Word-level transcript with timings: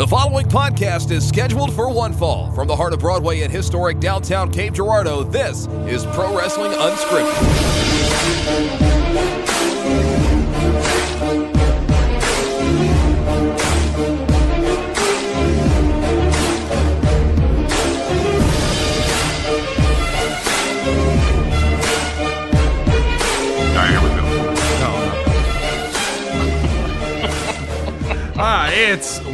The 0.00 0.06
following 0.06 0.46
podcast 0.46 1.10
is 1.10 1.28
scheduled 1.28 1.74
for 1.74 1.92
one 1.92 2.14
fall. 2.14 2.50
From 2.52 2.66
the 2.66 2.74
heart 2.74 2.94
of 2.94 3.00
Broadway 3.00 3.42
in 3.42 3.50
historic 3.50 4.00
downtown 4.00 4.50
Cape 4.50 4.72
Girardeau, 4.72 5.24
this 5.24 5.66
is 5.86 6.06
Pro 6.06 6.34
Wrestling 6.34 6.72
Unscripted. 6.72 8.89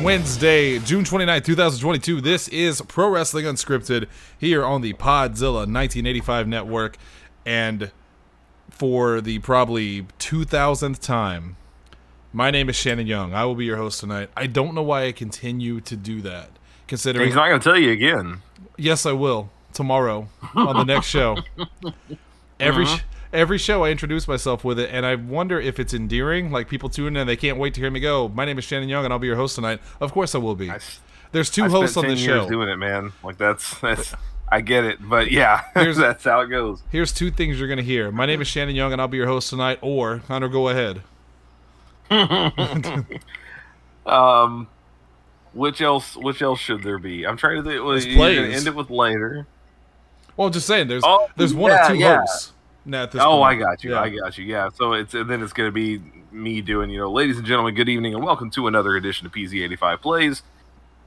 Wednesday, 0.02 0.78
June 0.78 1.04
29th, 1.04 1.44
2022. 1.44 2.20
This 2.20 2.48
is 2.48 2.80
Pro 2.82 3.08
Wrestling 3.08 3.44
Unscripted 3.44 4.06
here 4.38 4.64
on 4.64 4.80
the 4.82 4.92
Podzilla 4.94 5.66
1985 5.66 6.46
network. 6.48 6.96
And 7.44 7.90
for 8.70 9.20
the 9.20 9.38
probably 9.40 10.02
2000th 10.18 11.00
time, 11.00 11.56
my 12.32 12.50
name 12.50 12.68
is 12.68 12.76
Shannon 12.76 13.06
Young. 13.06 13.34
I 13.34 13.44
will 13.44 13.54
be 13.54 13.64
your 13.64 13.76
host 13.76 14.00
tonight. 14.00 14.30
I 14.36 14.46
don't 14.46 14.74
know 14.74 14.82
why 14.82 15.06
I 15.06 15.12
continue 15.12 15.80
to 15.82 15.96
do 15.96 16.20
that, 16.22 16.50
considering. 16.86 17.26
He's 17.26 17.34
not 17.34 17.48
going 17.48 17.60
to 17.60 17.64
tell 17.64 17.78
you 17.78 17.90
again. 17.90 18.42
Yes, 18.76 19.06
I 19.06 19.12
will 19.12 19.50
tomorrow 19.72 20.28
on 20.54 20.76
the 20.76 20.84
next 20.84 21.06
show. 21.06 21.38
Every 22.60 22.84
Uh-huh. 22.84 22.98
Every 23.32 23.58
show, 23.58 23.84
I 23.84 23.90
introduce 23.90 24.26
myself 24.28 24.64
with 24.64 24.78
it, 24.78 24.90
and 24.92 25.04
I 25.06 25.14
wonder 25.14 25.60
if 25.60 25.78
it's 25.78 25.92
endearing. 25.94 26.50
Like 26.50 26.68
people 26.68 26.88
tune 26.88 27.08
in 27.08 27.16
and 27.18 27.28
they 27.28 27.36
can't 27.36 27.58
wait 27.58 27.74
to 27.74 27.80
hear 27.80 27.90
me 27.90 28.00
go. 28.00 28.28
My 28.28 28.44
name 28.44 28.58
is 28.58 28.64
Shannon 28.64 28.88
Young, 28.88 29.04
and 29.04 29.12
I'll 29.12 29.18
be 29.18 29.26
your 29.26 29.36
host 29.36 29.54
tonight. 29.56 29.80
Of 30.00 30.12
course, 30.12 30.34
I 30.34 30.38
will 30.38 30.54
be. 30.54 30.70
s- 30.70 31.00
There's 31.32 31.50
two 31.50 31.64
I 31.64 31.68
hosts 31.68 31.96
on 31.96 32.04
10 32.04 32.14
the 32.14 32.20
years 32.20 32.42
show. 32.44 32.48
doing 32.48 32.68
it, 32.68 32.76
man. 32.76 33.12
Like 33.22 33.38
that's 33.38 33.78
that's. 33.80 34.14
I 34.48 34.60
get 34.60 34.84
it, 34.84 34.98
but 35.00 35.30
yeah, 35.32 35.64
Here's- 35.74 35.96
that's 35.96 36.22
how 36.24 36.40
it 36.40 36.46
goes. 36.48 36.82
Here's 36.90 37.12
two 37.12 37.30
things 37.32 37.58
you're 37.58 37.68
gonna 37.68 37.82
hear. 37.82 38.12
My 38.12 38.26
name 38.26 38.40
is 38.40 38.46
Shannon 38.48 38.76
Young, 38.76 38.92
and 38.92 39.00
I'll 39.00 39.08
be 39.08 39.16
your 39.16 39.26
host 39.26 39.50
tonight. 39.50 39.78
Or 39.82 40.18
Hunter, 40.28 40.48
go 40.48 40.68
ahead. 40.68 41.02
Um, 44.06 44.68
which 45.52 45.80
else? 45.80 46.16
Which 46.16 46.42
else 46.42 46.60
should 46.60 46.82
there 46.84 46.98
be? 46.98 47.26
I'm 47.26 47.36
trying 47.36 47.56
to 47.56 47.62
think. 47.68 47.84
Well, 47.84 47.98
plays. 48.00 48.56
end 48.56 48.66
it 48.68 48.74
with 48.76 48.90
later. 48.90 49.46
Well, 50.36 50.46
I'm 50.46 50.52
just 50.52 50.66
saying. 50.68 50.86
There's 50.86 51.02
Oh, 51.04 51.28
there's 51.36 51.54
one 51.54 51.72
yeah, 51.72 51.86
or 51.86 51.88
two 51.88 51.98
yeah. 51.98 52.18
hosts. 52.20 52.52
This 52.86 53.16
Oh, 53.16 53.42
I 53.42 53.56
got 53.56 53.82
you. 53.82 53.90
Yeah. 53.92 54.00
I 54.00 54.10
got 54.10 54.38
you. 54.38 54.44
Yeah. 54.44 54.68
So 54.74 54.92
it's 54.92 55.12
and 55.14 55.28
then 55.28 55.42
it's 55.42 55.52
going 55.52 55.68
to 55.68 55.72
be 55.72 56.00
me 56.30 56.60
doing. 56.60 56.88
You 56.90 57.00
know, 57.00 57.10
ladies 57.10 57.36
and 57.36 57.46
gentlemen, 57.46 57.74
good 57.74 57.88
evening 57.88 58.14
and 58.14 58.22
welcome 58.22 58.50
to 58.52 58.68
another 58.68 58.96
edition 58.96 59.26
of 59.26 59.32
PZ85 59.32 60.00
Plays. 60.00 60.42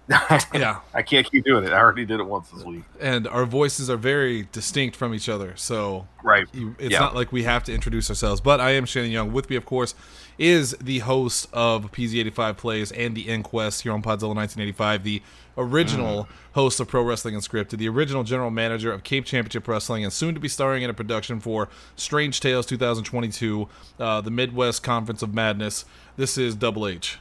Yeah, 0.54 0.80
I 0.94 1.04
can't 1.04 1.30
keep 1.30 1.46
doing 1.46 1.64
it. 1.64 1.72
I 1.72 1.78
already 1.80 2.04
did 2.06 2.20
it 2.20 2.26
once 2.26 2.50
this 2.50 2.64
week. 2.64 2.84
and 3.00 3.28
our 3.28 3.46
voices 3.46 3.90
are 3.90 3.98
very 3.98 4.48
distinct 4.52 4.96
from 4.96 5.14
each 5.14 5.30
other, 5.30 5.54
so 5.56 6.08
Right. 6.24 6.48
you, 6.52 6.76
it's 6.80 6.92
Yeah. 6.94 7.00
not 7.00 7.14
like 7.16 7.32
we 7.32 7.44
have 7.44 7.64
to 7.66 7.74
introduce 7.74 8.10
ourselves. 8.10 8.42
But 8.42 8.60
I 8.60 8.72
am 8.72 8.86
Shannon 8.86 9.12
Young. 9.12 9.32
With 9.32 9.50
me, 9.50 9.56
of 9.56 9.66
course, 9.66 9.94
is 10.40 10.72
the 10.82 11.00
host 11.00 11.48
of 11.54 11.92
PZ85 11.92 12.58
Plays 12.58 12.92
and 12.92 13.16
the 13.16 13.30
Inquest 13.30 13.84
here 13.84 13.92
on 13.92 14.02
Podzilla 14.02 14.34
1985, 14.36 15.04
the 15.04 15.22
original 15.58 16.28
host 16.54 16.80
of 16.80 16.88
Pro 16.88 17.04
Wrestling 17.04 17.36
Unscripted, 17.36 17.78
the 17.78 17.90
original 17.90 18.24
general 18.24 18.50
manager 18.50 18.92
of 18.92 19.04
Cape 19.04 19.26
Championship 19.26 19.68
Wrestling, 19.68 20.04
and 20.04 20.12
soon 20.12 20.34
to 20.34 20.40
be 20.40 20.48
starring 20.48 20.82
in 20.84 20.90
a 20.90 20.94
production 20.94 21.40
for 21.40 21.68
Strange 21.96 22.40
Tales 22.40 22.66
2022, 22.66 23.68
uh, 24.00 24.22
the 24.22 24.32
Midwest 24.32 24.82
Conference 24.82 25.22
of 25.22 25.34
Madness. 25.36 25.86
This 26.18 26.38
is 26.38 26.56
Double 26.56 26.88
H. 26.88 27.20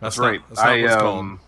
That's 0.00 0.16
not- 0.18 0.26
right. 0.26 0.40
that's 0.48 0.60
not 0.60 0.68
I 0.68 0.82
what 0.82 0.84
it's 0.84 0.94
called. 0.96 1.38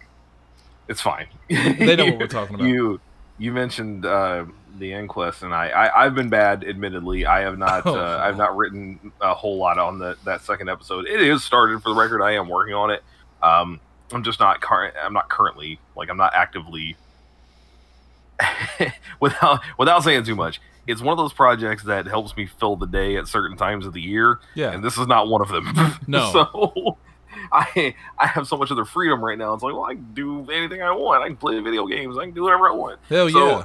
It's 0.88 1.00
fine. 1.00 1.26
They 1.48 1.96
know 1.96 2.06
what 2.06 2.18
we're 2.18 2.26
talking 2.28 2.54
about. 2.56 2.66
You 2.66 3.00
you 3.38 3.52
mentioned 3.52 4.04
uh, 4.06 4.44
the 4.78 4.92
inquest, 4.92 5.42
and 5.42 5.54
I, 5.54 5.68
I 5.68 6.04
I've 6.04 6.14
been 6.14 6.28
bad. 6.28 6.64
Admittedly, 6.64 7.26
I 7.26 7.40
have 7.40 7.58
not 7.58 7.82
Oh. 7.86 7.96
uh, 7.96 8.20
I've 8.22 8.36
not 8.36 8.56
written 8.56 9.12
a 9.20 9.34
whole 9.34 9.56
lot 9.58 9.78
on 9.78 9.98
the 9.98 10.16
that 10.24 10.42
second 10.42 10.68
episode. 10.68 11.06
It 11.06 11.20
is 11.20 11.42
started 11.44 11.82
for 11.82 11.90
the 11.90 11.94
record. 12.00 12.22
I 12.22 12.32
am 12.32 12.48
working 12.48 12.74
on 12.74 12.90
it. 12.90 13.02
Um, 13.42 13.80
I'm 14.12 14.22
just 14.22 14.38
not 14.40 14.60
current. 14.60 14.94
I'm 15.02 15.12
not 15.14 15.28
currently 15.28 15.78
like 15.96 16.10
I'm 16.10 16.16
not 16.18 16.34
actively. 16.34 16.96
without 19.20 19.60
without 19.78 20.02
saying 20.02 20.24
too 20.24 20.34
much, 20.34 20.60
it's 20.86 21.00
one 21.00 21.12
of 21.12 21.18
those 21.18 21.32
projects 21.32 21.84
that 21.84 22.06
helps 22.06 22.36
me 22.36 22.46
fill 22.58 22.76
the 22.76 22.86
day 22.86 23.16
at 23.16 23.28
certain 23.28 23.56
times 23.56 23.86
of 23.86 23.92
the 23.92 24.00
year 24.00 24.40
Yeah. 24.54 24.72
and 24.72 24.82
this 24.82 24.98
is 24.98 25.06
not 25.06 25.28
one 25.28 25.40
of 25.42 25.48
them. 25.48 25.72
No. 26.06 26.30
so 26.32 26.98
I 27.54 27.94
I 28.18 28.26
have 28.26 28.48
so 28.48 28.56
much 28.56 28.70
of 28.70 28.78
other 28.78 28.86
freedom 28.86 29.22
right 29.22 29.36
now. 29.36 29.52
It's 29.52 29.62
like, 29.62 29.74
well, 29.74 29.84
I 29.84 29.94
can 29.94 30.14
do 30.14 30.50
anything 30.50 30.82
I 30.82 30.90
want. 30.92 31.22
I 31.22 31.28
can 31.28 31.36
play 31.36 31.60
video 31.60 31.86
games. 31.86 32.16
I 32.16 32.24
can 32.24 32.34
do 32.34 32.42
whatever 32.42 32.68
I 32.68 32.72
want. 32.72 32.98
Hell 33.10 33.28
so, 33.28 33.48
yeah. 33.48 33.56
uh, 33.56 33.64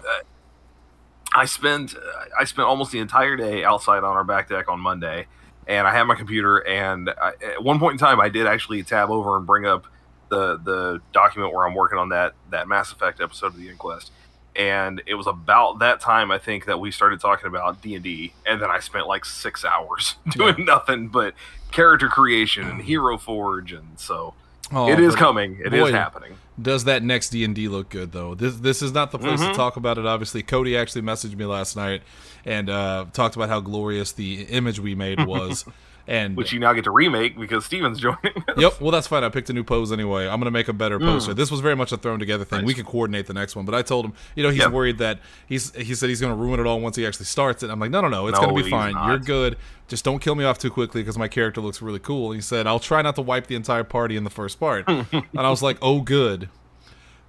I 1.34 1.46
spent 1.46 1.96
uh, 1.96 2.26
I 2.38 2.44
spent 2.44 2.68
almost 2.68 2.92
the 2.92 3.00
entire 3.00 3.38
day 3.38 3.64
outside 3.64 4.00
on 4.00 4.16
our 4.16 4.26
back 4.26 4.50
deck 4.50 4.68
on 4.68 4.82
Monday, 4.82 5.28
and 5.68 5.88
I 5.88 5.94
had 5.94 6.04
my 6.04 6.16
computer. 6.16 6.68
And 6.68 7.10
I, 7.10 7.32
at 7.54 7.64
one 7.64 7.80
point 7.80 7.94
in 7.94 7.98
time, 7.98 8.20
I 8.20 8.28
did 8.28 8.46
actually 8.46 8.84
tab 8.84 9.10
over 9.10 9.38
and 9.38 9.48
bring 9.48 9.66
up 9.66 9.88
the 10.30 10.58
the 10.58 11.02
document 11.14 11.54
where 11.54 11.66
I'm 11.66 11.74
working 11.74 11.98
on 11.98 12.10
that 12.10 12.34
that 12.52 12.68
Mass 12.68 12.92
Effect 12.92 13.22
episode 13.22 13.48
of 13.48 13.58
the 13.58 13.70
Inquest. 13.70 14.12
And 14.56 15.04
it 15.06 15.14
was 15.14 15.28
about 15.28 15.80
that 15.80 16.00
time 16.02 16.32
I 16.32 16.40
think 16.40 16.66
that 16.66 16.80
we 16.80 16.90
started 16.90 17.20
talking 17.20 17.48
about 17.48 17.82
D 17.82 17.96
and 17.96 18.04
D, 18.04 18.34
and 18.46 18.62
then 18.62 18.70
I 18.70 18.80
spent 18.80 19.08
like 19.08 19.24
six 19.24 19.64
hours 19.64 20.16
doing 20.30 20.66
nothing 20.66 21.08
but 21.08 21.36
character 21.72 22.08
creation 22.08 22.68
and 22.68 22.82
hero 22.82 23.18
forge, 23.18 23.72
and 23.74 23.88
so 23.98 24.34
Oh, 24.72 24.90
it 24.92 25.00
is 25.00 25.16
coming. 25.16 25.62
It 25.64 25.74
is 25.74 25.80
boy, 25.80 25.92
happening. 25.94 26.34
Does 26.62 26.84
that 26.86 27.02
next 27.02 27.30
D 27.30 27.44
and 27.46 27.56
D 27.56 27.68
look 27.70 27.88
good 27.90 28.12
though? 28.12 28.36
This 28.36 28.56
this 28.58 28.82
is 28.82 28.92
not 28.92 29.12
the 29.12 29.18
place 29.20 29.40
Mm-hmm. 29.40 29.52
to 29.52 29.58
talk 29.58 29.78
about 29.78 29.98
it. 29.98 30.06
Obviously, 30.06 30.44
Cody 30.44 30.76
actually 30.76 31.04
messaged 31.04 31.36
me 31.38 31.46
last 31.46 31.76
night 31.78 32.02
and 32.46 32.70
uh, 32.70 33.06
talked 33.14 33.36
about 33.38 33.48
how 33.50 33.60
glorious 33.62 34.12
the 34.12 34.42
image 34.44 34.80
we 34.80 34.94
made 34.96 35.26
was. 35.26 35.64
And 36.10 36.38
Which 36.38 36.54
you 36.54 36.60
now 36.62 36.72
get 36.72 36.86
to 36.86 36.92
remake 36.92 37.38
because 37.38 37.66
Steven's 37.66 38.00
joining. 38.02 38.18
us. 38.48 38.56
yep, 38.58 38.80
well 38.80 38.92
that's 38.92 39.08
fine. 39.08 39.26
I 39.26 39.30
picked 39.30 39.50
a 39.50 39.54
new 39.54 39.66
pose 39.66 39.92
anyway. 39.92 40.26
I'm 40.28 40.40
gonna 40.40 40.52
make 40.52 40.70
a 40.70 40.74
better 40.74 41.00
poster. 41.00 41.34
This 41.34 41.52
was 41.52 41.60
very 41.60 41.76
much 41.76 41.92
a 41.92 41.98
thrown 41.98 42.18
together 42.18 42.46
thing. 42.46 42.64
We 42.64 42.74
could 42.74 42.86
coordinate 42.86 43.28
the 43.28 43.34
next 43.34 43.58
one, 43.58 43.66
but 43.66 43.76
I 43.76 43.82
told 43.82 44.06
him, 44.06 44.14
you 44.36 44.42
know, 44.44 44.50
he's 44.50 44.60
Yeah. 44.62 44.70
worried 44.70 45.00
that 45.00 45.20
he's 45.48 45.76
he 45.76 45.94
said 45.96 46.08
he's 46.08 46.22
gonna 46.22 46.36
ruin 46.36 46.62
it 46.62 46.66
all 46.66 46.80
once 46.80 46.96
he 46.96 47.06
actually 47.06 47.26
starts 47.26 47.62
it. 47.62 47.70
I'm 47.70 47.80
like, 47.80 47.92
no, 47.92 48.00
no, 48.00 48.08
no, 48.08 48.28
it's 48.28 48.40
No, 48.40 48.48
gonna 48.48 48.64
be 48.64 48.70
fine. 48.70 48.94
not. 48.94 49.08
You're 49.08 49.20
good. 49.20 49.58
Just 49.90 50.06
don't 50.06 50.20
kill 50.20 50.36
me 50.36 50.46
off 50.46 50.58
too 50.58 50.70
quickly 50.72 51.02
because 51.02 51.18
my 51.18 51.28
character 51.28 51.60
looks 51.60 51.82
really 51.82 52.00
cool. 52.00 52.32
He 52.32 52.40
said, 52.42 52.68
I'll 52.68 52.80
try 52.80 53.02
not 53.02 53.16
to 53.16 53.22
wipe 53.22 53.48
the 53.48 53.56
entire 53.56 53.84
party 53.84 54.16
in 54.16 54.24
the 54.24 54.30
first 54.30 54.60
part. 54.62 54.86
and 54.88 55.06
I 55.36 55.50
was 55.50 55.62
like, 55.62 55.78
oh, 55.82 56.00
good. 56.02 56.48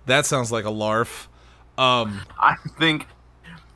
That 0.06 0.24
sounds 0.24 0.50
like 0.52 0.64
a 0.64 0.70
larf. 0.70 1.28
Um, 1.76 2.20
I 2.38 2.54
think 2.78 3.06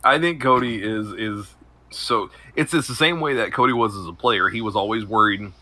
I 0.04 0.18
think 0.20 0.40
Cody 0.42 0.82
is 0.82 1.08
is 1.12 1.54
so 1.94 2.30
it's 2.56 2.72
it's 2.74 2.88
the 2.88 2.94
same 2.94 3.20
way 3.20 3.34
that 3.34 3.52
Cody 3.52 3.72
was 3.72 3.96
as 3.96 4.06
a 4.06 4.12
player. 4.12 4.48
He 4.48 4.60
was 4.60 4.76
always 4.76 5.04
worried 5.04 5.52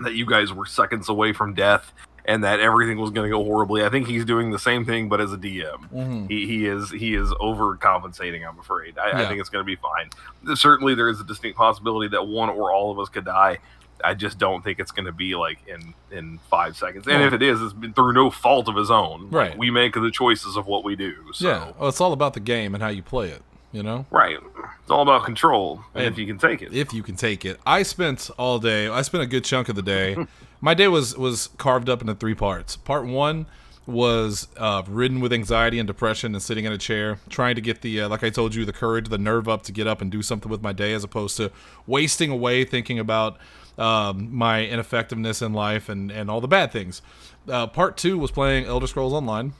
that 0.00 0.14
you 0.14 0.26
guys 0.26 0.52
were 0.52 0.66
seconds 0.66 1.08
away 1.08 1.32
from 1.32 1.54
death 1.54 1.92
and 2.26 2.42
that 2.44 2.58
everything 2.60 2.98
was 2.98 3.10
going 3.10 3.24
to 3.30 3.34
go 3.34 3.42
horribly. 3.44 3.84
I 3.84 3.88
think 3.88 4.06
he's 4.08 4.24
doing 4.24 4.50
the 4.50 4.58
same 4.58 4.84
thing, 4.84 5.08
but 5.08 5.20
as 5.20 5.32
a 5.32 5.36
DM. 5.38 5.88
mhm. 5.92 6.28
He, 6.30 6.46
he 6.46 6.66
is 6.66 6.90
he 6.90 7.14
is 7.14 7.30
overcompensating. 7.30 8.46
I'm 8.48 8.58
afraid. 8.58 8.98
I, 8.98 9.22
I 9.22 9.26
think 9.28 9.40
it's 9.40 9.48
going 9.48 9.64
to 9.64 9.66
be 9.66 9.76
fine. 9.76 10.10
Certainly, 10.56 10.94
there 10.96 11.08
is 11.08 11.20
a 11.20 11.24
distinct 11.24 11.56
possibility 11.56 12.08
that 12.08 12.26
one 12.26 12.50
or 12.50 12.72
all 12.72 12.90
of 12.90 12.98
us 12.98 13.08
could 13.08 13.24
die. 13.24 13.58
I 14.04 14.12
just 14.12 14.38
don't 14.38 14.62
think 14.62 14.78
it's 14.78 14.90
going 14.90 15.06
to 15.06 15.12
be 15.12 15.34
like 15.34 15.58
in 15.66 15.94
in 16.10 16.38
five 16.50 16.76
seconds. 16.76 17.08
And 17.08 17.22
if 17.22 17.32
it 17.32 17.42
is, 17.42 17.62
it's 17.62 17.72
been 17.72 17.94
through 17.94 18.12
no 18.12 18.30
fault 18.30 18.68
of 18.68 18.76
his 18.76 18.90
own. 18.90 19.30
Like, 19.30 19.32
Right. 19.32 19.58
we 19.58 19.70
make 19.70 19.94
the 19.94 20.10
choices 20.10 20.56
of 20.56 20.66
what 20.66 20.84
we 20.84 20.96
do. 20.96 21.14
So. 21.32 21.48
Yeah. 21.48 21.72
Well, 21.78 21.88
it's 21.88 22.00
all 22.00 22.12
about 22.12 22.34
the 22.34 22.40
game 22.40 22.74
and 22.74 22.82
how 22.82 22.90
you 22.90 23.02
play 23.02 23.30
it, 23.30 23.42
you 23.72 23.82
know? 23.82 24.06
Right. 24.10 24.38
It's 24.82 24.90
all 24.90 25.02
about 25.02 25.24
control, 25.24 25.82
and 25.94 26.04
if 26.04 26.18
you 26.18 26.26
can 26.26 26.38
take 26.38 26.62
it. 26.62 26.72
If 26.72 26.92
you 26.92 27.02
can 27.02 27.16
take 27.16 27.44
it. 27.44 27.58
I 27.66 27.82
spent 27.82 28.30
all 28.38 28.58
day, 28.58 28.88
I 28.88 29.02
spent 29.02 29.22
a 29.22 29.26
good 29.26 29.44
chunk 29.44 29.68
of 29.68 29.76
the 29.76 29.82
day. 29.82 30.16
My 30.60 30.74
day 30.74 30.88
was 30.88 31.16
was 31.16 31.48
carved 31.58 31.88
up 31.88 32.00
into 32.00 32.14
three 32.14 32.34
parts. 32.34 32.76
Part 32.76 33.06
one 33.06 33.46
was 33.86 34.48
uh, 34.56 34.82
ridden 34.88 35.20
with 35.20 35.32
anxiety 35.32 35.78
and 35.78 35.86
depression 35.86 36.34
and 36.34 36.42
sitting 36.42 36.64
in 36.64 36.72
a 36.72 36.78
chair, 36.78 37.18
trying 37.28 37.54
to 37.54 37.60
get 37.60 37.82
the, 37.82 38.00
uh, 38.00 38.08
like 38.08 38.24
I 38.24 38.30
told 38.30 38.54
you, 38.54 38.64
the 38.64 38.72
courage, 38.72 39.08
the 39.08 39.18
nerve 39.18 39.48
up 39.48 39.62
to 39.64 39.72
get 39.72 39.86
up 39.86 40.00
and 40.00 40.10
do 40.10 40.22
something 40.22 40.50
with 40.50 40.60
my 40.60 40.72
day 40.72 40.92
as 40.92 41.04
opposed 41.04 41.36
to 41.36 41.52
wasting 41.86 42.30
away 42.30 42.64
thinking 42.64 42.98
about 42.98 43.38
um, 43.78 44.34
my 44.34 44.66
ineffectiveness 44.66 45.40
in 45.40 45.52
life 45.52 45.88
and, 45.88 46.10
and 46.10 46.30
all 46.30 46.40
the 46.40 46.48
bad 46.48 46.72
things. 46.72 47.00
Uh, 47.48 47.66
part 47.66 47.96
two 47.96 48.18
was 48.18 48.30
playing 48.30 48.64
Elder 48.64 48.86
Scrolls 48.86 49.12
Online. 49.12 49.52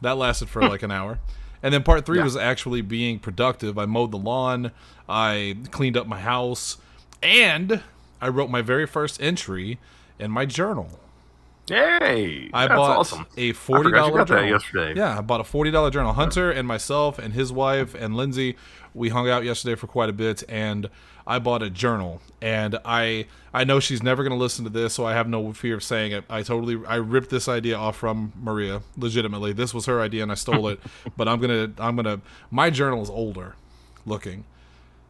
That 0.00 0.16
lasted 0.16 0.48
for 0.48 0.62
like 0.62 0.82
an 0.82 0.90
hour. 0.90 1.18
And 1.64 1.72
then 1.72 1.82
part 1.82 2.04
three 2.04 2.18
Yeah. 2.18 2.24
was 2.24 2.36
actually 2.36 2.82
being 2.82 3.18
productive. 3.18 3.78
I 3.78 3.86
mowed 3.86 4.10
the 4.12 4.18
lawn, 4.18 4.70
I 5.08 5.56
cleaned 5.70 5.96
up 5.96 6.06
my 6.06 6.20
house, 6.20 6.76
and 7.22 7.82
I 8.20 8.28
wrote 8.28 8.50
my 8.50 8.60
very 8.60 8.86
first 8.86 9.20
entry 9.20 9.78
in 10.18 10.30
my 10.30 10.44
journal. 10.44 11.00
Yay! 11.68 12.50
I 12.52 12.66
That's 12.66 12.76
bought 12.76 12.96
awesome. 12.98 13.26
a 13.38 13.48
I 13.50 13.52
forty 13.52 13.84
forgot 13.84 14.06
you 14.06 14.12
got 14.12 14.28
that 14.28 14.34
journal 14.34 14.50
yesterday. 14.50 14.94
Yeah, 14.98 15.18
I 15.18 15.20
bought 15.22 15.40
a 15.40 15.44
forty 15.44 15.70
dollar 15.70 15.90
journal. 15.90 16.12
Hunter 16.12 16.50
and 16.50 16.68
myself 16.68 17.18
and 17.18 17.32
his 17.32 17.50
wife 17.52 17.94
and 17.94 18.16
Lindsay, 18.16 18.56
we 18.92 19.08
hung 19.08 19.28
out 19.30 19.44
yesterday 19.44 19.74
for 19.74 19.86
quite 19.86 20.08
a 20.10 20.12
bit, 20.12 20.42
and 20.48 20.90
I 21.26 21.38
bought 21.38 21.62
a 21.62 21.70
journal. 21.70 22.20
And 22.42 22.78
I 22.84 23.26
I 23.54 23.64
know 23.64 23.80
she's 23.80 24.02
never 24.02 24.22
going 24.22 24.36
to 24.36 24.38
listen 24.38 24.64
to 24.64 24.70
this, 24.70 24.92
so 24.92 25.06
I 25.06 25.14
have 25.14 25.26
no 25.26 25.54
fear 25.54 25.74
of 25.76 25.82
saying 25.82 26.12
it. 26.12 26.24
I 26.28 26.42
totally 26.42 26.78
I 26.86 26.96
ripped 26.96 27.30
this 27.30 27.48
idea 27.48 27.76
off 27.78 27.96
from 27.96 28.34
Maria. 28.38 28.82
Legitimately, 28.98 29.54
this 29.54 29.72
was 29.72 29.86
her 29.86 30.02
idea, 30.02 30.22
and 30.22 30.30
I 30.30 30.34
stole 30.34 30.68
it. 30.68 30.80
but 31.16 31.28
I'm 31.28 31.40
gonna 31.40 31.72
I'm 31.78 31.96
gonna 31.96 32.20
my 32.50 32.68
journal 32.68 33.02
is 33.02 33.08
older 33.08 33.54
looking, 34.04 34.44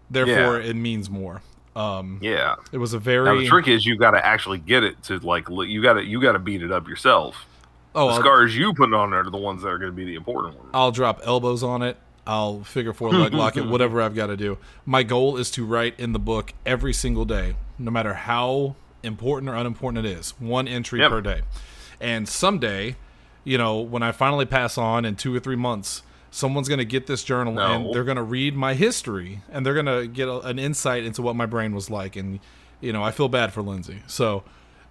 therefore 0.09 0.61
Yeah. 0.61 0.69
it 0.71 0.77
means 0.77 1.11
more. 1.11 1.43
Um, 1.77 2.19
Yeah. 2.23 2.55
it 2.73 2.79
was 2.79 2.93
a 2.95 2.99
very. 2.99 3.25
Now 3.25 3.37
the 3.39 3.47
trick 3.47 3.67
is 3.69 3.85
you 3.85 3.97
got 3.97 4.13
to 4.13 4.25
actually 4.25 4.59
get 4.59 4.85
it 4.85 5.03
to 5.05 5.19
like 5.19 5.49
you 5.49 5.83
got 5.83 5.95
to 5.95 6.05
you 6.05 6.21
got 6.21 6.33
to 6.33 6.39
beat 6.39 6.63
it 6.63 6.71
up 6.71 6.89
yourself. 6.89 7.47
oh 7.95 8.09
The 8.09 8.13
I'll- 8.15 8.21
scars 8.21 8.57
you 8.57 8.73
put 8.75 8.93
on 8.95 9.11
there 9.11 9.21
are 9.21 9.31
the 9.31 9.37
ones 9.39 9.63
that 9.63 9.69
are 9.69 9.79
going 9.79 9.91
to 9.91 9.97
be 9.97 10.05
the 10.05 10.15
important 10.15 10.57
ones. 10.57 10.71
I'll 10.75 10.93
drop 10.93 11.21
elbows 11.25 11.63
on 11.63 11.83
it. 11.83 11.97
I'll 12.27 12.63
figure 12.65 12.93
four 12.95 13.11
leg 13.11 13.35
lock 13.35 13.57
it, 13.57 13.67
whatever 13.69 14.01
I've 14.01 14.15
got 14.15 14.29
to 14.29 14.37
do. 14.37 14.57
My 14.87 15.03
goal 15.03 15.37
is 15.37 15.51
to 15.53 15.65
write 15.65 15.99
in 16.01 16.13
the 16.13 16.19
book 16.19 16.55
every 16.65 16.93
single 16.95 17.25
day, 17.27 17.57
no 17.79 17.91
matter 17.91 18.15
how 18.15 18.77
important 19.03 19.51
or 19.51 19.55
unimportant 19.55 20.07
it 20.07 20.11
is. 20.11 20.31
One 20.39 20.67
entry 20.67 21.01
Yep. 21.01 21.11
per 21.11 21.21
day. 21.21 21.41
And 22.01 22.27
someday, 22.29 22.97
you 23.45 23.59
know, 23.59 23.79
when 23.79 24.03
I 24.03 24.11
finally 24.13 24.47
pass 24.47 24.79
on 24.79 25.05
in 25.05 25.17
two 25.17 25.35
or 25.35 25.39
three 25.41 25.57
months, 25.57 26.03
someone's 26.35 26.69
going 26.69 26.79
to 26.79 26.85
get 26.85 27.07
this 27.07 27.23
journal 27.23 27.61
and 27.61 27.95
they're 27.95 28.03
going 28.03 28.17
to 28.17 28.23
read 28.23 28.57
my 28.57 28.75
history 28.75 29.41
and 29.53 29.65
they're 29.65 29.73
going 29.81 29.87
to 29.87 30.09
get 30.09 30.27
a, 30.27 30.41
an 30.41 30.59
insight 30.59 31.05
into 31.05 31.23
what 31.23 31.37
my 31.37 31.47
brain 31.47 31.73
was 31.73 31.91
like. 31.91 32.17
And, 32.17 32.41
you 32.81 32.93
know, 32.93 33.05
I 33.05 33.13
feel 33.13 33.29
bad 33.29 33.53
for 33.53 33.63
Lindsay. 33.63 34.03
So, 34.09 34.43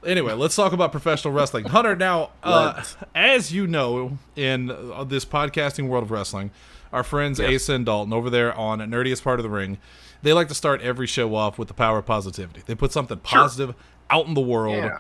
anyway, 0.06 0.32
let's 0.34 0.56
talk 0.56 0.72
about 0.72 0.94
professional 0.94 1.34
wrestling. 1.34 1.66
Hunter, 1.66 1.98
now, 1.98 2.32
uh, 2.44 2.82
as 3.14 3.52
you 3.52 3.68
know, 3.68 4.18
in 4.38 4.72
uh, 4.72 5.04
this 5.04 5.26
podcasting 5.26 5.90
world 5.90 6.06
of 6.06 6.12
wrestling, 6.12 6.52
our 6.94 7.04
friends 7.04 7.42
Asa 7.42 7.74
and 7.74 7.86
Dalton 7.86 8.14
over 8.14 8.30
there 8.30 8.54
on 8.58 8.80
Nerdiest 8.80 9.22
Part 9.24 9.40
of 9.40 9.44
the 9.44 9.50
Ring, 9.50 9.80
they 10.22 10.32
like 10.32 10.48
to 10.48 10.56
start 10.56 10.82
every 10.82 11.08
show 11.08 11.36
off 11.36 11.58
with 11.60 11.68
the 11.68 11.74
power 11.74 11.98
of 11.98 12.06
positivity. 12.06 12.62
They 12.66 12.76
put 12.76 12.94
something 12.94 13.18
positive 13.18 13.76
out 14.10 14.28
in 14.28 14.34
the 14.34 14.42
world, 14.42 14.78
Yeah. 14.78 15.00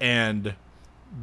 and 0.00 0.54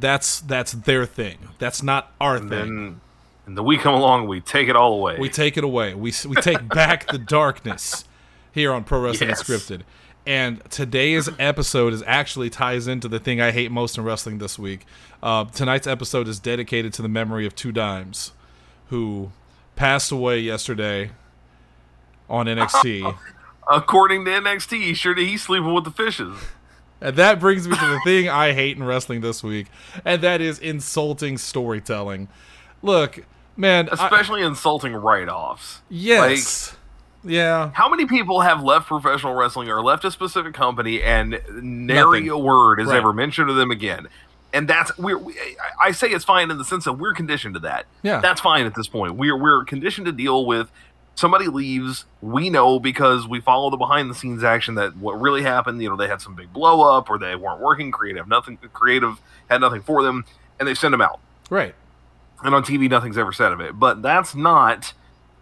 that's 0.00 0.40
that's 0.40 0.72
their 0.72 1.06
thing. 1.06 1.38
That's 1.60 1.82
not 1.84 2.12
our 2.20 2.40
thing. 2.40 2.48
Then 2.48 3.00
and 3.46 3.56
the 3.56 3.62
we 3.62 3.78
come 3.78 3.94
along, 3.94 4.26
we 4.26 4.40
take 4.40 4.68
it 4.68 4.76
all 4.76 4.94
away. 4.94 5.16
We 5.18 5.28
take 5.28 5.56
it 5.56 5.64
away. 5.64 5.94
We 5.94 6.12
we 6.28 6.36
take 6.36 6.68
back 6.74 7.06
the 7.06 7.18
darkness 7.18 8.04
here 8.52 8.72
on 8.72 8.84
Pro 8.84 9.00
Wrestling 9.00 9.30
Yes. 9.30 9.42
Unscripted. 9.42 9.82
And 10.26 10.68
today's 10.70 11.28
episode 11.38 11.92
is 11.92 12.02
actually 12.06 12.50
ties 12.50 12.88
into 12.88 13.06
the 13.08 13.20
thing 13.20 13.40
I 13.40 13.52
hate 13.52 13.70
most 13.70 13.96
in 13.96 14.04
wrestling 14.04 14.38
this 14.38 14.58
week. 14.58 14.84
Uh, 15.22 15.44
tonight's 15.44 15.86
episode 15.86 16.26
is 16.26 16.40
dedicated 16.40 16.92
to 16.94 17.02
the 17.02 17.08
memory 17.08 17.46
of 17.46 17.54
Two 17.54 17.70
Dimes, 17.70 18.32
who 18.88 19.30
passed 19.76 20.10
away 20.10 20.40
yesterday 20.40 21.12
on 22.28 22.46
NXT. 22.46 23.16
According 23.70 24.24
to 24.24 24.30
NXT, 24.30 24.94
sure 24.96 25.14
did 25.14 25.28
he 25.28 25.36
sleeping 25.36 25.72
with 25.72 25.84
the 25.84 25.90
fishes. 25.92 26.36
and 27.00 27.14
that 27.16 27.38
brings 27.38 27.68
me 27.68 27.76
to 27.76 27.86
the 27.86 28.00
thing 28.04 28.28
I 28.28 28.52
hate 28.52 28.76
in 28.76 28.82
wrestling 28.84 29.20
this 29.20 29.42
week, 29.44 29.66
and 30.04 30.22
that 30.22 30.40
is 30.40 30.58
insulting 30.58 31.38
storytelling. 31.38 32.28
Look, 32.82 33.24
man, 33.56 33.88
I- 33.90 33.92
Especially 33.94 34.42
insulting 34.42 34.94
write-offs. 34.94 35.82
yes, 35.88 36.76
yeah, 37.24 37.70
How 37.74 37.88
many 37.88 38.06
people 38.06 38.40
have 38.42 38.62
left 38.62 38.86
professional 38.86 39.34
wrestling 39.34 39.68
or 39.68 39.82
left 39.82 40.04
a 40.04 40.10
specific 40.10 40.54
company 40.54 41.02
and 41.02 41.40
nary 41.60 42.20
Nothing. 42.20 42.30
a 42.30 42.38
word 42.38 42.80
is 42.80 42.86
Right. 42.88 42.96
ever 42.98 43.12
mentioned 43.12 43.48
to 43.48 43.54
them 43.54 43.70
again? 43.70 44.06
And 44.52 44.68
that's 44.68 44.96
we're. 44.96 45.18
We, 45.18 45.34
I 45.82 45.88
I 45.88 45.90
say 45.92 46.08
it's 46.08 46.24
fine 46.24 46.50
in 46.50 46.56
the 46.56 46.64
sense 46.64 46.84
that 46.84 46.94
we're 46.94 47.12
conditioned 47.12 47.54
to 47.54 47.60
that. 47.60 47.84
Yeah. 48.02 48.20
that's 48.20 48.40
fine 48.40 48.64
at 48.64 48.74
this 48.74 48.86
point. 48.88 49.16
We're 49.16 49.36
we're 49.36 49.64
conditioned 49.64 50.06
to 50.06 50.12
deal 50.12 50.46
with 50.46 50.70
somebody 51.16 51.46
leaves. 51.48 52.06
We 52.22 52.48
know 52.48 52.78
because 52.78 53.26
we 53.26 53.40
follow 53.40 53.68
the 53.70 53.76
behind 53.76 54.08
the 54.08 54.14
scenes 54.14 54.44
action 54.44 54.76
that 54.76 54.96
what 54.96 55.20
really 55.20 55.42
happened. 55.42 55.82
You 55.82 55.90
know, 55.90 55.96
they 55.96 56.06
had 56.08 56.22
some 56.22 56.34
big 56.36 56.52
blow 56.54 56.82
up 56.96 57.10
or 57.10 57.18
they 57.18 57.34
weren't 57.36 57.60
working. 57.60 57.90
Creative 57.90 58.26
nothing. 58.28 58.56
Creative 58.72 59.20
had 59.50 59.60
nothing 59.60 59.82
for 59.82 60.02
them, 60.02 60.24
and 60.58 60.66
they 60.68 60.74
send 60.74 60.94
them 60.94 61.02
out. 61.02 61.18
right. 61.50 61.74
And 62.42 62.54
on 62.54 62.62
TV, 62.62 62.88
nothing's 62.90 63.16
ever 63.18 63.32
said 63.32 63.52
of 63.52 63.60
it. 63.60 63.78
But 63.78 64.02
that's 64.02 64.34
not 64.34 64.92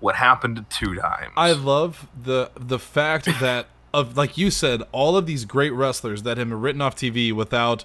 what 0.00 0.16
happened 0.16 0.56
to 0.56 0.62
two 0.68 0.94
times. 0.94 1.32
I 1.36 1.52
love 1.52 2.06
the 2.20 2.50
the 2.56 2.78
fact 2.78 3.26
that 3.40 3.66
of 3.92 4.16
like 4.16 4.36
you 4.38 4.50
said, 4.50 4.82
all 4.92 5.16
of 5.16 5.26
these 5.26 5.44
great 5.44 5.72
wrestlers 5.72 6.22
that 6.24 6.38
have 6.38 6.48
been 6.48 6.60
written 6.60 6.80
off 6.82 6.96
TV 6.96 7.32
without 7.32 7.84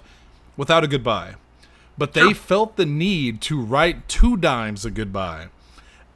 without 0.56 0.84
a 0.84 0.88
goodbye. 0.88 1.34
But 1.98 2.14
they 2.14 2.20
Sure. 2.22 2.34
felt 2.34 2.76
the 2.76 2.86
need 2.86 3.40
to 3.42 3.60
write 3.60 4.08
two 4.08 4.36
dimes 4.36 4.84
a 4.84 4.90
goodbye. 4.90 5.48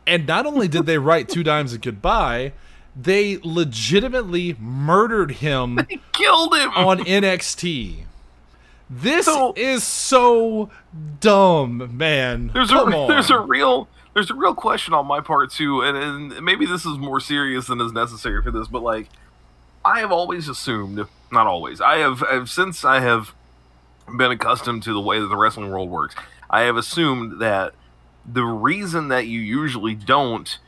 And 0.06 0.26
not 0.26 0.46
only 0.46 0.68
did 0.68 0.86
they 0.86 0.98
write 0.98 1.28
two 1.28 1.42
dimes 1.42 1.72
a 1.72 1.78
goodbye, 1.78 2.52
they 2.96 3.38
legitimately 3.42 4.56
murdered 4.60 5.32
him 5.32 5.76
They 5.88 6.00
killed 6.12 6.54
him. 6.54 6.70
on 6.70 6.98
NXT. 7.00 8.04
This 9.02 9.26
So- 9.26 9.52
is 9.56 9.82
so 9.82 10.70
dumb, 11.20 11.96
man. 11.96 12.50
There's 12.54 12.70
Come 12.70 12.92
a 12.92 13.02
on. 13.02 13.08
there's 13.08 13.30
a 13.30 13.38
real 13.38 13.88
there's 14.14 14.30
a 14.30 14.34
real 14.34 14.54
question 14.54 14.94
on 14.94 15.06
my 15.06 15.20
part 15.20 15.50
too, 15.50 15.80
and, 15.82 15.96
and 15.96 16.44
maybe 16.44 16.66
this 16.66 16.86
is 16.86 16.96
more 16.98 17.18
serious 17.18 17.66
than 17.66 17.80
is 17.80 17.92
necessary 17.92 18.40
for 18.42 18.52
this, 18.52 18.68
but 18.68 18.82
like 18.82 19.08
I 19.84 19.98
have 19.98 20.12
always 20.12 20.48
assumed, 20.48 21.04
not 21.32 21.46
always, 21.48 21.80
I 21.80 21.96
have, 21.98 22.22
I've 22.22 22.48
since 22.48 22.84
I 22.84 23.00
have 23.00 23.34
been 24.16 24.30
accustomed 24.30 24.82
to 24.84 24.92
the 24.94 25.00
way 25.00 25.18
that 25.18 25.26
the 25.26 25.36
wrestling 25.36 25.70
world 25.70 25.90
works. 25.90 26.14
I 26.48 26.60
have 26.62 26.76
assumed 26.76 27.40
that 27.40 27.74
the 28.24 28.44
reason 28.44 29.08
that 29.08 29.26
you 29.26 29.40
usually 29.40 29.94
don't 29.96 30.58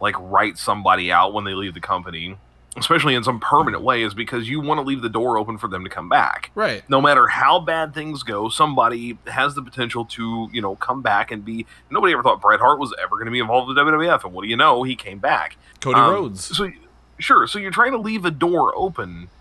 like 0.00 0.14
write 0.18 0.56
somebody 0.58 1.12
out 1.12 1.32
when 1.34 1.44
they 1.44 1.52
leave 1.54 1.74
the 1.74 1.80
company, 1.80 2.38
especially 2.76 3.14
in 3.14 3.24
some 3.24 3.40
permanent 3.40 3.82
way, 3.82 4.02
is 4.02 4.14
because 4.14 4.48
you 4.48 4.60
want 4.60 4.78
to 4.78 4.82
leave 4.82 5.02
the 5.02 5.08
door 5.08 5.38
open 5.38 5.58
for 5.58 5.68
them 5.68 5.84
to 5.84 5.90
come 5.90 6.08
back 6.08 6.50
right. 6.54 6.82
no 6.88 7.00
matter 7.00 7.26
how 7.26 7.58
bad 7.58 7.94
things 7.94 8.22
go, 8.22 8.48
somebody 8.48 9.18
has 9.26 9.54
the 9.54 9.62
potential 9.62 10.04
to, 10.04 10.48
you 10.52 10.60
know, 10.60 10.76
come 10.76 11.02
back 11.02 11.30
and 11.30 11.44
be. 11.44 11.66
Nobody 11.90 12.12
ever 12.12 12.22
thought 12.22 12.40
Bret 12.40 12.60
Hart 12.60 12.78
was 12.78 12.94
ever 13.02 13.16
going 13.16 13.26
to 13.26 13.30
be 13.32 13.38
involved 13.40 13.68
with 13.68 13.76
WWF, 13.76 14.24
and 14.24 14.32
what 14.32 14.42
do 14.42 14.48
you 14.48 14.56
know? 14.56 14.82
He 14.82 14.96
came 14.96 15.18
back. 15.18 15.56
Cody 15.80 15.98
Um, 15.98 16.12
Rhodes. 16.12 16.56
So, 16.56 16.70
sure. 17.18 17.46
So 17.46 17.58
you're 17.58 17.70
trying 17.70 17.92
to 17.92 17.98
leave 17.98 18.24
a 18.24 18.30
door 18.30 18.72
open. 18.76 19.28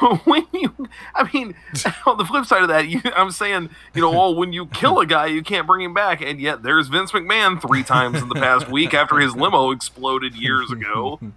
But 0.00 0.24
when 0.26 0.46
you, 0.52 0.88
I 1.12 1.28
mean, 1.32 1.56
on 2.06 2.16
the 2.16 2.24
flip 2.24 2.44
side 2.44 2.62
of 2.62 2.68
that, 2.68 2.86
you, 2.86 3.00
I'm 3.16 3.32
saying, 3.32 3.68
you 3.94 4.00
know, 4.02 4.12
oh, 4.16 4.30
when 4.30 4.52
you 4.52 4.66
kill 4.66 5.00
a 5.00 5.06
guy, 5.06 5.26
you 5.26 5.42
can't 5.42 5.66
bring 5.66 5.82
him 5.84 5.92
back, 5.92 6.20
and 6.20 6.40
yet 6.40 6.62
there's 6.62 6.86
Vince 6.86 7.10
McMahon 7.10 7.60
three 7.60 7.82
times 7.82 8.22
in 8.22 8.28
the 8.28 8.36
past 8.36 8.68
week 8.70 8.94
after 8.94 9.18
his 9.18 9.34
limo 9.34 9.72
exploded 9.72 10.36
years 10.36 10.70
ago. 10.70 11.18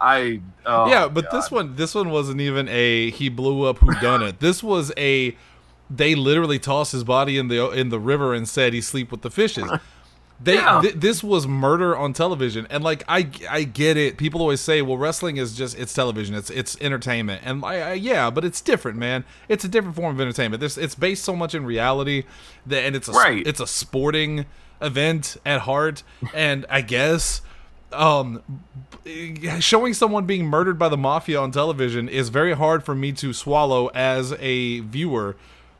I, 0.00 0.40
oh, 0.66 0.88
yeah, 0.88 1.08
but 1.08 1.30
God. 1.30 1.36
this 1.38 1.50
one, 1.50 1.76
this 1.76 1.94
one 1.94 2.10
wasn't 2.10 2.40
even 2.40 2.68
a 2.68 3.10
he 3.10 3.28
blew 3.28 3.64
up 3.64 3.78
who 3.78 3.92
done 4.00 4.22
it. 4.22 4.40
This 4.40 4.62
was 4.62 4.92
a 4.96 5.36
they 5.90 6.14
literally 6.14 6.58
tossed 6.58 6.92
his 6.92 7.04
body 7.04 7.38
in 7.38 7.48
the 7.48 7.70
in 7.70 7.88
the 7.88 7.98
river 7.98 8.34
and 8.34 8.48
said 8.48 8.72
he 8.74 8.80
sleep 8.80 9.10
with 9.10 9.22
the 9.22 9.30
fishes. 9.30 9.68
They 10.40 10.54
Yeah. 10.54 10.80
th- 10.82 10.94
this 10.94 11.24
was 11.24 11.48
murder 11.48 11.96
on 11.96 12.12
television, 12.12 12.66
and 12.70 12.84
like 12.84 13.02
I 13.08 13.28
I 13.50 13.64
get 13.64 13.96
it. 13.96 14.18
People 14.18 14.40
always 14.40 14.60
say, 14.60 14.82
well, 14.82 14.96
wrestling 14.96 15.36
is 15.36 15.56
just 15.56 15.76
it's 15.76 15.92
television, 15.92 16.36
it's 16.36 16.48
it's 16.50 16.76
entertainment, 16.80 17.42
and 17.44 17.64
I, 17.64 17.80
I, 17.80 17.92
yeah, 17.94 18.30
but 18.30 18.44
it's 18.44 18.60
different, 18.60 18.98
man. 18.98 19.24
It's 19.48 19.64
a 19.64 19.68
different 19.68 19.96
form 19.96 20.14
of 20.14 20.20
entertainment. 20.20 20.60
This 20.60 20.78
it's 20.78 20.94
based 20.94 21.24
so 21.24 21.34
much 21.34 21.56
in 21.56 21.64
reality 21.64 22.22
that, 22.66 22.84
and 22.84 22.94
it's 22.94 23.08
a 23.08 23.12
Right. 23.12 23.44
it's 23.44 23.58
a 23.58 23.66
sporting 23.66 24.46
event 24.80 25.36
at 25.44 25.62
heart, 25.62 26.04
and 26.32 26.64
I 26.70 26.82
guess 26.82 27.42
um 27.92 28.42
showing 29.60 29.94
someone 29.94 30.26
being 30.26 30.46
murdered 30.46 30.78
by 30.78 30.88
the 30.88 30.96
mafia 30.96 31.40
on 31.40 31.50
television 31.50 32.08
is 32.08 32.28
very 32.28 32.52
hard 32.54 32.84
for 32.84 32.94
me 32.94 33.12
to 33.12 33.32
swallow 33.32 33.86
as 33.88 34.32
a 34.40 34.80
viewer 34.80 35.36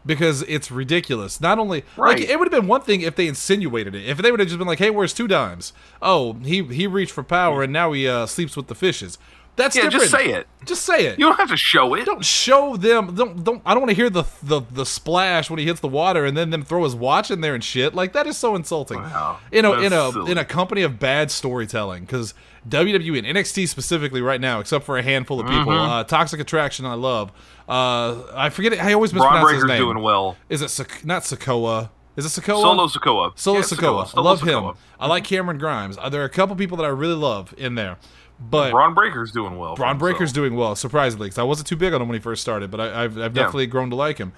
because 0.07 0.41
it's 0.43 0.71
ridiculous. 0.71 1.39
Not 1.41 1.59
only 1.59 1.85
Right. 1.97 2.19
like 2.21 2.29
it 2.31 2.39
would 2.39 2.51
have 2.51 2.61
been 2.61 2.69
one 2.69 2.81
thing 2.81 3.03
if 3.03 3.15
they 3.17 3.27
insinuated 3.27 3.95
it. 3.95 4.07
If 4.09 4.19
they 4.19 4.31
would 4.31 4.41
have 4.41 4.49
just 4.49 4.59
been 4.59 4.67
like, 4.69 4.79
"Hey, 4.79 4.89
where's 4.91 5.13
two 5.13 5.29
dimes?" 5.29 5.75
Oh, 6.01 6.35
he 6.45 6.63
he 6.63 6.87
reached 6.87 7.13
for 7.13 7.23
power 7.23 7.63
and 7.63 7.73
now 7.73 7.93
he 7.93 8.09
uh, 8.09 8.25
sleeps 8.27 8.57
with 8.57 8.69
the 8.69 8.75
fishes. 8.75 9.19
That's 9.59 9.77
yeah, 9.77 9.83
different. 9.91 10.11
just 10.11 10.13
say 10.13 10.29
it. 10.31 10.47
Just 10.65 10.83
say 10.87 11.07
it. 11.07 11.19
You 11.19 11.27
don't 11.27 11.37
have 11.37 11.51
to 11.51 11.57
show 11.57 11.93
it. 11.95 12.05
don't 12.07 12.25
show 12.25 12.77
them. 12.77 13.15
Don't 13.15 13.45
don't. 13.45 13.61
I 13.67 13.75
don't 13.75 13.83
want 13.83 13.91
to 13.91 13.97
hear 13.97 14.09
the, 14.09 14.25
the 14.43 14.63
the 14.71 14.87
splash 14.87 15.51
when 15.51 15.59
he 15.59 15.67
hits 15.67 15.81
the 15.81 15.89
water 15.89 16.25
and 16.25 16.37
then 16.37 16.49
them 16.51 16.63
throw 16.63 16.85
his 16.85 16.95
watch 16.95 17.31
in 17.31 17.41
there 17.43 17.55
and 17.55 17.63
shit. 17.63 17.95
Like 17.95 18.13
that 18.15 18.27
is 18.27 18.37
so 18.39 18.55
insulting. 18.55 19.01
Wow, 19.03 19.39
in 19.53 19.65
a 19.67 19.73
in 19.73 19.93
a 19.93 20.11
silly. 20.13 20.33
in 20.33 20.39
a 20.39 20.45
company 20.47 20.83
of 20.83 20.99
bad 20.99 21.31
storytelling 21.31 22.05
because 22.05 22.33
WWE 22.69 23.19
and 23.19 23.37
NXT 23.37 23.69
specifically 23.69 24.21
right 24.23 24.41
now, 24.41 24.61
except 24.61 24.85
for 24.85 24.97
a 24.99 25.03
handful 25.03 25.41
of 25.41 25.47
people, 25.47 25.73
Mm-hmm. 25.73 25.91
uh, 25.91 26.05
Toxic 26.05 26.41
Attraction 26.41 26.87
I 26.87 26.95
love. 26.95 27.31
Uh, 27.69 28.23
I 28.35 28.49
forget 28.51 28.73
it. 28.73 28.83
I 28.83 28.93
always 28.95 29.13
Bron 29.13 29.25
mispronounce 29.33 29.51
his 29.53 29.61
Breakker's 29.65 29.79
name. 29.81 29.93
doing 29.95 30.03
well. 30.03 30.37
Is 30.49 30.63
it 30.63 30.69
Sak- 30.71 31.05
not 31.05 31.23
Sokoa? 31.23 31.91
Is 32.17 32.25
it 32.27 32.41
Sokoa? 32.43 32.63
Solo 32.63 32.87
Sokoa. 32.89 33.39
Solo 33.39 33.59
Yeah, 33.59 33.65
Sokoa. 33.65 34.13
I 34.17 34.21
love 34.21 34.41
Sikoa. 34.41 34.71
him. 34.73 34.77
I 34.99 35.07
like 35.07 35.25
Cameron 35.25 35.59
Grimes. 35.59 35.97
There 36.11 36.21
are 36.21 36.25
a 36.25 36.29
couple 36.31 36.57
people 36.57 36.77
that 36.79 36.85
I 36.85 36.89
really 36.89 37.15
love 37.15 37.55
in 37.57 37.75
there, 37.77 37.97
but 38.41 38.71
Bron 38.71 38.95
Breakker's 38.95 39.33
doing 39.33 39.59
well. 39.59 39.75
for 39.75 39.81
Bron 39.81 39.91
himself. 39.97 39.99
Breakker's 39.99 40.33
doing 40.33 40.55
well, 40.55 40.75
surprisingly, 40.77 41.27
because 41.27 41.39
I 41.39 41.43
wasn't 41.43 41.69
too 41.69 41.77
big 41.77 41.93
on 41.93 42.01
him 42.01 42.09
when 42.09 42.15
he 42.15 42.21
first 42.23 42.43
started, 42.43 42.71
but 42.71 42.81
I, 42.81 43.05
I've, 43.05 43.19
I've 43.19 43.37
Yeah. 43.37 43.43
definitely 43.43 43.67
grown 43.67 43.91
to 43.91 43.97
like 43.97 44.19
him. 44.19 44.33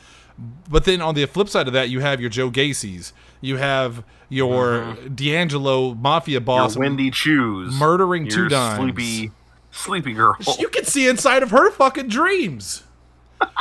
But 0.70 0.84
then 0.84 1.02
on 1.02 1.14
the 1.14 1.26
flip 1.26 1.48
side 1.48 1.66
of 1.66 1.74
that, 1.74 1.90
you 1.90 2.00
have 2.00 2.20
your 2.20 2.30
Joe 2.30 2.48
Gacy's, 2.48 3.12
you 3.42 3.56
have 3.58 4.04
your 4.30 4.80
mm-hmm. 4.80 5.14
D'Angelo 5.14 5.94
mafia 5.94 6.40
boss, 6.40 6.76
Your 6.76 6.80
Wendy 6.80 7.10
Choo's 7.10 7.74
murdering 7.74 8.26
two 8.28 8.40
your 8.40 8.48
dimes. 8.48 8.78
Sleepy, 8.78 9.32
sleepy 9.70 10.12
girl. 10.14 10.36
You 10.58 10.68
can 10.68 10.84
see 10.84 11.08
inside 11.08 11.42
of 11.42 11.50
her 11.50 11.70
fucking 11.70 12.08
dreams. 12.08 12.84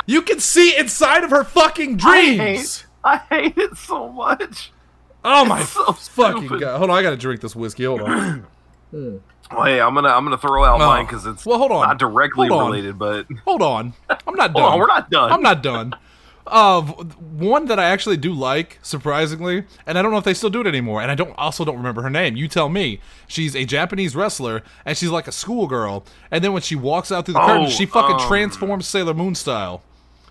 You 0.06 0.22
can 0.22 0.40
see 0.40 0.76
inside 0.78 1.24
of 1.24 1.30
her 1.30 1.44
fucking 1.44 1.96
dreams. 1.96 2.84
I 3.04 3.16
hate, 3.16 3.30
I 3.30 3.42
hate 3.42 3.58
it 3.58 3.76
so 3.76 4.08
much. 4.10 4.72
oh 5.24 5.44
my 5.44 5.62
so 5.64 5.92
fucking 5.92 6.42
stupid. 6.46 6.60
god! 6.60 6.78
Hold 6.78 6.90
on, 6.90 6.98
I 6.98 7.02
gotta 7.02 7.16
drink 7.16 7.40
this 7.42 7.54
whiskey. 7.56 7.84
Hold 7.84 8.02
on. 8.02 8.46
Hmm. 8.90 9.18
Well, 9.52 9.64
hey, 9.64 9.80
I'm 9.80 9.94
gonna 9.94 10.08
I'm 10.08 10.24
gonna 10.24 10.38
throw 10.38 10.64
out 10.64 10.80
Oh. 10.80 10.86
mine 10.86 11.06
because 11.06 11.26
it's 11.26 11.44
Well, 11.44 11.58
hold 11.58 11.72
on. 11.72 11.86
not 11.86 11.98
directly 11.98 12.48
Hold 12.48 12.62
on. 12.62 12.70
related, 12.70 12.98
but 12.98 13.26
Hold 13.44 13.62
on. 13.62 13.94
I'm 14.08 14.34
not 14.34 14.52
done. 14.54 14.62
hold 14.62 14.72
on, 14.74 14.78
we're 14.78 14.86
not 14.86 15.10
done. 15.10 15.32
I'm 15.32 15.42
not 15.42 15.62
done. 15.62 15.94
Uh, 16.46 16.80
one 16.82 17.66
that 17.66 17.78
I 17.78 17.84
actually 17.90 18.16
do 18.16 18.32
like, 18.32 18.78
surprisingly, 18.82 19.64
and 19.86 19.96
I 19.96 20.02
don't 20.02 20.10
know 20.10 20.16
if 20.18 20.24
they 20.24 20.34
still 20.34 20.50
do 20.50 20.60
it 20.62 20.66
anymore, 20.66 21.00
and 21.00 21.08
I 21.10 21.14
don't 21.14 21.32
also 21.38 21.64
don't 21.64 21.76
remember 21.76 22.02
her 22.02 22.10
name. 22.10 22.34
You 22.34 22.48
tell 22.48 22.68
me. 22.68 22.98
She's 23.28 23.54
a 23.54 23.64
Japanese 23.64 24.16
wrestler, 24.16 24.62
and 24.84 24.96
she's 24.98 25.10
like 25.10 25.28
a 25.28 25.32
schoolgirl. 25.32 26.04
And 26.30 26.42
then 26.42 26.52
when 26.52 26.62
she 26.62 26.74
walks 26.74 27.12
out 27.12 27.26
through 27.26 27.34
the 27.34 27.40
curtain, 27.40 27.66
Oh, 27.66 27.70
she 27.70 27.86
fucking 27.86 28.16
um, 28.16 28.26
transforms 28.26 28.88
Sailor 28.88 29.14
Moon 29.14 29.34
style. 29.36 29.82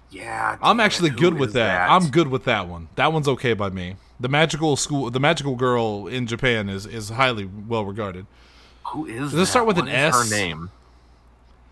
Yeah, 0.09 0.57
I'm 0.61 0.79
actually 0.79 1.11
good 1.11 1.35
with 1.35 1.49
is 1.49 1.53
that. 1.53 1.89
I'm 1.89 2.09
good 2.09 2.27
with 2.27 2.43
that 2.45 2.67
one. 2.67 2.89
That 2.95 3.13
one's 3.13 3.27
okay 3.29 3.53
by 3.53 3.69
me. 3.69 3.95
The 4.19 4.27
magical 4.27 4.75
school, 4.75 5.09
the 5.11 5.19
magical 5.19 5.55
girl 5.55 6.07
in 6.07 6.25
Japan 6.27 6.67
is 6.67 6.85
is 6.85 7.09
highly 7.09 7.45
well 7.45 7.85
regarded. 7.85 8.25
Who 8.87 9.05
is? 9.05 9.31
Does 9.31 9.41
it 9.41 9.45
start 9.47 9.63
that? 9.63 9.67
with 9.67 9.77
an 9.77 9.85
What 9.85 9.93
is 9.95 10.15
S? 10.15 10.29
Her 10.29 10.35
name. 10.35 10.69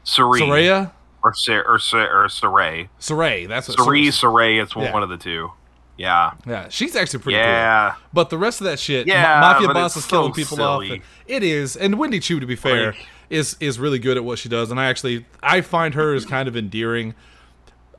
Sari. 0.03 0.41
Soraya, 0.41 0.91
or 1.23 1.33
Sa- 1.33 1.53
or 1.65 1.79
Sa- 1.79 1.97
or 1.97 2.27
Saray. 2.27 2.89
Saray. 2.99 3.47
That's 3.47 3.67
what 3.67 3.77
Sari, 3.77 4.03
Saray. 4.07 4.61
It's 4.61 4.75
Yeah. 4.75 4.93
one 4.93 5.03
of 5.03 5.09
the 5.09 5.17
two. 5.17 5.51
Yeah. 5.97 6.31
Yeah, 6.45 6.67
she's 6.69 6.95
actually 6.95 7.19
pretty 7.19 7.37
cool. 7.37 7.45
Yeah. 7.45 7.95
But 8.13 8.29
the 8.29 8.37
rest 8.37 8.61
of 8.61 8.65
that 8.65 8.79
shit, 8.79 9.07
Yeah, 9.07 9.39
Ma- 9.41 9.53
mafia 9.53 9.73
boss 9.73 9.97
is 9.97 10.05
killing 10.05 10.31
people 10.31 10.55
silly. 10.57 10.99
off. 10.99 11.05
It 11.25 11.43
is, 11.43 11.75
and 11.75 11.97
Wendy 11.97 12.19
Choo, 12.19 12.39
to 12.39 12.45
be 12.45 12.55
fair, 12.55 12.87
Like- 12.91 13.07
is 13.29 13.57
is 13.59 13.79
really 13.79 13.99
good 13.99 14.15
at 14.15 14.23
what 14.23 14.37
she 14.39 14.47
does, 14.47 14.69
and 14.71 14.79
I 14.79 14.85
actually 14.85 15.25
I 15.41 15.61
find 15.61 15.95
her 15.95 16.13
as 16.13 16.23
kind 16.25 16.47
of 16.47 16.55
endearing. 16.55 17.15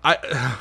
I, 0.04 0.16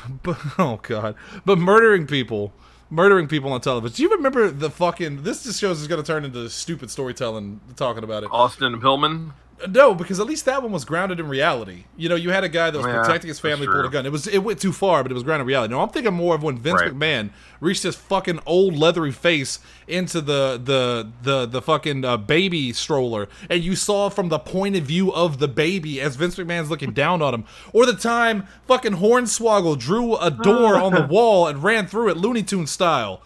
but, 0.24 0.36
oh 0.58 0.80
god, 0.82 1.14
but 1.46 1.58
murdering 1.58 2.06
people, 2.08 2.52
murdering 2.90 3.28
people 3.28 3.52
on 3.52 3.60
television. 3.60 3.96
Do 3.96 4.02
you 4.02 4.10
remember 4.10 4.50
the 4.50 4.70
fucking? 4.70 5.22
This 5.22 5.44
just 5.44 5.60
shows 5.60 5.78
it's 5.78 5.88
going 5.88 6.02
to 6.02 6.06
turn 6.06 6.24
into 6.24 6.48
stupid 6.48 6.90
storytelling 6.90 7.60
talking 7.76 8.04
about 8.04 8.22
it. 8.22 8.30
Austin 8.32 8.80
Pillman. 8.80 9.32
No, 9.68 9.94
because 9.94 10.20
at 10.20 10.26
least 10.26 10.44
that 10.44 10.62
one 10.62 10.70
was 10.70 10.84
grounded 10.84 11.18
in 11.18 11.26
reality. 11.28 11.84
You 11.96 12.08
know, 12.08 12.14
you 12.14 12.30
had 12.30 12.44
a 12.44 12.48
guy 12.48 12.70
that 12.70 12.78
was 12.78 12.86
Yeah, 12.86 13.02
protecting 13.02 13.28
his 13.28 13.40
family, 13.40 13.66
pulled 13.66 13.86
a 13.86 13.88
gun. 13.88 14.06
It 14.06 14.12
was 14.12 14.26
it 14.28 14.38
went 14.38 14.60
too 14.60 14.72
far, 14.72 15.02
but 15.02 15.10
it 15.10 15.14
was 15.14 15.24
grounded 15.24 15.42
in 15.42 15.46
reality. 15.48 15.74
No, 15.74 15.80
I'm 15.80 15.88
thinking 15.88 16.14
more 16.14 16.34
of 16.36 16.42
when 16.44 16.58
Vince 16.58 16.80
Right. 16.80 16.92
McMahon 16.92 17.30
reached 17.60 17.82
his 17.82 17.96
fucking 17.96 18.38
old 18.46 18.76
leathery 18.76 19.10
face 19.10 19.58
into 19.88 20.20
the 20.20 20.60
the 20.62 21.08
the 21.22 21.46
the 21.46 21.60
fucking 21.60 22.04
uh, 22.04 22.16
baby 22.18 22.72
stroller, 22.72 23.28
and 23.50 23.62
you 23.64 23.74
saw 23.74 24.08
from 24.08 24.28
the 24.28 24.38
point 24.38 24.76
of 24.76 24.84
view 24.84 25.12
of 25.12 25.38
the 25.38 25.48
baby 25.48 26.00
as 26.00 26.14
Vince 26.14 26.36
McMahon's 26.36 26.70
looking 26.70 26.92
down 26.92 27.20
on 27.20 27.34
him, 27.34 27.44
or 27.72 27.84
the 27.84 27.94
time 27.94 28.46
fucking 28.68 28.94
Hornswoggle 28.96 29.78
drew 29.78 30.16
a 30.16 30.30
door 30.30 30.76
on 30.76 30.94
the 30.94 31.02
wall 31.10 31.48
and 31.48 31.62
ran 31.62 31.86
through 31.86 32.10
it, 32.10 32.16
Looney 32.16 32.42
Tune 32.44 32.66
style. 32.66 33.22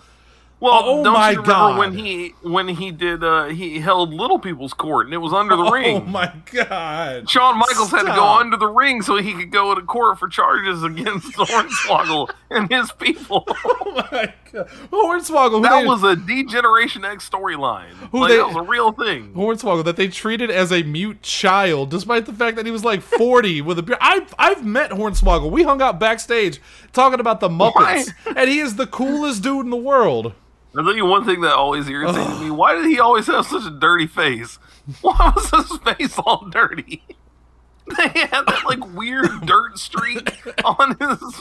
Well, 0.63 0.73
Oh 0.85 1.03
don't 1.03 1.15
you 1.15 1.21
remember 1.43 1.43
God. 1.45 1.79
when 1.79 1.93
he 1.99 2.35
when 2.43 2.69
he 2.69 2.93
did 2.93 3.25
uh 3.25 3.47
he 3.47 3.81
held 3.81 4.15
Little 4.15 4.39
People's 4.39 4.73
Court 4.73 5.07
and 5.07 5.13
it 5.15 5.19
was 5.19 5.33
under 5.33 5.57
the 5.57 5.65
ring. 5.71 5.97
Oh 5.97 6.01
my 6.07 6.33
god! 6.53 7.29
Shawn 7.29 7.59
Michaels 7.59 7.91
had 7.91 8.03
to 8.03 8.15
go 8.15 8.25
under 8.39 8.57
the 8.57 8.69
ring 8.69 9.03
so 9.03 9.17
he 9.17 9.35
could 9.35 9.51
go 9.51 9.75
to 9.75 9.83
court 9.83 10.19
for 10.21 10.29
charges 10.29 10.85
against 10.85 11.33
Hornswoggle 11.37 12.31
and 12.51 12.71
his 12.71 12.93
people. 12.93 13.45
Oh 13.95 13.95
my 14.11 14.33
god! 14.53 14.69
Hornswoggle. 14.91 15.57
who 15.57 15.63
That 15.63 15.81
they- 15.83 15.87
was 15.87 16.03
a 16.03 16.17
Degeneration 16.17 17.05
X 17.05 17.29
storyline. 17.29 17.91
Who 18.11 18.21
Like, 18.21 18.31
they- 18.31 18.37
that 18.39 18.47
was 18.47 18.57
a 18.57 18.63
real 18.63 18.93
thing. 18.93 19.35
Hornswoggle 19.35 19.85
that 19.85 19.97
they 19.97 20.09
treated 20.09 20.51
as 20.51 20.73
a 20.73 20.83
mute 20.83 21.21
child, 21.23 21.91
despite 21.91 22.25
the 22.27 22.33
fact 22.33 22.57
that 22.57 22.65
he 22.65 22.73
was 22.73 22.85
like 22.85 23.03
40 23.03 23.61
with 23.63 23.79
a 23.79 23.83
beard. 23.83 23.99
I've, 24.01 24.35
I've 24.39 24.65
met 24.65 24.93
Hornswoggle. 24.93 25.51
We 25.51 25.63
hung 25.65 25.83
out 25.83 25.99
backstage 26.01 26.59
talking 26.95 27.21
about 27.21 27.41
the 27.41 27.49
Muppets, 27.51 28.13
and 28.35 28.49
he 28.49 28.61
is 28.61 28.77
the 28.77 28.87
coolest 28.87 29.43
dude 29.43 29.65
in 29.67 29.71
the 29.71 29.77
world. 29.77 30.33
I'll 30.77 30.85
tell 30.85 30.95
you 30.97 31.05
one 31.07 31.25
thing 31.25 31.41
that 31.43 31.53
always 31.55 31.89
irritated 31.89 32.41
me. 32.41 32.51
Why 32.51 32.75
did 32.75 32.87
he 32.87 32.99
always 32.99 33.27
have 33.27 33.47
such 33.47 33.65
a 33.67 33.71
dirty 33.71 34.07
face? 34.07 34.59
Why 35.01 35.33
was 35.35 35.51
his 35.51 35.79
face 35.79 36.19
all 36.19 36.47
dirty? 36.51 37.03
They 37.99 38.09
had 38.21 38.47
that 38.47 38.63
like 38.65 38.95
weird 38.95 39.45
dirt 39.45 39.77
streak 39.77 40.33
on 40.65 40.97
his. 40.99 41.35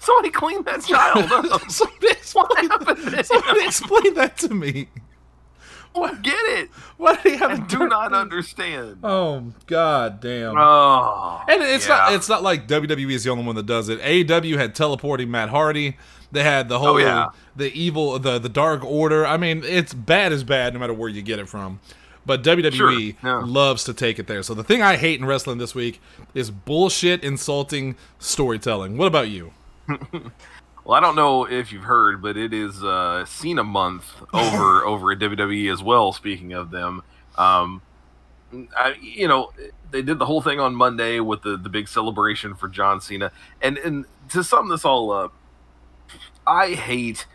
Somebody 0.00 0.30
clean 0.30 0.64
that 0.64 0.82
child 0.82 1.30
up. 1.32 1.62
Somebody 1.70 2.08
explain, 2.10 2.68
happened 2.68 3.24
somebody 3.26 3.64
explain 3.64 4.14
that 4.14 4.36
to 4.38 4.52
me. 4.52 4.88
What? 5.92 6.20
Get 6.22 6.34
it? 6.34 6.70
Why 6.96 7.14
did 7.14 7.32
he 7.32 7.38
have 7.38 7.50
I 7.52 7.54
a 7.64 7.68
do 7.68 7.86
not 7.88 8.12
understand. 8.12 8.98
Oh 9.04 9.52
god 9.66 10.20
damn. 10.20 10.56
Oh, 10.58 11.42
And 11.48 11.62
it's 11.62 11.88
yeah. 11.88 11.94
not 11.96 12.12
it's 12.14 12.28
not 12.28 12.42
like 12.42 12.66
WWE 12.66 13.12
is 13.12 13.22
the 13.24 13.30
only 13.30 13.44
one 13.44 13.54
that 13.54 13.66
does 13.66 13.88
it. 13.88 14.00
AEW 14.02 14.56
had 14.58 14.74
teleporting 14.74 15.30
Matt 15.30 15.48
Hardy. 15.50 15.96
They 16.32 16.42
had 16.44 16.68
the 16.68 16.78
whole 16.78 16.88
Oh, 16.94 16.98
yeah. 16.98 17.28
the 17.56 17.72
evil 17.72 18.18
the 18.18 18.38
the 18.38 18.48
dark 18.48 18.84
order. 18.84 19.26
I 19.26 19.36
mean, 19.36 19.62
it's 19.64 19.92
bad 19.94 20.32
as 20.32 20.44
bad 20.44 20.74
no 20.74 20.80
matter 20.80 20.94
where 20.94 21.08
you 21.08 21.22
get 21.22 21.38
it 21.38 21.48
from. 21.48 21.80
But 22.26 22.42
WWE 22.44 22.72
Sure, 22.72 22.92
yeah. 22.92 23.42
loves 23.44 23.82
to 23.84 23.94
take 23.94 24.18
it 24.18 24.26
there. 24.26 24.42
So 24.42 24.52
the 24.54 24.62
thing 24.62 24.82
I 24.82 24.96
hate 24.96 25.18
in 25.18 25.26
wrestling 25.26 25.58
this 25.58 25.74
week 25.74 26.00
is 26.34 26.50
bullshit 26.50 27.24
insulting 27.24 27.96
storytelling. 28.18 28.96
What 28.96 29.06
about 29.06 29.28
you? 29.28 29.52
Well, 30.84 30.96
I 30.96 31.00
don't 31.00 31.14
know 31.14 31.44
if 31.44 31.72
you've 31.72 31.84
heard, 31.84 32.22
but 32.22 32.36
it 32.38 32.52
is 32.54 32.82
uh, 32.82 33.24
Cena 33.26 33.62
month 33.62 34.06
over 34.32 34.84
over 34.84 35.12
at 35.12 35.18
WWE 35.18 35.70
as 35.72 35.82
well. 35.82 36.12
Speaking 36.12 36.52
of 36.54 36.70
them, 36.70 37.02
um, 37.36 37.82
I, 38.76 38.94
you 39.00 39.28
know, 39.28 39.52
they 39.90 40.00
did 40.02 40.18
the 40.18 40.26
whole 40.26 40.40
thing 40.40 40.58
on 40.58 40.74
Monday 40.74 41.20
with 41.20 41.42
the 41.42 41.56
the 41.58 41.68
big 41.68 41.86
celebration 41.86 42.54
for 42.54 42.66
John 42.66 43.00
Cena, 43.00 43.30
and 43.60 43.76
and 43.78 44.06
to 44.30 44.42
sum 44.42 44.68
this 44.68 44.84
all 44.84 45.12
up, 45.12 45.34
I 46.50 46.74
hate 46.74 47.26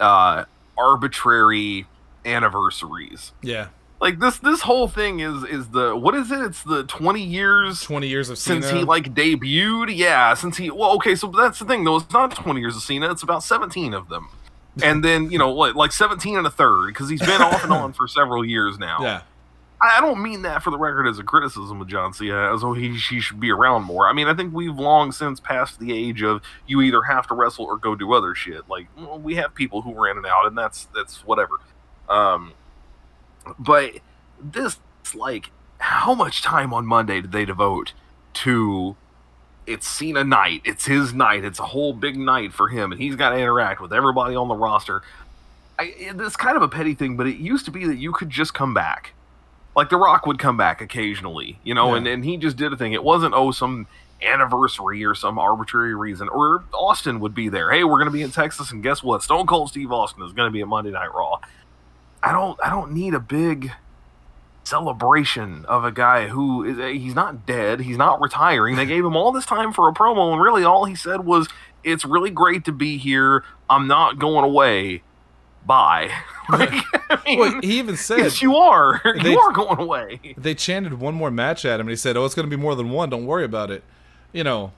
uh, 0.00 0.44
arbitrary 0.76 1.86
anniversaries. 2.24 3.32
Yeah. 3.42 3.68
Like 4.00 4.18
this 4.18 4.38
this 4.38 4.62
whole 4.62 4.88
thing 4.88 5.20
is 5.20 5.44
is 5.44 5.68
the 5.68 5.94
what 5.96 6.14
is 6.14 6.30
it? 6.30 6.40
It's 6.40 6.62
the 6.62 6.84
twenty 6.84 7.22
years 7.22 7.82
20 7.82 8.06
years 8.08 8.28
of 8.28 8.38
since 8.38 8.68
he 8.70 8.82
like 8.82 9.14
debuted 9.14 9.96
yeah 9.96 10.34
since 10.34 10.58
he 10.58 10.70
well 10.70 10.90
okay 10.96 11.14
so 11.14 11.28
that's 11.28 11.58
the 11.58 11.64
thing 11.64 11.84
though 11.84 11.96
it's 11.96 12.12
not 12.12 12.34
20 12.34 12.60
years 12.60 12.76
of 12.76 12.82
cena 12.82 13.10
it's 13.10 13.22
about 13.22 13.42
17 13.42 13.94
of 13.94 14.10
them 14.10 14.28
and 14.82 15.02
then 15.02 15.30
you 15.30 15.38
know 15.38 15.50
like, 15.52 15.74
like 15.74 15.92
17 15.92 16.36
and 16.36 16.46
a 16.46 16.50
third 16.50 16.88
because 16.88 17.08
he's 17.08 17.20
been 17.20 17.40
off 17.40 17.64
and 17.64 17.72
on 17.80 17.94
for 17.94 18.06
several 18.06 18.44
years 18.44 18.78
now 18.78 18.98
yeah. 19.00 19.22
I, 19.80 20.00
don't 20.00 20.22
mean 20.22 20.42
that 20.42 20.62
for 20.62 20.70
the 20.70 20.78
record 20.78 21.06
as 21.06 21.18
a 21.18 21.22
criticism 21.22 21.80
of 21.80 21.88
john 21.88 22.12
cena 22.12 22.54
as 22.54 22.62
though 22.62 22.72
he, 22.72 22.90
he 22.96 23.20
should 23.20 23.40
be 23.40 23.50
around 23.50 23.84
more 23.84 24.08
i 24.08 24.12
mean 24.12 24.26
i 24.26 24.34
think 24.34 24.54
we've 24.54 24.76
long 24.76 25.12
since 25.12 25.40
passed 25.40 25.78
the 25.78 25.92
age 25.92 26.22
of 26.22 26.42
you 26.66 26.80
either 26.80 27.02
have 27.02 27.26
to 27.26 27.34
wrestle 27.34 27.66
or 27.66 27.76
go 27.76 27.94
do 27.94 28.12
other 28.12 28.34
shit 28.34 28.68
like 28.68 28.86
well, 28.96 29.18
we 29.18 29.34
have 29.34 29.54
people 29.54 29.82
who 29.82 29.96
are 29.98 30.08
in 30.08 30.16
and 30.16 30.26
out 30.26 30.46
and 30.46 30.56
that's 30.56 30.86
that's 30.94 31.24
whatever 31.26 31.54
um 32.08 32.52
but 33.58 33.92
this 34.40 34.78
like 35.14 35.50
how 35.78 36.14
much 36.14 36.42
time 36.42 36.72
on 36.72 36.86
monday 36.86 37.20
did 37.20 37.32
they 37.32 37.44
devote 37.44 37.92
to 38.32 38.96
it's 39.66 39.86
Cena 39.86 40.24
night. 40.24 40.62
It's 40.64 40.86
his 40.86 41.14
night. 41.14 41.44
It's 41.44 41.58
a 41.58 41.64
whole 41.64 41.92
big 41.92 42.16
night 42.18 42.52
for 42.52 42.68
him, 42.68 42.92
and 42.92 43.00
he's 43.00 43.16
got 43.16 43.30
to 43.30 43.36
interact 43.36 43.80
with 43.80 43.92
everybody 43.92 44.36
on 44.36 44.48
the 44.48 44.54
roster. 44.54 45.02
I, 45.78 45.94
it's 45.96 46.36
kind 46.36 46.56
of 46.56 46.62
a 46.62 46.68
petty 46.68 46.94
thing, 46.94 47.16
but 47.16 47.26
it 47.26 47.36
used 47.36 47.64
to 47.64 47.70
be 47.70 47.86
that 47.86 47.96
you 47.96 48.12
could 48.12 48.30
just 48.30 48.54
come 48.54 48.74
back. 48.74 49.12
Like 49.76 49.88
The 49.90 49.96
Rock 49.96 50.26
would 50.26 50.38
come 50.38 50.56
back 50.56 50.80
occasionally, 50.80 51.58
you 51.64 51.74
know, 51.74 51.90
Yeah. 51.92 51.96
and, 51.98 52.06
and 52.06 52.24
he 52.24 52.36
just 52.36 52.56
did 52.56 52.72
a 52.72 52.76
thing. 52.76 52.92
It 52.92 53.02
wasn't, 53.04 53.34
oh, 53.34 53.50
some 53.50 53.86
anniversary 54.22 55.04
or 55.04 55.14
some 55.14 55.38
arbitrary 55.38 55.94
reason. 55.94 56.28
Or 56.28 56.64
Austin 56.72 57.20
would 57.20 57.34
be 57.34 57.48
there. 57.48 57.70
Hey, 57.70 57.84
we're 57.84 57.98
going 57.98 58.06
to 58.06 58.10
be 58.12 58.22
in 58.22 58.30
Texas, 58.30 58.70
and 58.70 58.82
guess 58.82 59.02
what? 59.02 59.22
Stone 59.22 59.46
Cold 59.46 59.68
Steve 59.70 59.90
Austin 59.92 60.22
is 60.22 60.32
going 60.32 60.48
to 60.48 60.52
be 60.52 60.60
at 60.60 60.68
Monday 60.68 60.90
Night 60.92 61.12
Raw. 61.12 61.40
I 62.22 62.32
don't, 62.32 62.58
I 62.64 62.70
don't 62.70 62.92
need 62.92 63.12
a 63.14 63.20
big 63.20 63.72
celebration 64.62 65.64
of 65.66 65.84
a 65.84 65.92
guy 65.92 66.28
who 66.28 66.64
is 66.64 66.78
eh, 66.78 66.92
he's 66.92 67.14
not 67.14 67.44
dead 67.44 67.80
he's 67.80 67.98
not 67.98 68.18
retiring 68.20 68.76
they 68.76 68.86
gave 68.86 69.04
him 69.04 69.14
all 69.14 69.30
this 69.30 69.44
time 69.44 69.74
for 69.74 69.90
a 69.90 69.92
promo 69.92 70.32
and 70.32 70.40
really 70.40 70.64
all 70.64 70.86
he 70.86 70.94
said 70.94 71.20
was 71.20 71.46
it's 71.82 72.02
really 72.02 72.30
great 72.30 72.64
to 72.64 72.72
be 72.72 72.96
here 72.96 73.44
i'm 73.68 73.86
not 73.86 74.18
going 74.18 74.42
away 74.42 75.02
bye 75.66 76.10
like, 76.50 76.70
I 77.10 77.18
mean, 77.26 77.38
Well, 77.38 77.60
he 77.62 77.78
even 77.78 77.96
said 77.96 78.18
yes 78.18 78.42
you 78.42 78.54
are 78.56 79.00
They- 79.22 79.32
you 79.32 79.38
are 79.38 79.52
going 79.52 79.78
away 79.80 80.34
they 80.36 80.54
chanted 80.54 81.00
one 81.00 81.14
more 81.14 81.30
match 81.30 81.64
at 81.64 81.80
him 81.80 81.86
and 81.86 81.90
he 81.90 81.96
said, 81.96 82.16
"Oh, 82.16 82.24
it's 82.24 82.34
going 82.34 82.48
to 82.48 82.54
be 82.56 82.60
more 82.60 82.74
than 82.74 82.90
one. 82.90 83.08
Don't 83.10 83.24
worry 83.26 83.44
about 83.44 83.70
it." 83.70 83.82
You 84.32 84.44
know, 84.44 84.72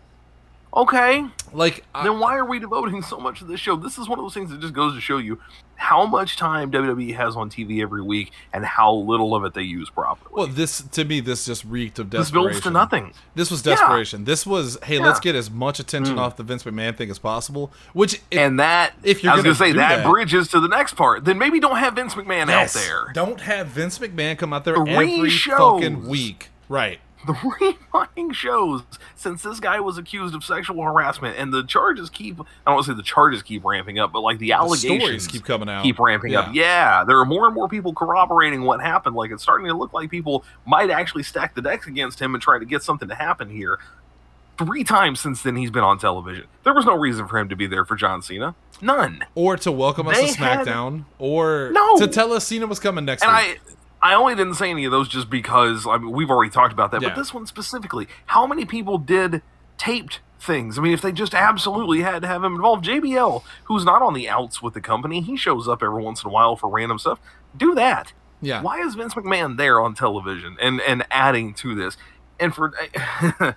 Okay, 0.77 1.25
Like, 1.55 1.85
I, 1.95 2.05
then 2.05 2.19
why 2.21 2.37
are 2.37 2.45
we 2.45 2.59
devoting 2.59 3.01
so 3.01 3.17
much 3.19 3.39
to 3.39 3.47
this 3.47 3.59
show? 3.59 3.77
This 3.77 3.97
is 3.97 4.11
one 4.11 4.19
of 4.19 4.25
those 4.27 4.35
things 4.35 4.51
that 4.51 4.61
just 4.61 4.75
goes 4.75 4.95
to 4.95 5.01
show 5.01 5.17
you 5.17 5.41
how 5.77 6.05
much 6.05 6.37
time 6.37 6.71
WWE 6.71 7.17
has 7.17 7.35
on 7.35 7.49
TV 7.49 7.81
every 7.81 8.03
week 8.03 8.31
and 8.53 8.63
how 8.63 8.93
little 8.93 9.35
of 9.35 9.45
it 9.45 9.55
they 9.55 9.63
use 9.63 9.89
properly. 9.89 10.31
well, 10.35 10.47
this 10.47 10.83
to 10.83 11.05
me, 11.07 11.21
this 11.21 11.47
just 11.47 11.65
reeked 11.65 11.99
of 11.99 12.11
desperation. 12.11 12.45
this 12.45 12.53
builds 12.53 12.65
to 12.65 12.71
nothing. 12.71 13.15
This 13.35 13.51
was 13.51 13.65
Yeah. 13.65 13.75
desperation. 13.77 14.25
This 14.27 14.45
was, 14.47 14.77
hey, 14.83 14.99
let's 14.99 15.19
get 15.21 15.35
as 15.35 15.51
much 15.51 15.81
attention 15.81 16.17
mm. 16.17 16.21
off 16.21 16.37
the 16.37 16.43
Vince 16.43 16.65
McMahon 16.65 16.95
thing 16.95 17.11
as 17.11 17.19
possible. 17.19 17.73
Which, 17.95 18.21
if, 18.31 18.39
and 18.39 18.61
that, 18.61 18.93
if 19.03 19.23
you're 19.25 19.33
I 19.33 19.37
was 19.37 19.45
gonna 19.45 19.55
gonna 19.55 19.73
say 19.73 19.77
that, 19.79 19.97
that- 20.03 20.11
bridges 20.11 20.49
to 20.49 20.61
the 20.61 20.69
next 20.69 20.95
part. 20.95 21.25
Then 21.25 21.39
maybe 21.39 21.59
don't 21.59 21.79
have 21.79 21.95
Vince 21.95 22.15
McMahon 22.15 22.49
yes, 22.49 22.77
out 22.77 22.83
there. 22.83 23.13
don't 23.15 23.41
have 23.41 23.69
Vince 23.69 23.99
McMahon 23.99 24.37
come 24.37 24.53
out 24.53 24.67
there 24.67 24.77
Three 24.77 25.15
every 25.17 25.31
shows. 25.31 25.59
fucking 25.59 26.07
week. 26.07 26.51
Right. 26.69 27.01
Three 27.25 27.77
fucking 27.93 28.33
shows 28.33 28.83
since 29.15 29.43
this 29.43 29.61
guy 29.61 29.81
was 29.81 29.99
accused 29.99 30.35
of 30.35 30.45
sexual 30.45 30.83
harassment, 30.83 31.39
and 31.39 31.53
the 31.53 31.63
charges 31.65 32.11
keep. 32.11 32.41
I 32.41 32.45
don't 32.67 32.75
want 32.75 32.87
to 32.87 32.93
say 32.93 32.97
the 32.97 33.03
charges 33.03 33.43
keep 33.43 33.65
ramping 33.65 33.99
up, 33.99 34.13
but 34.13 34.21
like 34.21 34.39
the 34.39 34.47
The 34.49 34.53
allegations 34.53 35.27
keep 35.27 35.45
coming 35.45 35.69
out. 35.69 35.83
keep 35.83 35.99
ramping 35.99 36.35
up. 36.35 36.55
Yeah, 36.55 37.05
there 37.05 37.19
are 37.19 37.25
more 37.25 37.47
and 37.47 37.55
more 37.55 37.69
people 37.69 37.93
corroborating 37.95 38.63
what 38.63 38.81
happened. 38.81 39.17
Like 39.17 39.31
it's 39.31 39.43
starting 39.43 39.67
to 39.67 39.75
look 39.75 39.93
like 39.93 40.11
people 40.11 40.45
might 40.67 40.91
actually 40.91 41.23
stack 41.23 41.55
the 41.55 41.63
decks 41.63 41.87
against 41.87 42.21
him 42.21 42.35
and 42.35 42.43
try 42.43 42.59
to 42.59 42.65
get 42.65 42.83
something 42.83 43.09
to 43.09 43.15
happen 43.15 43.49
here. 43.51 43.79
Three 44.59 44.85
times 44.85 45.21
since 45.21 45.43
then, 45.43 45.57
he's 45.57 45.71
been 45.71 45.83
on 45.85 45.99
television. 45.99 46.47
There 46.65 46.73
was 46.73 46.87
no 46.87 46.97
reason 46.97 47.29
for 47.29 47.39
him 47.39 47.51
to 47.51 47.57
be 47.57 47.67
there 47.67 47.85
for 47.85 47.95
John 47.95 48.23
Cena. 48.23 48.55
None. 48.81 49.23
Or 49.35 49.57
to 49.59 49.71
welcome 49.71 50.09
us 50.09 50.17
They 50.17 50.29
to 50.33 50.39
had- 50.39 50.67
SmackDown, 50.67 51.05
or 51.19 51.71
No. 51.73 51.99
to 51.99 52.07
tell 52.09 52.33
us 52.33 52.47
Cena 52.47 52.67
was 52.67 52.79
coming 52.81 53.05
next 53.05 53.23
And 53.23 53.31
week. 53.33 53.61
I, 53.63 53.75
I 54.07 54.15
only 54.15 54.37
didn't 54.37 54.55
say 54.55 54.71
any 54.71 54.85
of 54.85 54.93
those 54.93 55.09
just 55.09 55.29
because 55.29 55.85
I 55.87 55.99
mean 55.99 56.13
we've 56.13 56.31
already 56.31 56.51
talked 56.51 56.73
about 56.73 56.93
that. 56.93 57.03
Yeah. 57.03 57.09
But 57.09 57.17
this 57.17 57.35
one 57.35 57.45
specifically, 57.47 58.07
how 58.27 58.47
many 58.47 58.65
people 58.65 58.99
did 58.99 59.43
taped 59.79 60.21
things? 60.39 60.79
I 60.79 60.83
mean, 60.83 60.93
if 60.93 61.03
they 61.03 61.11
just 61.11 61.35
absolutely 61.35 62.03
had 62.03 62.23
to 62.23 62.29
have 62.29 62.45
him 62.45 62.55
involved, 62.55 62.85
JBL, 62.85 63.43
who's 63.65 63.85
not 63.85 64.03
on 64.03 64.15
the 64.15 64.29
outs 64.29 64.63
with 64.63 64.75
the 64.75 64.81
company, 64.81 65.23
he 65.23 65.37
shows 65.37 65.67
up 65.67 65.83
every 65.83 66.03
once 66.03 66.23
in 66.23 66.29
a 66.31 66.33
while 66.33 66.55
for 66.55 66.69
random 66.71 67.01
stuff. 67.01 67.19
Do 67.57 67.75
that. 67.75 68.13
yeah. 68.41 68.63
Why 68.63 68.79
is 68.79 68.95
Vince 68.95 69.15
McMahon 69.15 69.57
there 69.57 69.81
on 69.81 69.95
television 69.95 70.57
and 70.61 70.81
and 70.83 71.05
adding 71.11 71.53
to 71.55 71.75
this? 71.75 71.97
And 72.39 72.55
for 72.55 72.73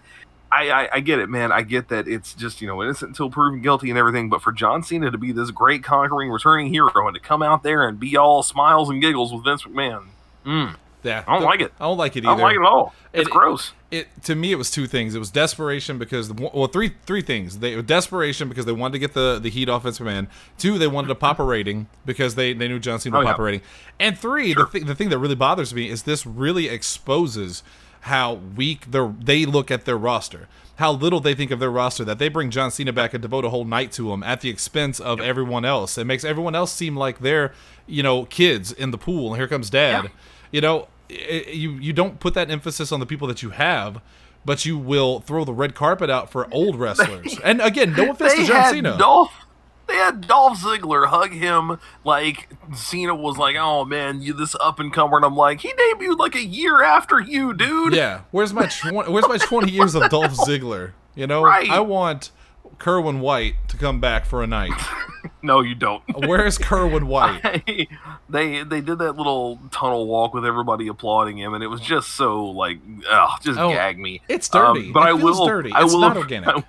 I, 0.52 0.72
I 0.72 0.90
I 0.94 1.00
get 1.02 1.20
it, 1.20 1.30
man. 1.30 1.52
I 1.52 1.62
get 1.62 1.90
that 1.90 2.08
it's 2.08 2.34
just 2.34 2.60
you 2.60 2.68
know 2.68 2.82
innocent 2.82 3.10
until 3.10 3.30
proven 3.30 3.62
guilty 3.62 3.92
and 3.92 4.00
everything. 4.00 4.30
But 4.30 4.42
for 4.42 4.52
John 4.52 4.82
Cena 4.82 5.12
to 5.12 5.18
be 5.20 5.32
this 5.32 5.52
great 5.52 5.84
conquering 5.84 6.32
returning 6.32 6.74
hero 6.74 7.06
and 7.06 7.14
to 7.14 7.22
come 7.22 7.44
out 7.44 7.62
there 7.62 7.88
and 7.88 8.00
be 8.00 8.18
all 8.18 8.42
smiles 8.42 8.90
and 8.90 9.00
giggles 9.00 9.32
with 9.32 9.44
Vince 9.44 9.62
McMahon, 9.64 10.08
mm, 10.46 10.76
Yeah. 11.04 11.24
I 11.28 11.34
don't 11.36 11.44
like 11.44 11.62
it. 11.62 11.72
I 11.80 11.86
don't 11.86 11.98
like 11.98 12.16
it 12.16 12.20
either. 12.20 12.30
I 12.30 12.32
don't 12.34 12.42
like 12.42 12.56
it 12.56 12.60
at 12.62 12.66
all. 12.66 12.94
It's 13.14 13.28
It- 13.28 13.32
gross. 13.32 13.72
it 13.92 14.08
to 14.24 14.36
me 14.36 14.52
it 14.52 14.56
was 14.56 14.70
two 14.70 14.86
things. 14.86 15.16
It 15.16 15.20
was 15.20 15.32
desperation 15.32 15.98
because 15.98 16.32
well 16.32 16.68
three 16.68 16.94
three 17.06 17.22
things. 17.22 17.60
They 17.60 17.82
desperation 17.82 18.48
because 18.50 18.66
they 18.66 18.72
wanted 18.72 18.94
to 18.94 19.00
get 19.00 19.14
the 19.14 19.40
the 19.42 19.50
heat 19.50 19.68
off 19.70 19.84
man. 20.02 20.28
Two, 20.58 20.78
they 20.78 20.88
wanted 20.88 21.08
to 21.08 21.16
pop 21.16 21.40
a 21.40 21.44
rating 21.44 21.88
because 22.06 22.36
they 22.36 22.54
they 22.54 22.68
knew 22.68 22.80
John 22.80 23.00
Cena 23.00 23.18
would 23.18 23.24
Oh, 23.24 23.28
yeah. 23.28 23.32
pop 23.34 23.40
a 23.40 23.44
rating. 23.44 23.62
And 24.00 24.18
three, 24.18 24.54
Sure. 24.54 24.66
the 24.66 24.70
thing 24.72 24.86
the 24.86 24.96
thing 24.96 25.10
that 25.10 25.18
really 25.18 25.36
bothers 25.36 25.74
me 25.74 25.90
is 25.90 26.04
this 26.04 26.26
really 26.26 26.68
exposes 26.68 27.64
how 28.02 28.34
weak 28.56 28.86
they 28.92 29.46
look 29.46 29.72
at 29.72 29.86
their 29.86 29.98
roster. 29.98 30.48
How 30.80 30.94
little 30.94 31.20
they 31.20 31.36
think 31.36 31.52
of 31.52 31.60
their 31.60 31.70
roster 31.70 32.06
that 32.06 32.20
they 32.20 32.30
bring 32.30 32.52
John 32.52 32.72
Cena 32.72 32.94
back 32.94 33.14
and 33.14 33.22
devote 33.22 33.44
a 33.44 33.50
whole 33.50 33.66
night 33.66 33.92
to 33.94 34.14
him 34.14 34.24
at 34.24 34.40
the 34.40 34.50
expense 34.50 35.02
of 35.02 35.20
everyone 35.20 35.66
else. 35.66 35.98
It 35.98 36.06
makes 36.06 36.24
everyone 36.24 36.56
else 36.56 36.72
seem 36.72 36.96
like 36.96 37.20
they're, 37.20 37.52
you 37.86 38.02
know, 38.02 38.24
kids 38.24 38.72
in 38.72 38.92
the 38.92 38.98
pool. 38.98 39.34
And 39.34 39.42
here 39.42 39.48
comes 39.50 39.70
dad. 39.70 40.06
Yeah. 40.06 40.10
You 40.52 40.62
know, 40.62 40.88
i 41.10 41.44
you 41.52 41.72
you 41.74 41.92
don't 41.92 42.22
put 42.22 42.34
that 42.36 42.50
emphasis 42.50 42.94
on 42.94 43.02
the 43.02 43.06
people 43.06 43.28
that 43.28 43.44
you 43.44 43.50
have, 43.50 44.02
but 44.46 44.66
you 44.66 44.78
will 44.78 45.20
throw 45.20 45.44
the 45.44 45.52
red 45.54 45.76
carpet 45.76 46.10
out 46.10 46.32
for 46.32 46.48
old 46.54 46.76
wrestlers. 46.80 47.38
and 47.44 47.60
again, 47.62 47.94
no 47.94 48.12
offense 48.12 48.36
to 48.36 48.46
John 48.46 48.74
Cena. 48.74 48.98
Had 50.00 50.28
Dolph 50.28 50.60
Ziggler 50.60 51.08
hug 51.08 51.32
him 51.32 51.80
like 52.04 52.50
Cena 52.76 53.14
was 53.16 53.38
like, 53.38 53.56
"Oh 53.60 53.86
man, 53.86 54.22
you 54.22 54.34
this 54.34 54.56
up 54.60 54.80
and 54.80 54.92
comer," 54.94 55.18
and 55.18 55.26
I'm 55.26 55.36
like, 55.36 55.62
"He 55.62 55.72
debuted 55.74 56.18
like 56.18 56.36
a 56.36 56.44
year 56.44 56.82
after 56.84 57.20
you, 57.20 57.54
dude." 57.54 57.94
yeah, 57.94 58.22
where's 58.32 58.54
my 58.54 58.66
tw- 58.68 58.92
where's 59.10 59.28
my 59.28 59.38
twenty 59.38 59.72
years 59.74 59.96
of 59.96 60.10
Dolph 60.10 60.32
Ziggler? 60.34 60.92
You 61.16 61.28
know, 61.28 61.44
Right. 61.44 61.70
I 61.70 61.80
want 61.82 62.32
Kerwin 62.78 63.20
White 63.20 63.56
to 63.68 63.78
come 63.78 64.00
back 64.00 64.26
for 64.26 64.42
a 64.44 64.48
night. 64.48 64.72
No, 65.42 65.60
you 65.60 65.76
don't. 65.76 66.02
Where's 66.28 66.58
Kerwin 66.58 67.06
White? 67.08 67.42
they 68.30 68.64
they 68.64 68.80
did 68.82 69.00
that 69.00 69.18
little 69.18 69.60
tunnel 69.70 70.08
walk 70.08 70.34
with 70.34 70.46
everybody 70.46 70.88
applauding 70.88 71.38
him, 71.38 71.54
and 71.54 71.62
it 71.62 71.68
was 71.68 71.82
just 71.82 72.12
so 72.16 72.46
like, 72.46 72.80
ugh, 73.10 73.40
just 73.42 73.60
Oh, 73.60 73.70
gag 73.70 74.00
me. 74.00 74.22
It's 74.30 74.48
dirty. 74.48 74.88
Um, 74.88 74.94
but 74.94 75.02
It 75.04 75.10
I 75.10 75.14
will. 75.14 75.46
dirty. 75.46 75.74
I 75.74 75.84
It's 75.84 75.92
will. 75.94 76.00
not 76.02 76.16
organic. 76.16 76.48
I 76.50 76.64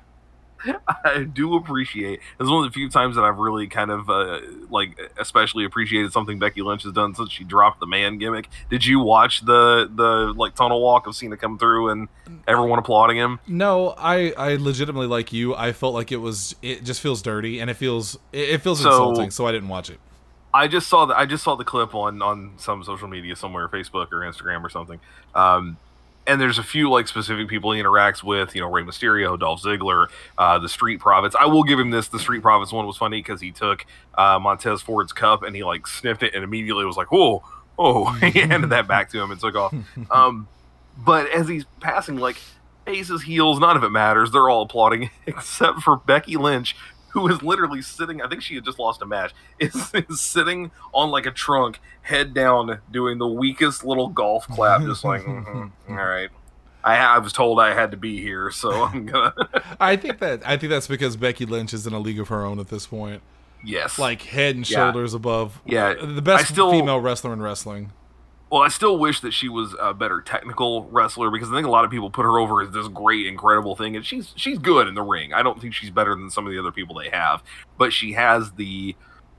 do 1.33 1.57
appreciate. 1.57 2.21
It's 2.39 2.49
one 2.49 2.65
of 2.65 2.71
the 2.71 2.75
few 2.75 2.89
times 2.89 3.17
that 3.17 3.23
I've 3.23 3.39
really 3.39 3.67
kind 3.67 3.91
of 3.91 4.09
uh, 4.11 4.41
like, 4.71 4.99
especially 5.19 5.65
appreciated 5.65 6.13
something 6.13 6.39
Becky 6.39 6.63
Lynch 6.63 6.83
has 6.85 6.93
done 6.93 7.15
since 7.15 7.31
she 7.33 7.45
dropped 7.45 7.81
the 7.81 7.87
man 7.87 8.19
gimmick. 8.19 8.49
Did 8.71 8.85
you 8.85 9.01
watch 9.01 9.41
the 9.43 9.91
the 9.95 10.33
like 10.37 10.55
tunnel 10.55 10.81
walk 10.83 11.07
of 11.07 11.17
Cena 11.17 11.37
come 11.37 11.59
through 11.59 11.91
and 11.91 12.09
everyone 12.47 12.79
applauding 12.79 13.17
him? 13.17 13.39
No, 13.47 13.95
I 13.99 14.33
I 14.33 14.57
legitimately 14.57 15.07
like 15.09 15.33
you. 15.33 15.55
I 15.55 15.73
felt 15.73 15.95
like 15.95 16.13
it 16.13 16.19
was 16.19 16.55
it 16.63 16.85
just 16.85 17.01
feels 17.01 17.23
dirty 17.23 17.61
and 17.61 17.71
it 17.71 17.75
feels 17.75 18.17
it, 18.33 18.51
it 18.51 18.63
feels 18.63 18.81
So- 18.81 18.89
insulting, 18.91 19.31
so 19.31 19.47
I 19.47 19.53
didn't 19.53 19.69
watch 19.69 19.91
it. 19.91 19.99
I 20.53 20.67
just 20.67 20.89
saw 20.89 21.07
the 21.07 21.17
I 21.17 21.27
just 21.27 21.45
saw 21.45 21.55
the 21.55 21.65
clip 21.65 21.95
on 21.95 22.21
on 22.23 22.55
some 22.57 22.83
social 22.83 23.07
media 23.07 23.37
somewhere, 23.37 23.69
Facebook 23.69 24.09
or 24.13 24.19
Instagram 24.21 24.65
or 24.65 24.69
something. 24.69 24.99
Um, 25.33 25.77
and 26.31 26.41
there's 26.41 26.59
a 26.59 26.63
few 26.63 26.89
like 26.89 27.09
specific 27.09 27.49
people 27.49 27.73
he 27.73 27.83
interacts 27.83 28.23
with, 28.23 28.55
you 28.55 28.61
know, 28.61 28.71
Rey 28.71 28.83
Mysterio, 28.83 29.39
Dolph 29.39 29.63
Ziggler, 29.63 30.07
uh, 30.39 30.61
the 30.61 30.69
Street 30.69 31.01
Profits. 31.01 31.35
I 31.39 31.47
will 31.47 31.65
give 31.65 31.79
him 31.79 31.91
this: 31.91 32.07
the 32.09 32.21
Street 32.21 32.41
Profits 32.41 32.73
one 32.73 32.87
was 32.87 32.97
funny 32.97 33.19
because 33.19 33.41
he 33.41 33.51
took 33.51 33.85
uh, 34.17 34.39
Montez 34.39 34.81
Ford's 34.81 35.13
cup 35.13 35.43
and 35.43 35.57
he 35.57 35.65
like 35.65 35.89
sniffed 35.89 36.23
it 36.23 36.35
and 36.35 36.45
immediately 36.45 36.85
was 36.85 36.97
like, 36.97 37.11
"Whoa, 37.11 37.43
oh!" 37.79 38.13
he 38.33 38.39
handed 38.41 38.71
that 38.71 38.87
back 38.87 39.11
to 39.11 39.21
him 39.21 39.31
and 39.31 39.41
took 39.41 39.57
off. 39.57 39.75
Um, 40.11 40.49
but 40.97 41.31
as 41.31 41.49
he's 41.49 41.65
passing, 41.81 42.17
like 42.17 42.37
faces, 42.85 43.23
heels, 43.23 43.59
none 43.59 43.77
of 43.77 43.85
it 43.85 43.91
matters. 43.91 44.31
They're 44.31 44.49
all 44.49 44.63
applauding 44.63 45.11
except 45.27 45.81
for 45.81 45.97
Becky 45.97 46.37
Lynch, 46.37 46.77
who 47.13 47.29
is 47.29 47.43
literally 47.43 47.83
sitting. 47.83 48.23
I 48.23 48.29
think 48.29 48.43
she 48.43 48.55
had 48.55 48.65
just 48.65 48.79
lost 48.79 49.03
a 49.03 49.07
match. 49.07 49.33
Is, 49.61 49.75
is 49.95 50.21
sitting 50.21 50.71
on 50.95 51.11
like 51.11 51.27
a 51.27 51.31
trunk, 51.31 51.81
head 52.03 52.33
down, 52.35 52.79
doing 52.91 53.19
the 53.19 53.27
weakest 53.29 53.85
little 53.85 54.09
golf 54.09 54.47
clap, 54.49 54.81
just 54.83 55.05
like, 55.05 55.21
"Mhm, 55.25 55.71
all 55.89 55.95
right. 55.97 56.31
I, 56.83 56.97
I 56.97 57.19
was 57.19 57.33
told 57.35 57.61
I 57.61 57.75
had 57.75 57.91
to 57.91 57.99
be 57.99 58.21
here, 58.23 58.51
so 58.51 58.71
I'm 58.85 59.05
gonna. 59.07 59.35
I 59.79 59.97
think 59.97 60.19
that 60.21 60.43
I 60.47 60.57
think 60.57 60.71
that's 60.71 60.89
because 60.89 61.17
Becky 61.17 61.45
Lynch 61.45 61.75
is 61.75 61.87
in 61.87 61.93
a 61.93 61.99
league 61.99 62.19
of 62.21 62.29
her 62.29 62.43
own 62.45 62.59
at 62.59 62.69
this 62.69 62.87
point. 62.87 63.21
yes. 63.63 63.99
Like 63.99 64.23
head 64.23 64.57
and 64.57 64.69
Yeah. 64.71 64.77
shoulders 64.91 65.13
above. 65.13 65.61
Yeah, 65.67 65.93
the 65.95 66.23
best 66.23 66.49
still- 66.49 66.71
female 66.71 67.01
wrestler 67.01 67.35
in 67.35 67.43
wrestling. 67.43 67.93
Well, 68.51 68.63
I 68.63 68.69
still 68.69 68.99
wish 68.99 69.21
that 69.21 69.33
she 69.33 69.49
was 69.49 69.77
a 69.81 69.95
better 69.95 70.21
technical 70.21 70.85
wrestler 70.87 71.31
because 71.31 71.51
I 71.51 71.55
think 71.55 71.69
a 71.69 71.71
lot 71.71 71.85
of 71.85 71.91
people 71.91 72.11
put 72.11 72.25
her 72.25 72.37
over 72.39 72.63
as 72.63 72.73
this 72.73 72.89
great, 72.89 73.27
incredible 73.27 73.77
thing, 73.77 73.95
and 73.95 74.05
she's 74.05 74.33
she's 74.37 74.59
good 74.59 74.89
in 74.89 74.95
the 74.95 75.03
ring. 75.03 75.33
I 75.33 75.43
don't 75.45 75.61
think 75.61 75.73
she's 75.73 75.91
better 75.91 76.17
than 76.17 76.31
some 76.31 76.47
of 76.47 76.53
the 76.53 76.59
other 76.59 76.73
people 76.73 76.97
they 76.97 77.11
have, 77.11 77.43
but 77.79 77.93
she 77.93 78.13
has 78.13 78.51
the. 78.53 78.97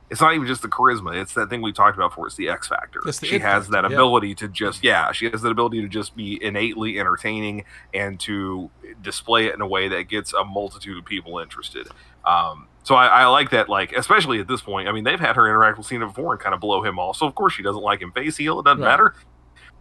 It's 0.09 0.19
not 0.19 0.33
even 0.33 0.45
just 0.45 0.61
the 0.61 0.67
charisma; 0.69 1.21
it's 1.21 1.33
that 1.33 1.49
thing 1.49 1.61
we 1.61 1.73
talked 1.73 1.97
about 1.97 2.11
before. 2.11 2.27
It's 2.27 2.35
the 2.35 2.49
X 2.49 2.69
factor. 2.69 3.01
The 3.03 3.11
She 3.11 3.39
has 3.39 3.65
factor, 3.65 3.81
that 3.81 3.89
yeah. 3.89 3.95
ability 3.95 4.35
to 4.35 4.47
just 4.47 4.81
yeah, 4.83 5.11
she 5.11 5.29
has 5.29 5.41
that 5.41 5.49
ability 5.49 5.81
to 5.81 5.89
just 5.89 6.15
be 6.15 6.41
innately 6.41 6.97
entertaining 6.97 7.65
and 7.93 8.17
to 8.21 8.69
display 9.01 9.47
it 9.47 9.55
in 9.55 9.61
a 9.61 9.67
way 9.67 9.89
that 9.89 10.03
gets 10.03 10.33
a 10.33 10.43
multitude 10.45 10.97
of 10.97 11.03
people 11.03 11.39
interested. 11.39 11.87
Um, 12.25 12.67
so 12.83 12.95
I, 12.95 13.07
I 13.07 13.25
like 13.27 13.51
that, 13.51 13.69
like 13.69 13.91
especially 13.93 14.39
at 14.39 14.47
this 14.47 14.61
point. 14.61 14.87
I 14.87 14.91
mean, 14.91 15.03
they've 15.03 15.19
had 15.19 15.35
her 15.35 15.47
interact 15.47 15.77
with 15.77 15.87
Cena 15.87 16.07
before 16.07 16.33
and 16.33 16.41
kind 16.41 16.53
of 16.55 16.61
blow 16.61 16.83
him 16.83 16.97
off. 16.99 17.17
So 17.17 17.25
of 17.27 17.35
course 17.35 17.53
she 17.53 17.63
doesn't 17.63 17.81
like 17.81 18.01
him 18.01 18.11
face 18.11 18.37
heel. 18.37 18.59
It 18.59 18.63
doesn't 18.65 18.81
Right. 18.81 18.89
matter. 18.89 19.15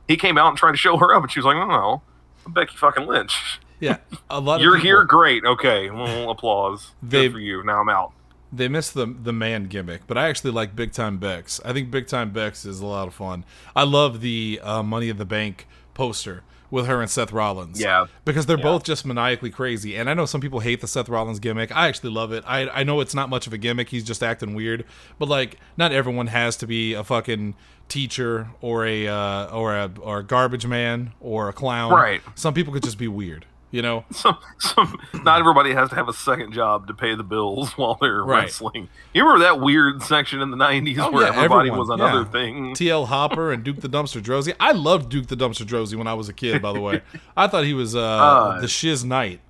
He 0.09 0.17
came 0.17 0.37
out 0.39 0.49
and 0.49 0.57
tried 0.59 0.73
to 0.73 0.77
show 0.77 0.97
her 0.97 1.15
up, 1.15 1.23
and 1.23 1.31
she 1.31 1.39
was 1.39 1.47
like, 1.47 1.57
"No, 1.57 1.67
no, 1.69 2.03
I'm 2.47 2.53
Becky 2.53 2.77
fucking 2.77 3.07
Lynch. 3.07 3.61
Yeah, 3.83 3.97
a 4.29 4.39
lot. 4.41 4.61
You're 4.61 4.77
of 4.77 4.83
here, 4.83 5.05
great. 5.05 5.43
Okay, 5.43 5.89
well, 5.89 6.29
applause. 6.37 6.91
They've- 7.03 7.31
Good 7.31 7.37
for 7.37 7.41
you. 7.41 7.65
Now 7.65 7.81
I'm 7.81 7.89
out. 7.89 8.13
They 8.53 8.69
missed 8.69 8.93
the 8.93 9.07
the 9.07 9.33
man 9.33 9.65
gimmick, 9.69 10.07
but 10.07 10.19
I 10.19 10.29
actually 10.29 10.51
like 10.51 10.77
Big 10.77 10.93
Time 10.93 11.17
Bex. 11.17 11.61
I 11.65 11.73
think 11.73 11.91
Big 11.91 12.07
Time 12.07 12.31
Bex 12.31 12.67
is 12.67 12.81
a 12.81 12.87
lot 12.87 13.09
of 13.09 13.15
fun. 13.15 13.43
I 13.75 13.85
love 13.85 14.21
the 14.21 14.61
uh, 14.63 14.83
Money 14.83 15.09
in 15.09 15.17
the 15.17 15.25
Bank 15.25 15.67
poster 15.95 16.43
with 16.70 16.87
her 16.87 17.00
and 17.00 17.11
Seth 17.11 17.33
Rollins. 17.33 17.80
Yeah. 17.80 18.06
because 18.24 18.46
they're 18.46 18.56
Yeah. 18.59 18.62
both 18.62 18.85
just 18.85 19.04
maniacally 19.04 19.50
crazy. 19.50 19.96
And 19.96 20.09
I 20.09 20.14
know 20.14 20.24
some 20.26 20.40
people 20.40 20.61
hate 20.61 20.80
the 20.80 20.87
Seth 20.88 21.09
Rollins 21.09 21.38
gimmick. 21.40 21.74
I 21.74 21.88
actually 21.88 22.11
love 22.11 22.33
it. 22.33 22.44
I 22.46 22.68
I 22.68 22.83
know 22.85 23.00
it's 23.00 23.14
not 23.14 23.28
much 23.28 23.46
of 23.46 23.52
a 23.52 23.59
gimmick. 23.59 23.88
He's 23.88 24.04
just 24.04 24.22
acting 24.22 24.54
weird. 24.54 24.85
But 25.18 25.28
like, 25.28 25.59
not 25.76 25.92
everyone 25.92 26.28
has 26.28 26.56
to 26.59 26.66
be 26.66 26.94
a 26.94 27.02
fucking 27.04 27.54
teacher 27.88 28.50
or 28.61 28.87
a 28.87 29.09
uh, 29.09 29.46
or 29.46 29.74
a 29.76 29.90
or 30.00 30.18
a 30.20 30.22
garbage 30.24 30.66
man 30.66 31.12
or 31.20 31.48
a 31.48 31.52
clown. 31.52 31.92
Right. 31.92 32.20
Some 32.37 32.54
people 32.54 32.72
could 32.72 32.85
just 32.85 32.98
be 32.98 33.09
weird. 33.09 33.46
You 33.72 33.83
know. 33.83 34.04
Some, 34.11 34.37
some, 34.59 34.98
not 35.22 35.38
everybody 35.38 35.72
has 35.74 35.90
to 35.90 35.94
have 35.94 36.09
a 36.09 36.12
second 36.12 36.52
job 36.52 36.88
to 36.88 36.94
pay 36.94 37.14
the 37.14 37.22
bills 37.22 37.70
while 37.78 37.96
they're 38.00 38.24
Right. 38.24 38.42
wrestling. 38.44 38.88
You 39.14 39.22
remember 39.22 39.44
that 39.44 39.61
weird 39.61 40.02
section 40.02 40.40
in 40.40 40.50
the 40.50 40.56
'90s 40.56 40.98
Oh, 40.98 41.12
where 41.12 41.22
yeah, 41.22 41.28
everybody 41.37 41.68
everyone, 41.68 41.78
was 41.78 41.88
another 41.90 42.22
yeah. 42.22 42.24
thing? 42.33 42.74
TL 42.74 43.06
Hopper 43.06 43.52
and 43.52 43.62
Duke 43.62 43.80
the 43.80 43.88
Dumpster 43.88 44.20
Droese. 44.20 44.52
I 44.59 44.72
loved 44.72 45.09
Duke 45.09 45.28
the 45.28 45.37
Dumpster 45.37 45.64
Droese 45.64 45.94
when 45.94 46.09
I 46.09 46.14
was 46.14 46.28
a 46.28 46.33
kid. 46.33 46.61
By 46.61 46.72
the 46.72 46.80
way, 46.80 47.02
I 47.37 47.46
thought 47.46 47.64
he 47.64 47.74
was 47.74 47.94
uh, 47.94 48.00
Uh, 48.00 48.61
the 48.61 48.66
shiz 48.68 49.04
knight. 49.04 49.40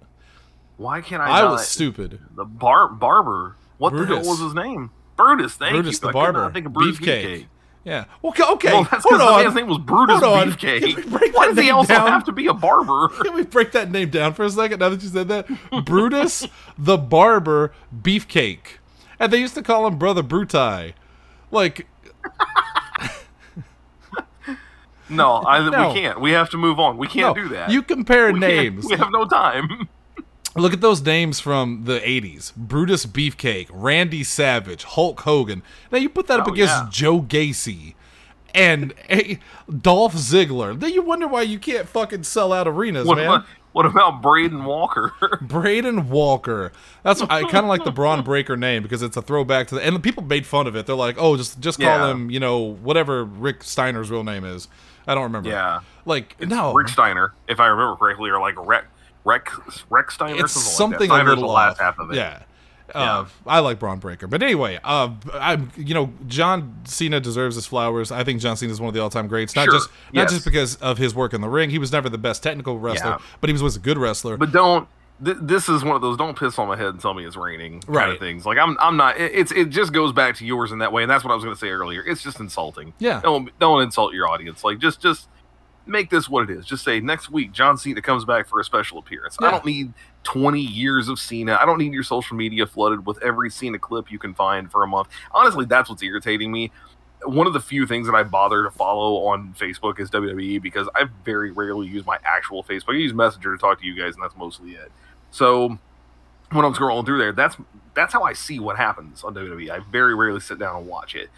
Why 0.76 1.00
can't 1.00 1.22
I? 1.22 1.40
I 1.40 1.44
was 1.50 1.66
stupid. 1.66 2.20
the 2.34 2.44
bar 2.44 2.88
barber. 2.88 3.56
What 3.78 3.94
the 3.94 4.04
hell 4.04 4.18
was 4.18 4.40
his 4.40 4.52
name? 4.54 4.90
Brutus. 5.16 5.54
Thank 5.54 5.72
Brutus 5.72 5.94
you. 5.94 6.00
the 6.00 6.08
I 6.08 6.12
barber. 6.12 6.50
think 6.52 6.66
of 6.66 6.72
Brutus 6.74 6.98
Beefcake. 7.00 7.24
Beefcake. 7.24 7.46
Yeah. 7.84 8.04
Okay. 8.22 8.42
Okay. 8.44 8.72
Well, 8.72 8.84
that's 8.90 9.04
Hold 9.08 9.20
the 9.20 9.24
on. 9.24 9.42
man's 9.42 9.54
name 9.54 9.66
was 9.66 9.78
Brutus. 9.78 10.20
Beefcake. 10.20 10.80
Can 10.80 10.94
we 10.96 11.18
break 11.18 11.34
Why 11.34 11.46
does 11.48 11.58
he 11.58 11.70
also 11.70 11.94
down? 11.94 12.08
have 12.08 12.24
to 12.24 12.32
be 12.32 12.46
a 12.46 12.52
barber? 12.54 13.08
Can 13.22 13.34
we 13.34 13.42
break 13.42 13.72
that 13.72 13.90
name 13.90 14.10
down 14.10 14.34
for 14.34 14.44
a 14.44 14.50
second? 14.50 14.80
Now 14.80 14.90
that 14.90 15.02
you 15.02 15.08
said 15.08 15.28
that, 15.28 15.46
Brutus 15.86 16.46
the 16.78 16.98
barber 16.98 17.72
Beefcake, 18.02 18.78
and 19.18 19.32
they 19.32 19.38
used 19.38 19.54
to 19.54 19.62
call 19.62 19.86
him 19.86 19.98
Brother 19.98 20.22
Brutai. 20.22 20.92
Like, 21.50 21.86
No, 25.08 25.42
I, 25.44 25.68
No. 25.68 25.88
we 25.88 25.94
can't. 26.00 26.20
We 26.20 26.30
have 26.32 26.50
to 26.50 26.56
move 26.56 26.78
on. 26.78 26.96
We 26.96 27.08
can't 27.08 27.36
no, 27.36 27.42
do 27.42 27.48
that. 27.48 27.70
you 27.70 27.82
compare 27.82 28.32
We 28.32 28.38
names. 28.38 28.86
We 28.86 28.96
have 28.96 29.10
no 29.10 29.24
time. 29.26 29.88
Look 30.56 30.72
at 30.72 30.80
those 30.80 31.00
names 31.02 31.38
from 31.40 31.84
the 31.84 32.00
'80s: 32.00 32.54
Brutus 32.56 33.06
Beefcake, 33.06 33.68
Randy 33.70 34.24
Savage, 34.24 34.84
Hulk 34.84 35.20
Hogan. 35.20 35.62
Now 35.92 35.98
you 35.98 36.08
put 36.08 36.26
that 36.26 36.40
up 36.40 36.48
Oh, 36.48 36.52
against 36.52 36.74
yeah. 36.74 36.88
Joe 36.90 37.20
Gacy 37.22 37.94
and 38.52 38.92
eh, 39.08 39.36
Dolph 39.80 40.14
Ziggler. 40.14 40.78
Then 40.78 40.92
you 40.92 41.02
wonder 41.02 41.28
why 41.28 41.42
you 41.42 41.58
can't 41.58 41.88
fucking 41.88 42.24
sell 42.24 42.52
out 42.52 42.66
arenas, 42.66 43.06
What 43.06 43.18
man. 43.18 43.26
about, 43.26 43.44
what 43.72 43.86
about 43.86 44.22
Braden 44.22 44.64
Walker? 44.64 45.12
Braden 45.40 46.10
Walker. 46.10 46.72
That's 47.04 47.22
I 47.22 47.42
kind 47.42 47.64
of 47.64 47.66
like 47.66 47.84
the 47.84 47.92
Bron 47.92 48.24
Breakker 48.24 48.56
name 48.56 48.82
because 48.82 49.02
it's 49.02 49.16
a 49.16 49.22
throwback 49.22 49.68
to 49.68 49.76
the 49.76 49.82
and 49.86 49.94
the 49.94 50.00
people 50.00 50.24
made 50.24 50.46
fun 50.46 50.66
of 50.66 50.74
it. 50.74 50.84
They're 50.86 50.96
like, 50.96 51.14
oh, 51.16 51.36
just 51.36 51.60
just 51.60 51.78
call 51.78 51.86
Yeah. 51.88 52.10
him, 52.10 52.28
you 52.28 52.40
know, 52.40 52.58
whatever 52.58 53.24
Rick 53.24 53.62
Steiner's 53.62 54.10
real 54.10 54.24
name 54.24 54.44
is. 54.44 54.66
I 55.06 55.14
don't 55.14 55.22
remember. 55.24 55.48
Yeah. 55.48 55.80
like 56.04 56.40
no, 56.40 56.72
Rick 56.72 56.88
Steiner, 56.88 57.34
if 57.48 57.60
I 57.60 57.66
remember 57.68 57.94
correctly, 57.96 58.30
or 58.30 58.40
like 58.40 58.54
Rex 58.58 58.86
Rex 59.24 59.84
Rex 59.90 60.14
Steiner. 60.14 60.44
it's 60.44 60.52
something, 60.52 60.98
something 60.98 61.10
like 61.10 61.20
that. 61.24 61.26
a 61.26 61.28
little 61.30 61.48
the 61.48 61.52
last 61.54 61.72
off. 61.74 61.78
half 61.80 61.98
of 61.98 62.10
it. 62.12 62.16
Yeah. 62.16 62.42
Uh, 62.92 63.24
I 63.46 63.60
like 63.60 63.78
Bron 63.78 64.00
Breakker, 64.00 64.26
but 64.26 64.42
anyway, 64.42 64.80
uh, 64.82 65.10
I'm 65.34 65.70
you 65.76 65.94
know 65.94 66.12
John 66.26 66.80
Cena 66.84 67.20
deserves 67.20 67.54
his 67.54 67.64
flowers. 67.64 68.10
I 68.10 68.24
think 68.24 68.40
John 68.40 68.56
Cena 68.56 68.72
is 68.72 68.80
one 68.80 68.88
of 68.88 68.94
the 68.94 69.00
all-time 69.00 69.28
greats, 69.28 69.54
not 69.54 69.66
Sure, 69.66 69.74
just 69.74 69.90
not 70.12 70.22
yes. 70.22 70.32
just 70.32 70.44
because 70.44 70.74
of 70.76 70.98
his 70.98 71.14
work 71.14 71.32
in 71.32 71.40
the 71.40 71.48
ring. 71.48 71.70
He 71.70 71.78
was 71.78 71.92
never 71.92 72.08
the 72.08 72.18
best 72.18 72.42
technical 72.42 72.80
wrestler, 72.80 73.10
Yeah. 73.10 73.18
but 73.40 73.48
he 73.48 73.52
was, 73.52 73.62
was 73.62 73.76
a 73.76 73.78
good 73.78 73.96
wrestler. 73.96 74.36
But 74.36 74.50
don't. 74.50 74.88
Th- 75.24 75.36
this 75.40 75.68
is 75.68 75.84
one 75.84 75.94
of 75.94 76.02
those 76.02 76.16
don't 76.16 76.36
piss 76.36 76.58
on 76.58 76.66
my 76.66 76.76
head 76.76 76.86
and 76.86 76.98
tell 77.00 77.12
me 77.14 77.24
it's 77.26 77.36
raining 77.36 77.80
kind 77.82 77.94
Right. 77.94 78.08
of 78.14 78.18
things. 78.18 78.44
Like 78.44 78.58
I'm, 78.58 78.76
I'm 78.80 78.96
not. 78.96 79.20
It, 79.20 79.32
it's 79.36 79.52
it 79.52 79.68
just 79.68 79.92
goes 79.92 80.12
back 80.12 80.34
to 80.38 80.44
yours 80.44 80.72
in 80.72 80.78
that 80.78 80.92
way, 80.92 81.02
and 81.02 81.10
that's 81.10 81.22
what 81.22 81.30
I 81.30 81.34
was 81.36 81.44
going 81.44 81.54
to 81.54 81.60
say 81.60 81.68
earlier. 81.68 82.02
It's 82.04 82.22
just 82.24 82.40
insulting. 82.40 82.92
Yeah. 82.98 83.20
Don't 83.20 83.56
don't 83.60 83.82
insult 83.82 84.14
your 84.14 84.28
audience. 84.28 84.64
Like 84.64 84.80
just 84.80 85.00
just 85.00 85.28
make 85.86 86.10
this 86.10 86.28
what 86.28 86.48
it 86.48 86.56
is. 86.56 86.64
Just 86.64 86.84
say 86.84 87.00
next 87.00 87.30
week 87.30 87.52
John 87.52 87.76
Cena 87.76 88.02
comes 88.02 88.24
back 88.24 88.46
for 88.46 88.60
a 88.60 88.64
special 88.64 88.98
appearance. 88.98 89.36
Yeah. 89.40 89.48
I 89.48 89.50
don't 89.50 89.64
need 89.64 89.92
20 90.24 90.60
years 90.60 91.08
of 91.08 91.18
Cena. 91.18 91.58
I 91.60 91.66
don't 91.66 91.78
need 91.78 91.92
your 91.92 92.02
social 92.02 92.36
media 92.36 92.66
flooded 92.66 93.06
with 93.06 93.22
every 93.22 93.50
Cena 93.50 93.78
clip 93.78 94.10
you 94.10 94.18
can 94.18 94.34
find 94.34 94.70
for 94.70 94.82
a 94.82 94.86
month. 94.86 95.08
Honestly, 95.32 95.64
that's 95.64 95.88
what's 95.88 96.02
irritating 96.02 96.52
me. 96.52 96.70
One 97.24 97.46
of 97.46 97.52
the 97.52 97.60
few 97.60 97.86
things 97.86 98.06
that 98.06 98.14
I 98.14 98.22
bother 98.22 98.62
to 98.64 98.70
follow 98.70 99.26
on 99.26 99.54
Facebook 99.58 100.00
is 100.00 100.10
WWE 100.10 100.62
because 100.62 100.88
I 100.94 101.04
very 101.24 101.50
rarely 101.50 101.86
use 101.86 102.06
my 102.06 102.18
actual 102.24 102.64
Facebook. 102.64 102.94
I 102.94 102.98
use 102.98 103.12
Messenger 103.12 103.56
to 103.56 103.60
talk 103.60 103.80
to 103.80 103.86
you 103.86 103.94
guys, 103.94 104.14
and 104.14 104.22
that's 104.22 104.36
mostly 104.36 104.70
it. 104.70 104.90
So 105.30 105.78
when 106.50 106.64
I'm 106.64 106.74
scrolling 106.74 107.04
through 107.04 107.18
there, 107.18 107.32
that's 107.32 107.56
that's 107.94 108.12
how 108.12 108.22
I 108.22 108.32
see 108.32 108.58
what 108.58 108.76
happens 108.76 109.22
on 109.24 109.34
WWE. 109.34 109.70
I 109.70 109.80
very 109.90 110.14
rarely 110.14 110.40
sit 110.40 110.58
down 110.58 110.76
and 110.76 110.86
watch 110.86 111.14
it. 111.14 111.28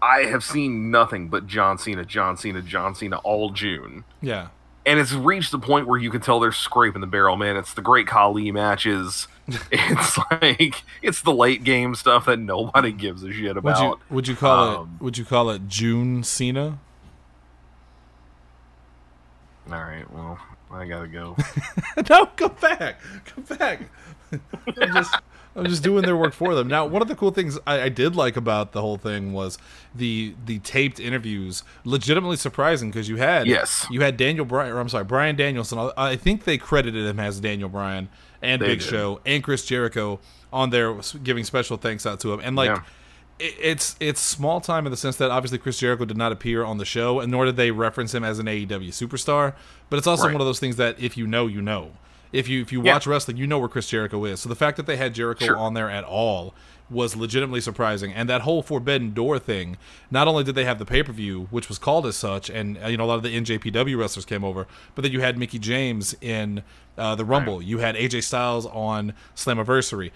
I 0.00 0.24
have 0.24 0.44
seen 0.44 0.90
nothing 0.90 1.28
but 1.28 1.46
John 1.46 1.78
Cena, 1.78 2.04
John 2.04 2.36
Cena, 2.36 2.62
John 2.62 2.94
Cena 2.94 3.18
all 3.18 3.50
June. 3.50 4.04
yeah, 4.20 4.48
And 4.84 5.00
it's 5.00 5.12
reached 5.12 5.50
the 5.52 5.58
point 5.58 5.86
where 5.86 5.98
you 5.98 6.10
can 6.10 6.20
tell 6.20 6.38
they're 6.38 6.52
scraping 6.52 7.00
the 7.00 7.06
barrel, 7.06 7.36
man. 7.36 7.56
It's 7.56 7.74
the 7.74 7.82
great 7.82 8.06
Khali 8.06 8.52
matches. 8.52 9.28
it's 9.70 10.18
like 10.30 10.82
it's 11.02 11.22
the 11.22 11.32
late 11.32 11.62
game 11.62 11.94
stuff 11.94 12.26
that 12.26 12.38
nobody 12.38 12.92
gives 12.92 13.22
a 13.22 13.32
shit 13.32 13.54
would 13.54 13.56
about. 13.58 13.80
you 13.80 14.14
would 14.14 14.28
you 14.28 14.34
call 14.34 14.80
um, 14.80 14.96
it 15.00 15.04
would 15.04 15.18
you 15.18 15.24
call 15.24 15.50
it 15.50 15.68
June 15.68 16.24
Cena? 16.24 16.78
All 19.70 19.82
right, 19.82 20.08
well, 20.12 20.38
I 20.70 20.86
gotta 20.86 21.08
go. 21.08 21.36
no, 22.10 22.26
come 22.26 22.54
back, 22.60 23.00
come 23.24 23.44
back. 23.44 23.80
Just, 24.92 25.14
I'm 25.56 25.66
just 25.66 25.82
doing 25.82 26.02
their 26.04 26.16
work 26.16 26.34
for 26.34 26.54
them. 26.54 26.68
Now, 26.68 26.84
one 26.86 27.00
of 27.02 27.08
the 27.08 27.16
cool 27.16 27.30
things 27.30 27.58
I, 27.66 27.82
I 27.82 27.88
did 27.88 28.14
like 28.14 28.36
about 28.36 28.72
the 28.72 28.80
whole 28.80 28.98
thing 28.98 29.32
was 29.32 29.56
the 29.94 30.34
the 30.44 30.58
taped 30.60 31.00
interviews. 31.00 31.62
Legitimately 31.84 32.36
surprising 32.36 32.90
because 32.90 33.08
you 33.08 33.16
had 33.16 33.46
Yes. 33.46 33.86
you 33.90 34.02
had 34.02 34.16
Daniel 34.16 34.44
Bryan, 34.44 34.72
or 34.72 34.80
I'm 34.80 34.88
sorry, 34.88 35.04
Bryan 35.04 35.34
Danielson. 35.36 35.78
I, 35.78 35.90
I 35.96 36.16
think 36.16 36.44
they 36.44 36.58
credited 36.58 37.06
him 37.06 37.18
as 37.18 37.40
Daniel 37.40 37.68
Bryan 37.68 38.08
and 38.42 38.60
They 38.60 38.66
Big 38.66 38.78
did. 38.80 38.88
Show 38.88 39.20
and 39.24 39.42
Chris 39.42 39.64
Jericho 39.64 40.20
on 40.52 40.70
there, 40.70 40.94
giving 41.22 41.44
special 41.44 41.76
thanks 41.76 42.04
out 42.06 42.20
to 42.20 42.32
him. 42.32 42.40
And 42.42 42.54
like. 42.56 42.68
Yeah. 42.70 42.82
It's 43.38 43.96
it's 44.00 44.18
small 44.18 44.62
time 44.62 44.86
in 44.86 44.90
the 44.90 44.96
sense 44.96 45.16
that 45.16 45.30
obviously 45.30 45.58
Chris 45.58 45.78
Jericho 45.78 46.06
did 46.06 46.16
not 46.16 46.32
appear 46.32 46.64
on 46.64 46.78
the 46.78 46.86
show, 46.86 47.20
and 47.20 47.30
nor 47.30 47.44
did 47.44 47.56
they 47.56 47.70
reference 47.70 48.14
him 48.14 48.24
as 48.24 48.38
an 48.38 48.46
AEW 48.46 48.88
superstar. 48.88 49.52
But 49.90 49.98
it's 49.98 50.06
also 50.06 50.24
Right. 50.24 50.32
one 50.32 50.40
of 50.40 50.46
those 50.46 50.58
things 50.58 50.76
that 50.76 50.98
if 50.98 51.18
you 51.18 51.26
know, 51.26 51.46
you 51.46 51.60
know. 51.60 51.90
If 52.36 52.48
you 52.48 52.60
if 52.62 52.72
you 52.72 52.82
Yeah. 52.82 52.94
watch 52.94 53.06
wrestling, 53.06 53.36
you 53.36 53.46
know 53.46 53.58
where 53.58 53.68
Chris 53.68 53.88
Jericho 53.88 54.24
is. 54.24 54.40
So 54.40 54.48
the 54.48 54.54
fact 54.56 54.76
that 54.76 54.86
they 54.86 54.96
had 54.96 55.14
Jericho 55.14 55.44
Sure. 55.44 55.56
on 55.56 55.74
there 55.74 55.90
at 55.90 56.04
all 56.04 56.54
was 56.88 57.16
legitimately 57.16 57.60
surprising. 57.60 58.12
And 58.12 58.28
that 58.28 58.42
whole 58.42 58.62
Forbidden 58.62 59.12
Door 59.12 59.40
thing, 59.40 59.76
not 60.08 60.28
only 60.28 60.44
did 60.44 60.54
they 60.54 60.64
have 60.64 60.78
the 60.78 60.84
pay 60.84 61.02
per 61.02 61.12
view, 61.12 61.48
which 61.50 61.68
was 61.68 61.78
called 61.78 62.06
as 62.06 62.14
such, 62.16 62.48
and 62.48 62.78
uh, 62.82 62.86
you 62.88 62.96
know 62.96 63.04
a 63.04 63.06
lot 63.06 63.16
of 63.16 63.22
the 63.24 63.34
NJPW 63.36 63.98
wrestlers 63.98 64.24
came 64.24 64.44
over, 64.44 64.66
but 64.94 65.02
then 65.02 65.10
you 65.12 65.20
had 65.20 65.36
Mickie 65.36 65.58
James 65.58 66.14
in 66.20 66.62
uh, 66.96 67.14
the 67.16 67.24
Rumble. 67.24 67.60
You 67.60 67.78
had 67.78 67.96
AJ 67.96 68.22
Styles 68.22 68.66
on 68.66 69.12
Slammiversary. 69.34 70.10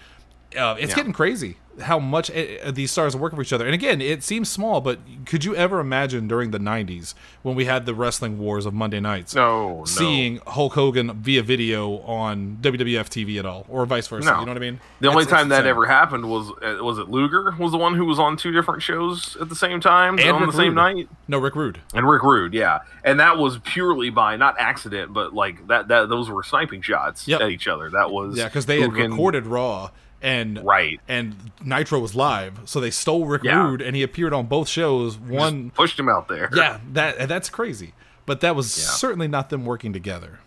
Uh, 0.57 0.75
it's 0.79 0.89
Yeah. 0.91 0.95
getting 0.97 1.13
crazy 1.13 1.57
how 1.83 1.97
much 1.97 2.29
uh, 2.29 2.69
these 2.71 2.91
stars 2.91 3.15
are 3.15 3.17
working 3.17 3.37
for 3.37 3.41
each 3.41 3.53
other. 3.53 3.65
And 3.65 3.73
again, 3.73 4.01
it 4.01 4.23
seems 4.23 4.49
small, 4.49 4.81
but 4.81 4.99
could 5.25 5.45
you 5.45 5.55
ever 5.55 5.79
imagine 5.79 6.27
during 6.27 6.51
the 6.51 6.59
'90s 6.59 7.13
when 7.43 7.55
we 7.55 7.63
had 7.63 7.85
the 7.85 7.95
wrestling 7.95 8.37
wars 8.37 8.65
of 8.65 8.73
Monday 8.73 8.99
nights? 8.99 9.33
No, 9.33 9.77
no. 9.79 9.85
seeing 9.85 10.41
Hulk 10.45 10.73
Hogan 10.73 11.13
via 11.21 11.41
video 11.41 11.99
on 11.99 12.57
WWF 12.61 13.07
TV 13.09 13.39
at 13.39 13.45
all, 13.45 13.65
or 13.69 13.85
vice 13.85 14.05
versa. 14.09 14.25
No. 14.29 14.39
You 14.41 14.45
know 14.45 14.51
what 14.51 14.57
I 14.57 14.59
mean? 14.59 14.81
The 14.99 15.07
only 15.07 15.21
It's- 15.23 15.31
it's 15.31 15.39
time 15.41 15.49
that 15.49 15.65
ever 15.65 15.85
happened 15.85 16.29
was 16.29 16.49
uh, 16.61 16.83
was 16.83 16.97
it 16.99 17.09
Luger 17.09 17.55
was 17.57 17.71
the 17.71 17.77
one 17.77 17.95
who 17.95 18.03
was 18.05 18.19
on 18.19 18.35
two 18.35 18.51
different 18.51 18.83
shows 18.83 19.37
at 19.39 19.47
the 19.47 19.55
same 19.55 19.79
time 19.79 20.19
And 20.19 20.29
on 20.31 20.41
Rick 20.41 20.51
the 20.51 20.57
same 20.57 20.75
Rude. 20.77 20.95
night. 20.97 21.07
No, 21.29 21.37
Rick 21.37 21.55
Rude. 21.55 21.79
And 21.93 22.07
Rick 22.07 22.23
Rude, 22.23 22.53
yeah, 22.53 22.79
and 23.05 23.17
that 23.21 23.37
was 23.37 23.59
purely 23.59 24.09
by 24.09 24.35
not 24.35 24.55
accident, 24.59 25.13
but 25.13 25.33
like 25.33 25.65
that 25.67 25.87
that 25.87 26.09
those 26.09 26.29
were 26.29 26.43
sniping 26.43 26.81
shots 26.81 27.29
Yep. 27.29 27.39
at 27.41 27.49
each 27.49 27.69
other. 27.69 27.89
That 27.89 28.11
was 28.11 28.37
Yeah, 28.37 28.45
because 28.49 28.65
they 28.65 28.81
who 28.81 28.91
had 28.91 29.11
recorded 29.11 29.47
Raw 29.47 29.91
and 30.21 30.63
right. 30.63 30.99
and 31.07 31.51
Nitro 31.63 31.99
was 31.99 32.15
live, 32.15 32.59
so 32.65 32.79
they 32.79 32.91
stole 32.91 33.25
Rick 33.25 33.43
Yeah. 33.43 33.63
Rude, 33.67 33.81
and 33.81 33.95
he 33.95 34.03
appeared 34.03 34.33
on 34.33 34.45
both 34.47 34.67
shows. 34.67 35.17
One, 35.17 35.71
pushed 35.71 35.99
him 35.99 36.07
out 36.09 36.27
there. 36.27 36.49
yeah, 36.53 36.79
that 36.93 37.27
that's 37.27 37.49
crazy, 37.49 37.93
but 38.25 38.41
that 38.41 38.55
was 38.55 38.77
Yeah. 38.77 38.85
certainly 38.85 39.27
not 39.27 39.49
them 39.49 39.65
working 39.65 39.93
together. 39.93 40.39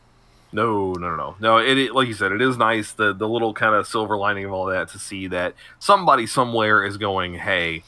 No, 0.52 0.92
no, 0.92 1.10
no, 1.10 1.16
no. 1.16 1.36
No, 1.40 1.58
it, 1.58 1.76
it 1.76 1.94
like 1.94 2.06
you 2.06 2.14
said, 2.14 2.30
it 2.30 2.40
is 2.40 2.56
nice 2.56 2.92
the 2.92 3.12
the 3.12 3.28
little 3.28 3.52
kind 3.54 3.74
of 3.74 3.86
silver 3.88 4.16
lining 4.16 4.44
of 4.44 4.52
all 4.52 4.66
that 4.66 4.88
to 4.90 4.98
see 5.00 5.26
that 5.28 5.54
somebody 5.80 6.26
somewhere 6.28 6.84
is 6.84 6.96
going, 6.96 7.34
hey, 7.34 7.82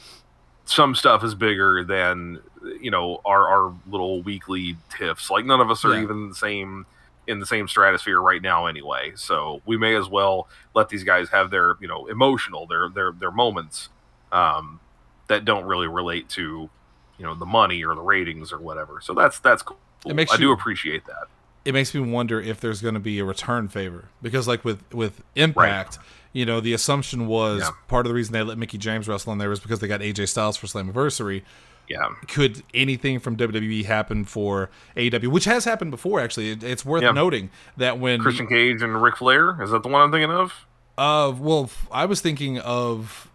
some 0.64 0.96
stuff 0.96 1.22
is 1.22 1.36
bigger 1.36 1.84
than 1.84 2.40
you 2.80 2.90
know 2.90 3.20
our 3.24 3.48
our 3.48 3.72
little 3.88 4.20
weekly 4.22 4.76
tiffs. 4.98 5.30
Like 5.30 5.44
none 5.44 5.60
of 5.60 5.70
us 5.70 5.84
are 5.84 5.94
Yeah. 5.94 6.02
even 6.02 6.30
the 6.30 6.34
same 6.34 6.86
in 7.26 7.40
the 7.40 7.46
same 7.46 7.66
stratosphere 7.68 8.20
right 8.20 8.40
now 8.42 8.66
anyway. 8.66 9.12
So 9.16 9.60
we 9.66 9.76
may 9.76 9.94
as 9.96 10.08
well 10.08 10.48
let 10.74 10.88
these 10.88 11.04
guys 11.04 11.28
have 11.30 11.50
their 11.50 11.74
you 11.80 11.88
know 11.88 12.06
emotional 12.06 12.66
their 12.66 12.88
their 12.88 13.12
their 13.12 13.30
moments 13.32 13.88
um, 14.32 14.80
that 15.28 15.44
don't 15.44 15.64
really 15.64 15.88
relate 15.88 16.28
to 16.30 16.70
you 17.18 17.24
know 17.24 17.34
the 17.34 17.46
money 17.46 17.84
or 17.84 17.94
the 17.94 18.02
ratings 18.02 18.52
or 18.52 18.58
whatever. 18.58 19.00
So 19.00 19.14
that's 19.14 19.38
that's 19.38 19.62
cool. 19.62 19.78
It 20.06 20.14
makes 20.14 20.32
I 20.32 20.36
do 20.36 20.52
appreciate 20.52 21.04
that. 21.06 21.26
it 21.64 21.72
makes 21.74 21.92
me 21.94 22.00
wonder 22.00 22.40
if 22.40 22.60
there's 22.60 22.80
going 22.80 22.94
to 22.94 23.00
be 23.00 23.18
a 23.18 23.24
return 23.24 23.66
favor 23.68 24.08
because 24.22 24.46
like 24.46 24.64
with 24.64 24.84
with 24.94 25.22
impact 25.34 25.98
you 26.32 26.46
know 26.46 26.60
the 26.60 26.72
assumption 26.72 27.26
was 27.26 27.60
Yeah. 27.62 27.70
part 27.88 28.06
of 28.06 28.10
the 28.10 28.14
reason 28.14 28.32
they 28.32 28.42
let 28.42 28.56
mickie 28.58 28.78
james 28.78 29.08
wrestle 29.08 29.32
in 29.32 29.38
there 29.38 29.48
was 29.48 29.58
because 29.58 29.80
they 29.80 29.88
got 29.88 30.00
aj 30.00 30.28
styles 30.28 30.56
for 30.56 30.66
slammiversary 30.68 31.42
Yeah. 31.88 32.08
could 32.28 32.62
anything 32.74 33.18
from 33.20 33.36
wwe 33.36 33.84
happen 33.84 34.24
for 34.24 34.70
aew 34.96 35.26
which 35.28 35.44
has 35.44 35.64
happened 35.64 35.90
before 35.92 36.20
actually 36.20 36.50
It- 36.50 36.64
it's 36.64 36.84
worth 36.84 37.02
Yeah. 37.02 37.12
noting 37.12 37.50
that 37.76 37.98
when 37.98 38.20
Christian 38.20 38.46
Cage 38.46 38.82
and 38.82 39.00
Ric 39.02 39.16
Flair. 39.16 39.60
Is 39.62 39.70
that 39.70 39.82
the 39.82 39.88
one 39.88 40.02
I'm 40.02 40.10
thinking 40.12 40.30
of? 40.30 40.66
uh 40.98 41.32
well 41.38 41.70
I 41.92 42.06
was 42.06 42.20
thinking 42.20 42.58
of 42.58 43.30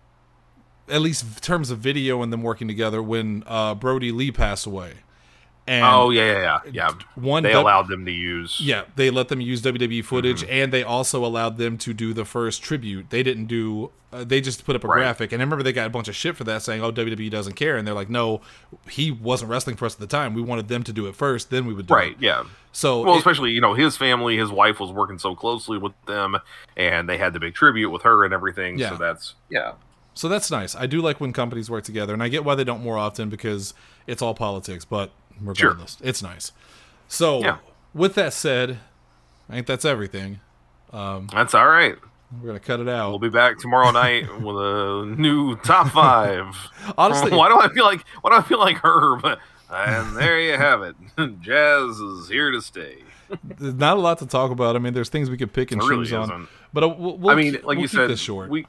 at 0.89 0.99
least 1.01 1.23
in 1.23 1.29
terms 1.41 1.69
of 1.71 1.77
video 1.79 2.21
and 2.21 2.33
them 2.33 2.41
working 2.43 2.67
together 2.67 3.01
when 3.01 3.43
uh 3.47 3.73
brodie 3.75 4.11
lee 4.11 4.31
passed 4.31 4.65
away 4.65 4.95
And 5.71 5.85
oh 5.85 6.09
yeah, 6.09 6.25
yeah, 6.33 6.41
yeah. 6.65 6.71
yeah. 6.73 6.91
one 7.15 7.43
they 7.43 7.49
W- 7.53 7.65
allowed 7.65 7.87
them 7.87 8.03
to 8.05 8.11
use. 8.11 8.59
Yeah, 8.59 8.83
they 8.97 9.09
let 9.09 9.29
them 9.29 9.39
use 9.39 9.61
WWE 9.61 10.03
footage, 10.03 10.41
Mm-hmm. 10.41 10.51
and 10.51 10.73
they 10.73 10.83
also 10.83 11.23
allowed 11.23 11.57
them 11.57 11.77
to 11.79 11.93
do 11.93 12.13
the 12.13 12.25
first 12.25 12.61
tribute. 12.61 13.09
They 13.09 13.23
didn't 13.23 13.45
do. 13.45 13.91
Uh, 14.11 14.25
they 14.25 14.41
just 14.41 14.65
put 14.65 14.75
up 14.75 14.83
a 14.83 14.87
Right. 14.89 14.95
graphic, 14.97 15.31
and 15.31 15.41
I 15.41 15.45
remember 15.45 15.63
they 15.63 15.71
got 15.71 15.87
a 15.87 15.89
bunch 15.89 16.09
of 16.09 16.15
shit 16.17 16.35
for 16.35 16.43
that, 16.43 16.61
saying, 16.61 16.83
"Oh, 16.83 16.91
WWE 16.91 17.29
doesn't 17.31 17.53
care," 17.53 17.77
and 17.77 17.87
they're 17.87 17.93
like, 17.95 18.09
"No, 18.09 18.41
he 18.89 19.11
wasn't 19.11 19.49
wrestling 19.49 19.77
for 19.77 19.85
us 19.85 19.93
at 19.93 20.01
the 20.01 20.07
time. 20.07 20.33
We 20.33 20.41
wanted 20.41 20.67
them 20.67 20.83
to 20.83 20.91
do 20.91 21.07
it 21.07 21.15
first, 21.15 21.49
then 21.51 21.65
we 21.65 21.73
would 21.73 21.87
do 21.87 21.93
Right. 21.93 22.11
it." 22.11 22.17
Yeah. 22.19 22.43
So, 22.73 23.03
Well, 23.03 23.15
it- 23.15 23.19
especially 23.19 23.51
you 23.51 23.61
know 23.61 23.73
his 23.73 23.95
family, 23.95 24.35
his 24.35 24.49
wife 24.49 24.81
was 24.81 24.91
working 24.91 25.19
so 25.19 25.35
closely 25.35 25.77
with 25.77 25.93
them, 26.05 26.35
and 26.75 27.07
they 27.07 27.17
had 27.17 27.31
the 27.31 27.39
big 27.39 27.53
tribute 27.55 27.89
with 27.91 28.01
her 28.01 28.25
and 28.25 28.33
everything. 28.33 28.77
Yeah. 28.77 28.89
So 28.89 28.97
that's 28.97 29.35
yeah. 29.49 29.71
so 30.13 30.27
that's 30.27 30.51
nice. 30.51 30.75
I 30.75 30.85
do 30.87 31.01
like 31.01 31.21
when 31.21 31.31
companies 31.31 31.69
work 31.69 31.85
together, 31.85 32.13
and 32.13 32.21
I 32.21 32.27
get 32.27 32.43
why 32.43 32.55
they 32.55 32.65
don't 32.65 32.83
more 32.83 32.97
often 32.97 33.29
because 33.29 33.73
it's 34.07 34.21
all 34.21 34.33
politics. 34.33 34.83
But 34.83 35.11
regardless, 35.41 35.97
it's 36.01 36.21
nice. 36.23 36.51
So, 37.07 37.39
Yeah. 37.41 37.57
with 37.93 38.15
that 38.15 38.33
said, 38.33 38.79
I 39.49 39.53
think 39.53 39.67
that's 39.67 39.85
everything. 39.85 40.39
That's 40.91 41.53
all 41.53 41.67
right. 41.67 41.95
We're 42.39 42.47
gonna 42.47 42.59
cut 42.61 42.79
it 42.79 42.87
out. 42.87 43.09
We'll 43.09 43.19
be 43.19 43.29
back 43.29 43.57
tomorrow 43.59 43.91
night 43.91 44.23
with 44.41 44.55
a 44.55 45.05
new 45.17 45.57
top 45.57 45.89
five. 45.89 46.55
Honestly- 46.97 47.31
why 47.37 47.49
do 47.49 47.59
I 47.59 47.67
feel 47.73 47.83
like 47.83 48.05
why 48.21 48.31
do 48.31 48.37
I 48.37 48.41
feel 48.41 48.59
like 48.59 48.77
Herb? 48.83 49.25
And 49.69 50.15
there 50.17 50.39
you 50.39 50.53
have 50.57 50.81
it. 50.81 50.95
Jazz 51.41 51.97
is 51.97 52.29
here 52.29 52.51
to 52.51 52.61
stay. 52.61 53.03
There's 53.43 53.73
not 53.75 53.95
a 53.97 53.99
lot 54.01 54.17
to 54.19 54.25
talk 54.25 54.51
about. 54.51 54.75
I 54.75 54.79
mean, 54.79 54.93
there's 54.93 55.07
things 55.07 55.29
we 55.29 55.37
could 55.37 55.53
pick 55.53 55.71
and 55.71 55.81
There 55.81 55.89
really 55.89 56.03
choose 56.05 56.13
on, 56.13 56.49
but 56.73 56.83
uh, 56.83 56.89
we'll, 56.89 57.17
we'll 57.17 57.31
I 57.31 57.35
mean, 57.35 57.53
like 57.53 57.63
we'll 57.63 57.75
you 57.79 57.81
keep 57.87 57.91
said, 57.91 58.09
this 58.09 58.19
short. 58.19 58.49
we 58.49 58.65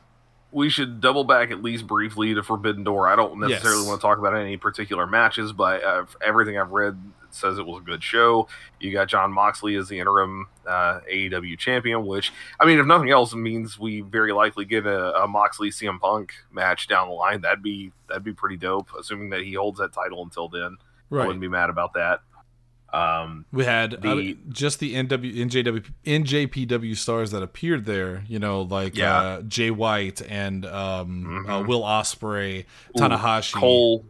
we 0.52 0.68
should 0.68 1.00
double 1.00 1.24
back 1.24 1.50
at 1.50 1.62
least 1.62 1.86
briefly 1.86 2.34
to 2.34 2.42
Forbidden 2.42 2.84
Door. 2.84 3.08
I 3.08 3.16
don't 3.16 3.40
necessarily 3.40 3.80
Yes. 3.80 3.88
want 3.88 4.00
to 4.00 4.06
talk 4.06 4.18
about 4.18 4.36
any 4.36 4.56
particular 4.58 5.06
matches, 5.06 5.52
but 5.52 5.82
uh, 5.82 6.04
everything 6.22 6.58
I've 6.58 6.70
read 6.70 6.96
says 7.30 7.56
it 7.58 7.64
was 7.64 7.80
a 7.80 7.84
good 7.84 8.02
show. 8.02 8.46
You 8.78 8.92
got 8.92 9.08
Jon 9.08 9.32
Moxley 9.32 9.74
as 9.76 9.88
the 9.88 9.98
interim 9.98 10.48
uh, 10.66 11.00
AEW 11.10 11.58
champion, 11.58 12.04
which 12.04 12.30
I 12.60 12.66
mean, 12.66 12.78
if 12.78 12.84
nothing 12.86 13.10
else, 13.10 13.34
means 13.34 13.78
we 13.78 14.02
very 14.02 14.32
likely 14.32 14.66
get 14.66 14.84
a, 14.86 15.22
a 15.22 15.26
Moxley 15.26 15.70
CM 15.70 15.98
Punk 15.98 16.34
match 16.52 16.86
down 16.88 17.08
the 17.08 17.14
line. 17.14 17.40
That'd 17.40 17.62
be 17.62 17.90
that'd 18.08 18.22
be 18.22 18.34
pretty 18.34 18.58
dope, 18.58 18.88
assuming 18.98 19.30
that 19.30 19.40
he 19.42 19.54
holds 19.54 19.78
that 19.78 19.94
title 19.94 20.22
until 20.22 20.48
then. 20.48 20.76
I 21.10 21.26
wouldn't 21.26 21.40
be 21.40 21.48
mad 21.48 21.70
about 21.70 21.94
that. 21.94 22.20
Um, 22.92 23.46
We 23.52 23.64
had 23.64 24.04
uh, 24.04 24.20
just 24.50 24.78
the 24.80 24.94
NW, 24.94 25.34
NJW, 25.34 25.84
NJPW 26.04 26.96
stars 26.96 27.30
that 27.30 27.42
appeared 27.42 27.84
there. 27.86 28.22
You 28.26 28.38
know, 28.38 28.62
like 28.62 28.96
Yeah. 28.96 29.16
uh, 29.18 29.42
Jay 29.42 29.70
White 29.70 30.20
and 30.28 30.66
um, 30.66 31.46
uh, 31.48 31.60
Mhm. 31.62 31.66
Will 31.68 31.82
Ospreay, 31.82 32.60
Ooh, 32.64 33.00
Tanahashi. 33.00 33.54
Cole 33.54 34.04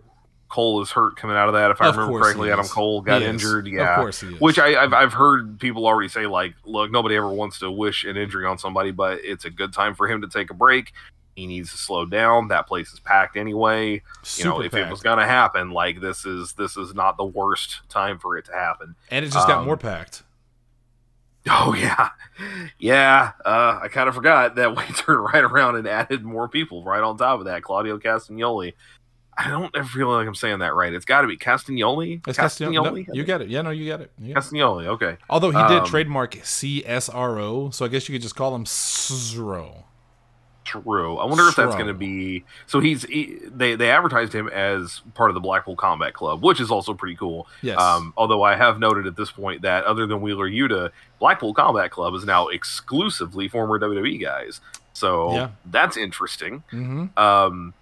Cole 0.49 0.83
is 0.83 0.91
hurt 0.91 1.17
coming 1.17 1.35
out 1.35 1.49
of 1.49 1.55
that. 1.55 1.71
If 1.71 1.81
I 1.81 1.87
Of 1.87 1.97
remember 1.97 2.19
correctly, 2.21 2.51
Adam. 2.53 2.67
Cole 2.67 3.01
got 3.01 3.23
injured. 3.23 3.67
Of 3.69 3.73
Yeah, 3.73 3.95
course 3.97 4.21
he 4.21 4.35
is. 4.35 4.41
which 4.41 4.59
I, 4.59 4.83
I've 4.83 4.93
I've 4.93 5.13
heard 5.15 5.59
people 5.59 5.87
already 5.87 6.09
say 6.11 6.27
like, 6.27 6.55
look, 6.67 6.91
nobody 6.91 7.17
ever 7.17 7.31
wants 7.31 7.59
to 7.61 7.71
wish 7.71 8.05
an 8.05 8.19
injury 8.19 8.45
on 8.45 8.59
somebody, 8.59 8.91
but 8.91 9.21
it's 9.25 9.47
a 9.47 9.51
good 9.51 9.73
time 9.73 9.95
for 9.95 10.07
him 10.09 10.21
to 10.21 10.29
take 10.29 10.51
a 10.51 10.55
break. 10.55 10.93
He 11.35 11.47
needs 11.47 11.71
to 11.73 11.79
slow 11.79 12.05
down. 12.05 12.49
That 12.49 12.67
place 12.67 12.93
is 12.93 13.01
packed 13.01 13.37
anyway. 13.37 13.93
You 14.37 14.45
know, 14.45 14.61
Super 14.61 14.65
if 14.65 14.75
it 14.75 14.91
was 14.91 15.01
gonna 15.01 15.27
happen, 15.27 15.71
like 15.71 16.01
this 16.01 16.25
is 16.27 16.53
this 16.55 16.77
is 16.77 16.95
not 16.95 17.17
the 17.17 17.25
worst 17.25 17.81
time 17.89 18.19
for 18.19 18.37
it 18.37 18.45
to 18.47 18.53
happen. 18.53 18.95
and 19.11 19.25
it 19.25 19.31
just 19.33 19.47
got 19.49 19.59
um, 19.59 19.65
more 19.67 19.77
packed. 19.77 20.23
Oh 21.51 21.75
yeah, 21.77 22.11
yeah. 22.79 23.33
Uh, 23.45 23.81
I 23.83 23.89
kind 23.89 24.09
of 24.09 24.15
forgot 24.15 24.55
that 24.55 24.77
we 24.77 24.85
turned 24.95 25.25
right 25.25 25.43
around 25.43 25.75
and 25.75 25.89
added 25.89 26.23
more 26.23 26.49
people 26.49 26.85
right 26.85 27.03
on 27.03 27.17
top 27.19 27.41
of 27.41 27.47
that. 27.47 27.63
Claudio 27.65 27.99
Castagnoli. 27.99 28.75
I 29.37 29.49
don't 29.49 29.75
ever 29.77 29.89
feel 29.89 30.09
like 30.09 30.29
I'm 30.29 30.37
saying 30.37 30.61
that 30.61 30.73
right. 30.75 30.93
It's 30.93 31.05
got 31.05 31.23
to 31.23 31.27
be 31.27 31.37
Castagnoli. 31.37 32.25
It's 32.29 32.39
Castiglione. 32.39 32.75
No, 32.75 32.83
Castagnoli. 32.85 33.07
you 33.15 33.25
got 33.25 33.41
it. 33.43 33.49
Yeah, 33.49 33.63
no, 33.63 33.71
you 33.71 33.91
got 33.91 34.03
it. 34.03 34.13
Got. 34.21 34.37
Castagnoli. 34.45 34.87
Okay. 34.87 35.17
Although 35.29 35.51
he 35.51 35.57
did 35.69 35.81
Um, 35.81 35.87
trademark 35.87 36.33
CSRO, 36.35 37.75
so 37.75 37.85
I 37.85 37.89
guess 37.89 38.09
you 38.09 38.15
could 38.15 38.23
just 38.23 38.37
call 38.37 38.55
him 38.55 38.65
SRO. 38.65 39.85
True. 40.81 41.19
I 41.19 41.27
wonder 41.27 41.47
if 41.49 41.55
that's 41.57 41.75
going 41.75 41.89
to 41.89 41.93
be. 41.95 42.45
So 42.67 42.81
he's 42.81 43.05
he, 43.05 43.39
they 43.45 43.75
they 43.75 43.91
advertised 43.91 44.33
him 44.33 44.49
as 44.49 45.03
part 45.15 45.29
of 45.31 45.35
the 45.35 45.41
Blackpool 45.41 45.77
Combat 45.77 46.15
Club, 46.15 46.43
which 46.43 46.61
is 46.61 46.71
also 46.71 46.95
pretty 46.95 47.15
cool. 47.17 47.47
Yes. 47.61 47.79
Um, 47.79 48.15
although 48.17 48.43
I 48.43 48.57
have 48.57 48.79
noted 48.79 49.07
at 49.07 49.17
this 49.17 49.31
point 49.31 49.63
that 49.63 49.85
other 49.85 50.07
than 50.07 50.23
Wheeler 50.23 50.49
Yuta, 50.49 50.91
Blackpool 51.19 51.53
Combat 51.53 51.91
Club 51.91 52.15
is 52.15 52.25
now 52.25 52.49
exclusively 52.49 53.49
former 53.49 53.79
WWE 53.79 54.21
guys. 54.21 54.61
So 54.95 55.35
Yeah. 55.35 55.49
that's 55.67 55.97
interesting. 55.97 56.63
hmm 56.71 57.07
Um, 57.19 57.75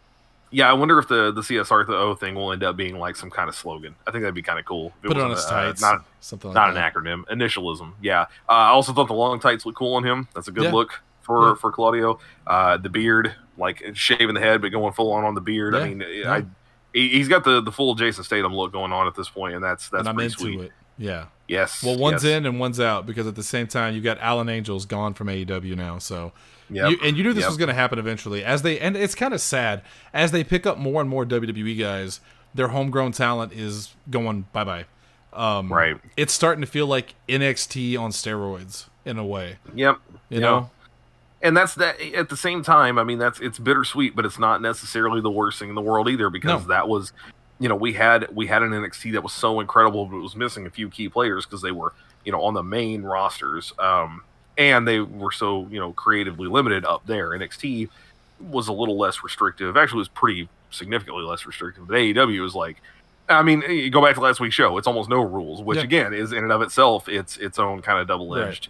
yeah, 0.53 0.69
I 0.69 0.73
wonder 0.73 0.99
if 0.99 1.07
the 1.07 1.31
the 1.31 1.43
CSR 1.43 1.87
the 1.87 1.97
O 1.97 2.17
thing 2.17 2.35
will 2.35 2.53
end 2.53 2.65
up 2.65 2.77
being 2.77 2.99
like 2.99 3.15
some 3.15 3.31
kind 3.31 3.49
of 3.49 3.55
slogan. 3.55 3.95
I 4.05 4.11
think 4.11 4.23
that'd 4.23 4.35
be 4.35 4.43
kind 4.43 4.59
of 4.59 4.65
cool. 4.65 4.93
if 5.03 5.09
Put 5.09 5.17
it 5.17 5.23
on 5.23 5.31
his 5.31 5.45
uh, 5.45 5.51
tights. 5.51 5.81
not 5.81 6.05
something 6.21 6.49
like 6.53 6.55
not 6.57 6.75
that. 6.75 6.97
an 6.97 7.05
acronym. 7.05 7.25
Initialism. 7.29 7.93
Yeah. 8.03 8.23
Uh, 8.49 8.53
I 8.53 8.69
also 8.71 8.93
thought 8.93 9.07
the 9.07 9.15
long 9.15 9.39
tights 9.39 9.65
look 9.65 9.77
cool 9.77 9.95
on 9.95 10.03
him. 10.03 10.27
That's 10.35 10.49
a 10.49 10.51
good 10.53 10.65
Yeah. 10.65 10.73
look 10.73 11.01
for 11.23 11.49
Yeah. 11.49 11.55
for 11.55 11.73
Claudio. 11.73 12.19
Uh, 12.47 12.77
the 12.77 12.89
beard, 12.89 13.35
like 13.59 13.83
shaving 13.95 14.35
the 14.35 14.41
head 14.41 14.61
but 14.63 14.69
going 14.71 14.93
full 14.93 15.13
on 15.13 15.25
on 15.25 15.35
the 15.35 15.41
beard. 15.41 15.75
Yeah. 15.75 15.81
I 15.81 15.89
mean, 15.89 16.05
Yeah. 16.09 16.33
I 16.33 16.45
he, 16.93 17.09
he's 17.11 17.29
got 17.29 17.45
the 17.45 17.61
the 17.61 17.73
full 17.73 17.95
Jason 17.95 18.25
Statham 18.25 18.55
look 18.55 18.73
going 18.73 18.93
on 18.93 19.07
at 19.07 19.15
this 19.15 19.29
point, 19.29 19.55
and 19.55 19.63
that's 19.63 19.89
that's 19.89 20.07
and 20.09 20.17
pretty 20.17 20.31
sweet. 20.35 20.61
it. 20.61 20.73
Yeah. 20.99 21.27
Yes. 21.49 21.83
Well, 21.83 21.97
one's 21.99 22.25
yes. 22.25 22.33
in 22.37 22.47
and 22.47 22.61
one's 22.61 22.79
out 22.81 23.07
because 23.07 23.27
at 23.27 23.35
the 23.35 23.43
same 23.43 23.67
time 23.67 23.95
you 23.95 24.01
got 24.01 24.19
Alan 24.19 24.49
Angels 24.49 24.85
gone 24.87 25.15
from 25.15 25.29
AEW 25.29 25.77
now. 25.77 25.99
So 25.99 26.33
Yep. 26.73 26.91
you, 26.91 26.99
and 27.03 27.17
you 27.17 27.25
knew 27.25 27.33
this 27.33 27.43
Yep. 27.43 27.49
was 27.51 27.57
going 27.57 27.69
to 27.69 27.75
happen 27.75 27.99
eventually. 27.99 28.45
As 28.45 28.63
they 28.63 28.79
and 28.79 28.97
it's 28.97 29.15
kind 29.15 29.35
of 29.35 29.41
sad 29.41 29.83
as 30.13 30.31
they 30.31 30.45
pick 30.45 30.67
up 30.67 30.79
more 30.79 31.01
and 31.01 31.09
more 31.11 31.25
WWE 31.25 31.77
guys, 31.79 32.21
their 32.55 32.69
homegrown 32.69 33.13
talent 33.13 33.53
is 33.53 33.95
going 34.11 34.47
bye 34.53 34.65
bye. 34.65 34.85
Um, 35.33 35.73
Right. 35.73 35.97
It's 36.17 36.33
starting 36.33 36.61
to 36.61 36.67
feel 36.67 36.87
like 36.87 37.15
NXT 37.29 37.97
on 37.99 38.11
steroids 38.11 38.87
in 39.05 39.17
a 39.19 39.25
way. 39.25 39.59
Yep. 39.75 39.97
You 40.29 40.41
Yep. 40.41 40.43
know. 40.43 40.71
And 41.43 41.57
that's 41.57 41.75
that 41.77 42.01
at 42.15 42.29
the 42.29 42.37
same 42.37 42.63
time 42.63 42.99
i 42.99 43.05
mean 43.05 43.19
that's 43.19 43.41
it's 43.41 43.59
bittersweet 43.59 44.15
but 44.15 44.25
it's 44.27 44.39
not 44.39 44.61
necessarily 44.61 45.21
the 45.21 45.31
worst 45.31 45.59
thing 45.59 45.69
in 45.69 45.75
the 45.75 45.81
world 45.81 46.09
either 46.09 46.29
because 46.31 46.63
No. 46.63 46.69
that 46.69 46.89
was 46.89 47.13
you 47.59 47.69
know 47.69 47.77
we 47.77 47.93
had 47.93 48.29
we 48.35 48.47
had 48.47 48.63
an 48.63 48.71
nxt 48.71 49.13
that 49.13 49.23
was 49.23 49.33
so 49.33 49.61
incredible 49.61 50.07
but 50.07 50.17
it 50.17 50.21
was 50.23 50.37
missing 50.37 50.67
a 50.67 50.71
few 50.71 50.89
key 50.91 51.09
players 51.09 51.47
because 51.47 51.63
they 51.63 51.73
were 51.73 51.93
you 52.25 52.33
know 52.33 52.43
on 52.43 52.55
the 52.55 52.63
main 52.63 53.03
rosters 53.03 53.73
um 53.79 54.23
and 54.59 54.87
they 54.87 55.01
were 55.01 55.33
so 55.33 55.67
you 55.71 55.79
know 55.81 55.93
creatively 55.93 56.47
limited 56.49 56.85
up 56.85 57.05
there 57.07 57.31
nxt 57.31 57.89
was 58.41 58.69
a 58.69 58.73
little 58.73 58.99
less 58.99 59.23
restrictive 59.23 59.77
actually 59.77 59.99
it 59.99 60.01
was 60.01 60.09
pretty 60.09 60.49
significantly 60.71 61.23
less 61.23 61.47
restrictive 61.47 61.87
but 61.89 61.95
aew 61.95 62.41
was 62.43 62.55
like 62.55 62.77
I 63.29 63.45
mean, 63.45 63.63
you 63.63 63.91
go 63.91 64.03
back 64.05 64.17
to 64.17 64.21
last 64.21 64.41
week's 64.41 64.57
show. 64.57 64.77
It's 64.77 64.89
almost 64.89 65.09
no 65.09 65.21
rules, 65.23 65.63
which 65.63 65.77
Yeah. 65.77 65.85
again 65.85 66.13
is 66.15 66.33
in 66.33 66.43
and 66.43 66.51
of 66.51 66.63
itself, 66.63 67.09
it's 67.09 67.37
its 67.37 67.61
own 67.61 67.81
kind 67.81 68.01
of 68.01 68.09
double 68.09 68.35
edged 68.37 68.67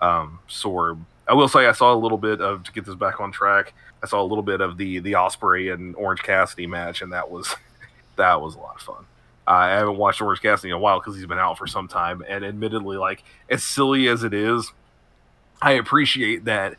um, 0.00 0.38
sword. 0.46 0.98
I 1.26 1.34
will 1.34 1.48
say 1.48 1.66
I 1.66 1.72
saw 1.72 1.94
a 1.94 1.96
little 1.96 2.18
bit 2.18 2.40
of 2.40 2.64
to 2.64 2.72
get 2.72 2.84
this 2.84 2.94
back 2.94 3.20
on 3.20 3.32
track. 3.32 3.72
I 4.02 4.06
saw 4.06 4.22
a 4.22 4.24
little 4.24 4.42
bit 4.42 4.60
of 4.60 4.76
the 4.76 4.98
the 4.98 5.12
Ospreay 5.12 5.72
and 5.72 5.96
Orange 5.96 6.22
Cassidy 6.22 6.66
match, 6.66 7.00
and 7.00 7.12
that 7.12 7.30
was 7.30 7.54
that 8.16 8.40
was 8.40 8.54
a 8.54 8.58
lot 8.58 8.76
of 8.76 8.82
fun. 8.82 9.06
I 9.46 9.70
haven't 9.70 9.96
watched 9.96 10.20
Orange 10.20 10.40
Cassidy 10.40 10.70
in 10.70 10.76
a 10.76 10.78
while 10.78 11.00
because 11.00 11.16
he's 11.16 11.26
been 11.26 11.38
out 11.38 11.58
for 11.58 11.66
some 11.66 11.88
time, 11.88 12.22
and 12.28 12.44
admittedly, 12.44 12.96
like 12.96 13.22
as 13.48 13.62
silly 13.62 14.08
as 14.08 14.22
it 14.24 14.34
is, 14.34 14.72
I 15.60 15.72
appreciate 15.72 16.44
that. 16.44 16.76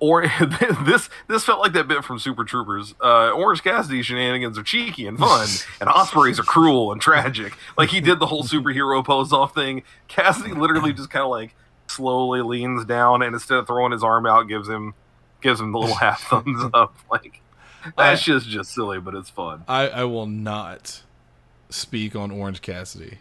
Or 0.00 0.22
this 0.84 1.08
this 1.26 1.44
felt 1.44 1.60
like 1.60 1.72
that 1.72 1.88
bit 1.88 2.04
from 2.04 2.18
Super 2.18 2.44
Troopers. 2.44 2.94
Uh, 3.02 3.30
Orange 3.30 3.64
Cassidy 3.64 4.02
shenanigans 4.02 4.56
are 4.56 4.62
cheeky 4.62 5.06
and 5.06 5.18
fun, 5.18 5.48
and 5.80 5.90
Ospreay's 5.90 6.38
are 6.38 6.44
cruel 6.44 6.92
and 6.92 7.00
tragic. 7.00 7.54
Like 7.76 7.88
he 7.88 8.00
did 8.00 8.20
the 8.20 8.26
whole 8.26 8.44
superhero 8.44 9.04
pose 9.04 9.32
off 9.32 9.54
thing. 9.54 9.82
Cassidy 10.06 10.52
literally 10.52 10.92
just 10.92 11.10
kind 11.10 11.24
of 11.24 11.30
like 11.30 11.54
slowly 11.98 12.40
leans 12.42 12.84
down, 12.84 13.22
and 13.22 13.34
instead 13.34 13.58
of 13.58 13.66
throwing 13.66 13.92
his 13.92 14.02
arm 14.02 14.24
out, 14.26 14.48
gives 14.48 14.68
him 14.68 14.94
gives 15.42 15.60
him 15.60 15.72
the 15.72 15.78
little 15.78 15.96
half 15.96 16.22
thumbs 16.30 16.62
up. 16.72 16.96
Like 17.10 17.40
that's 17.96 18.22
just 18.22 18.48
just 18.48 18.72
silly, 18.72 18.98
but 19.00 19.14
it's 19.14 19.30
fun. 19.30 19.64
I, 19.68 19.88
I 19.88 20.04
will 20.04 20.26
not 20.26 21.02
speak 21.70 22.16
on 22.16 22.30
Orange 22.30 22.62
Cassidy. 22.62 23.18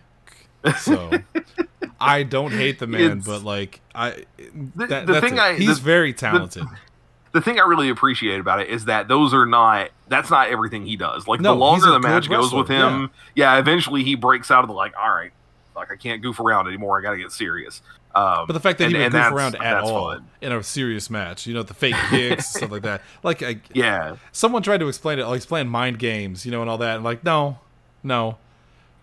So 0.79 1.11
I 1.99 2.23
don't 2.23 2.51
hate 2.51 2.79
the 2.79 2.87
man, 2.87 3.01
It's- 3.19 3.25
but 3.25 3.43
like 3.43 3.81
I 3.95 4.25
The- 4.37 4.87
that, 4.87 5.05
the 5.07 5.13
that's 5.13 5.25
thing 5.25 5.35
it. 5.37 5.39
I- 5.41 5.53
he's 5.55 5.79
the- 5.79 5.85
very 5.85 6.13
talented. 6.13 6.63
the 7.33 7.41
thing 7.41 7.59
I 7.59 7.63
really 7.63 7.89
appreciate 7.89 8.39
about 8.39 8.59
it 8.61 8.69
is 8.69 8.85
that 8.85 9.07
those 9.07 9.33
are 9.33 9.45
not 9.45 9.89
that's 10.07 10.29
not 10.29 10.49
everything 10.49 10.85
he 10.85 10.95
does. 10.95 11.27
Like 11.27 11.39
No, 11.41 11.53
the 11.53 11.59
longer 11.59 11.91
the 11.91 11.99
match 11.99 12.27
good 12.29 12.35
goes 12.37 12.53
with 12.53 12.69
wrestler, 12.69 12.89
him, 13.03 13.11
yeah. 13.35 13.57
eventually 13.59 14.03
he 14.03 14.15
breaks 14.15 14.49
out 14.51 14.63
of 14.63 14.67
the 14.69 14.73
like, 14.73 14.93
all 14.97 15.09
right, 15.13 15.31
like 15.75 15.91
I 15.91 15.95
can't 15.95 16.21
goof 16.21 16.39
around 16.39 16.67
anymore. 16.67 16.97
I 16.99 17.01
got 17.03 17.11
to 17.11 17.17
get 17.17 17.31
serious. 17.31 17.81
Um, 18.17 18.47
But 18.47 18.53
the 18.53 18.59
fact 18.59 18.79
that 18.79 18.85
and- 18.85 18.95
he 18.95 19.01
would 19.03 19.11
goof 19.11 19.31
around 19.31 19.55
at 19.61 19.77
all 19.83 20.09
fun. 20.11 20.25
in 20.41 20.51
a 20.51 20.63
serious 20.63 21.09
match, 21.09 21.45
you 21.45 21.53
know, 21.53 21.61
the 21.63 21.73
fake 21.73 21.95
kicks, 22.09 22.47
stuff 22.49 22.71
like 22.71 22.81
that. 22.83 23.01
Like, 23.23 23.43
I, 23.43 23.57
yeah, 23.73 24.15
someone 24.31 24.63
tried 24.63 24.79
to 24.79 24.87
explain 24.87 25.19
it, 25.19 25.25
like, 25.27 25.37
explain 25.37 25.67
mind 25.67 25.99
games, 25.99 26.45
you 26.45 26.51
know, 26.51 26.61
and 26.61 26.69
all 26.69 26.77
that. 26.79 26.95
And 26.95 27.03
like, 27.03 27.23
no, 27.23 27.59
no, 28.03 28.37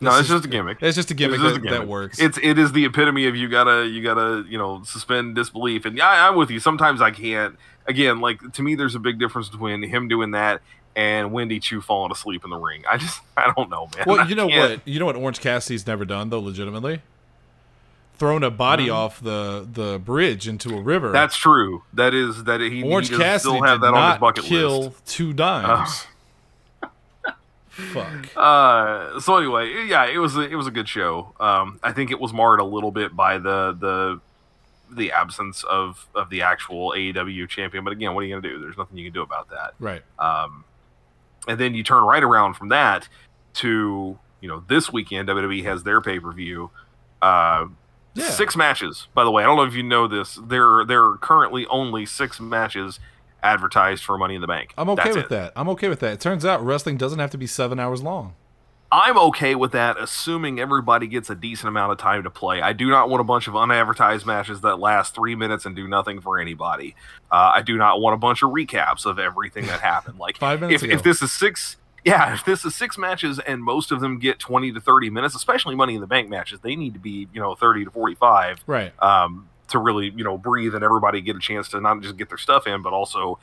no, 0.01 0.11
it's 0.11 0.23
is- 0.23 0.29
just 0.29 0.45
a 0.45 0.49
gimmick. 0.49 0.79
it's 0.81 0.97
just 0.97 1.11
a 1.11 1.15
gimmick, 1.15 1.41
just 1.41 1.55
that, 1.55 1.61
a 1.61 1.63
gimmick. 1.63 1.81
that 1.81 1.89
works. 1.89 2.19
It's 2.21 2.39
it 2.43 2.59
is 2.59 2.73
the 2.73 2.85
epitome 2.87 3.27
of 3.27 3.37
you 3.37 3.49
gotta 3.49 3.87
you 3.87 4.03
gotta 4.03 4.45
you 4.49 4.59
know 4.59 4.83
suspend 4.85 5.35
disbelief. 5.37 5.85
And 5.85 5.97
yeah, 5.97 6.29
I'm 6.29 6.37
with 6.37 6.51
you. 6.51 6.59
Sometimes 6.61 7.01
I 7.01 7.11
can't. 7.11 7.57
Again, 7.87 8.21
like 8.21 8.41
to 8.55 8.63
me, 8.63 8.75
there's 8.75 8.95
a 8.95 8.99
big 8.99 9.19
difference 9.21 9.49
between 9.49 9.83
him 9.83 10.09
doing 10.09 10.33
that 10.33 10.61
and 10.97 11.33
Wendy 11.33 11.61
Choo 11.61 11.81
falling 11.81 12.11
asleep 12.13 12.45
in 12.45 12.51
the 12.51 12.57
ring. 12.57 12.83
I 12.91 12.97
just 12.97 13.21
I 13.37 13.53
don't 13.57 13.69
know, 13.71 13.89
man. 13.97 14.05
Well, 14.07 14.21
I 14.25 14.27
you 14.27 14.35
know 14.35 14.47
what? 14.47 14.81
You 14.87 14.99
know 14.99 15.07
what 15.07 15.17
Orange 15.17 15.41
Cassidy's 15.41 15.87
never 15.87 16.05
done 16.05 16.31
though, 16.31 16.41
legitimately. 16.41 17.03
Thrown 18.17 18.45
a 18.45 18.51
body 18.51 18.89
off 18.89 19.21
the 19.21 19.67
the 19.71 19.99
bridge 19.99 20.47
into 20.47 20.77
a 20.77 20.81
river. 20.81 21.11
That's 21.11 21.37
true. 21.37 21.83
That 21.93 22.15
is 22.15 22.45
that 22.45 22.61
he, 22.61 22.83
Orange 22.83 23.09
he 23.09 23.17
Cassidy 23.17 23.57
still 23.57 23.63
have 23.63 23.81
did 23.81 23.89
that 23.89 23.95
on 23.95 24.13
his 24.13 24.21
bucket 24.21 24.45
kill 24.45 24.83
list. 24.83 25.07
two 25.07 25.33
dimes. 25.33 26.07
Fuck. 27.75 28.29
Uh, 28.37 29.19
so 29.19 29.37
anyway, 29.37 29.87
yeah, 29.89 30.07
it 30.07 30.19
was 30.19 30.37
a, 30.37 30.43
it 30.43 30.55
was 30.55 30.69
a 30.69 30.71
good 30.71 30.89
show. 30.89 31.35
Um, 31.41 31.81
I 31.83 31.93
think 31.93 32.13
it 32.13 32.21
was 32.21 32.33
marred 32.33 32.61
a 32.61 32.65
little 32.65 32.93
bit 32.93 33.17
by 33.17 33.39
the 33.39 33.77
the 33.77 34.21
the 34.95 35.11
absence 35.11 35.65
of 35.65 36.07
of 36.15 36.31
the 36.31 36.43
actual 36.43 36.93
AEW 36.93 37.49
champion. 37.49 37.83
But 37.83 37.93
again, 37.93 38.15
what 38.15 38.23
are 38.23 38.27
you 38.27 38.37
gonna 38.37 38.49
do? 38.49 38.61
There's 38.61 38.79
nothing 38.79 38.97
you 38.97 39.05
can 39.05 39.13
do 39.13 39.23
about 39.23 39.51
that. 39.51 39.75
Right. 39.81 40.03
Um, 40.21 40.65
and 41.49 41.59
then 41.59 41.75
you 41.75 41.83
turn 41.83 42.05
right 42.05 42.23
around 42.23 42.55
from 42.55 42.69
that 42.69 43.09
to 43.55 44.19
you 44.41 44.49
know 44.49 44.63
this 44.69 44.93
weekend 44.93 45.29
WWE 45.29 45.65
has 45.65 45.83
their 45.83 46.01
pay 46.01 46.21
per 46.21 46.31
view. 46.31 46.71
Uh, 47.21 47.67
Yeah. 48.15 48.31
Six 48.31 48.57
matches, 48.57 49.09
by 49.15 49.25
the 49.25 49.31
way. 49.31 49.43
I 49.43 49.47
don't 49.47 49.57
know 49.57 49.65
if 49.65 49.75
you 49.75 49.83
know 49.83 50.07
this. 50.07 50.39
There 50.43 50.85
there 50.85 51.05
are 51.05 51.17
currently 51.19 51.67
only 51.67 52.07
six 52.07 52.41
matches 52.41 53.01
advertised 53.43 54.05
for 54.05 54.17
Money 54.17 54.37
in 54.37 54.41
the 54.41 54.47
Bank. 54.47 54.73
I'm 54.79 54.89
okay 54.91 55.05
That's 55.05 55.17
with 55.17 55.25
it. 55.27 55.31
that. 55.31 55.53
I'm 55.57 55.69
okay 55.71 55.89
with 55.89 56.01
that. 56.01 56.13
It 56.15 56.21
turns 56.21 56.45
out 56.45 56.65
wrestling 56.65 56.97
doesn't 56.97 57.19
have 57.19 57.31
to 57.31 57.39
be 57.39 57.47
seven 57.47 57.79
hours 57.79 58.03
long. 58.03 58.35
I'm 58.93 59.19
okay 59.19 59.57
with 59.57 59.73
that, 59.73 59.99
assuming 59.99 60.61
everybody 60.61 61.09
gets 61.09 61.29
a 61.29 61.35
decent 61.35 61.67
amount 61.69 61.91
of 61.91 61.99
time 61.99 62.23
to 62.23 62.31
play. 62.31 62.63
I 62.63 62.73
do 62.73 62.89
not 62.89 63.11
want 63.11 63.21
a 63.21 63.25
bunch 63.25 63.49
of 63.49 63.57
unadvertised 63.57 64.25
matches 64.25 64.61
that 64.61 64.79
last 64.79 65.17
three 65.17 65.35
minutes 65.35 65.67
and 65.67 65.75
do 65.75 65.89
nothing 65.89 66.21
for 66.21 66.39
anybody. 66.39 66.95
Uh, 67.31 67.51
I 67.57 67.63
do 67.63 67.77
not 67.77 68.01
want 68.01 68.15
a 68.15 68.19
bunch 68.19 68.45
of 68.45 68.51
recaps 68.51 69.05
of 69.05 69.19
everything 69.19 69.67
that 69.67 69.81
happened. 69.81 70.21
Like 70.21 70.37
Five 70.39 70.61
minutes 70.61 70.85
if, 70.85 70.91
if 70.91 71.03
this 71.03 71.23
is 71.23 71.33
six, 71.33 71.77
yeah, 72.05 72.35
if 72.35 72.45
this 72.45 72.65
is 72.65 72.75
six 72.75 72.99
matches 72.99 73.39
and 73.39 73.63
most 73.63 73.91
of 73.91 74.01
them 74.01 74.19
get 74.19 74.39
20 74.39 74.73
to 74.73 74.81
30 74.81 75.11
minutes, 75.11 75.35
especially 75.35 75.75
Money 75.75 75.95
in 75.95 76.01
the 76.01 76.07
Bank 76.07 76.29
matches, 76.29 76.61
they 76.61 76.77
need 76.77 76.95
to 76.95 77.01
be 77.01 77.29
you 77.33 77.41
know 77.41 77.55
30 77.55 77.87
to 77.87 77.91
45 77.91 78.63
Right. 78.67 78.93
um, 79.03 79.49
to 79.69 79.79
really 79.79 80.11
you 80.15 80.23
know 80.25 80.37
breathe 80.37 80.75
and 80.75 80.85
everybody 80.85 81.21
get 81.21 81.37
a 81.37 81.41
chance 81.41 81.69
to 81.71 81.81
not 81.81 82.01
just 82.03 82.17
get 82.17 82.29
their 82.29 82.39
stuff 82.39 82.67
in, 82.67 82.83
but 82.83 82.93
also 82.93 83.39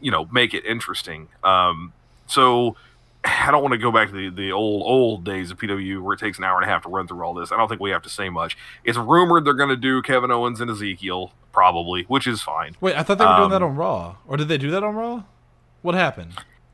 you 0.00 0.10
know 0.10 0.26
make 0.32 0.54
it 0.54 0.64
interesting. 0.64 1.28
Um, 1.44 1.92
so 2.26 2.76
I 3.24 3.50
don't 3.50 3.62
want 3.62 3.72
to 3.72 3.78
go 3.78 3.92
back 3.92 4.08
to 4.08 4.14
the, 4.14 4.28
the 4.34 4.50
old 4.52 4.82
old 4.84 5.24
days 5.24 5.50
of 5.50 5.58
PW 5.58 6.02
where 6.02 6.14
it 6.14 6.20
takes 6.20 6.38
an 6.38 6.44
hour 6.44 6.56
and 6.60 6.64
a 6.64 6.72
half 6.72 6.82
to 6.82 6.88
run 6.88 7.06
through 7.06 7.22
all 7.22 7.34
this. 7.34 7.52
I 7.52 7.56
don't 7.56 7.68
think 7.68 7.80
we 7.80 7.90
have 7.90 8.02
to 8.02 8.10
say 8.10 8.28
much. 8.30 8.56
It's 8.82 8.98
rumored 8.98 9.44
they're 9.44 9.54
going 9.54 9.68
to 9.68 9.76
do 9.76 10.02
Kevin 10.02 10.30
Owens 10.30 10.60
and 10.60 10.70
Ezekiel 10.70 11.32
probably, 11.52 12.04
which 12.04 12.26
is 12.26 12.42
fine. 12.42 12.76
Wait, 12.80 12.96
I 12.96 13.02
thought 13.02 13.18
they 13.18 13.24
were 13.26 13.36
doing 13.36 13.50
that 13.50 13.62
Um, 13.62 13.70
on 13.72 13.76
Raw. 13.76 14.16
Or 14.26 14.36
did 14.36 14.48
they 14.48 14.56
do 14.58 14.70
that 14.70 14.82
on 14.84 14.94
Raw? 14.94 15.24
What 15.82 15.94
happened? 15.94 16.32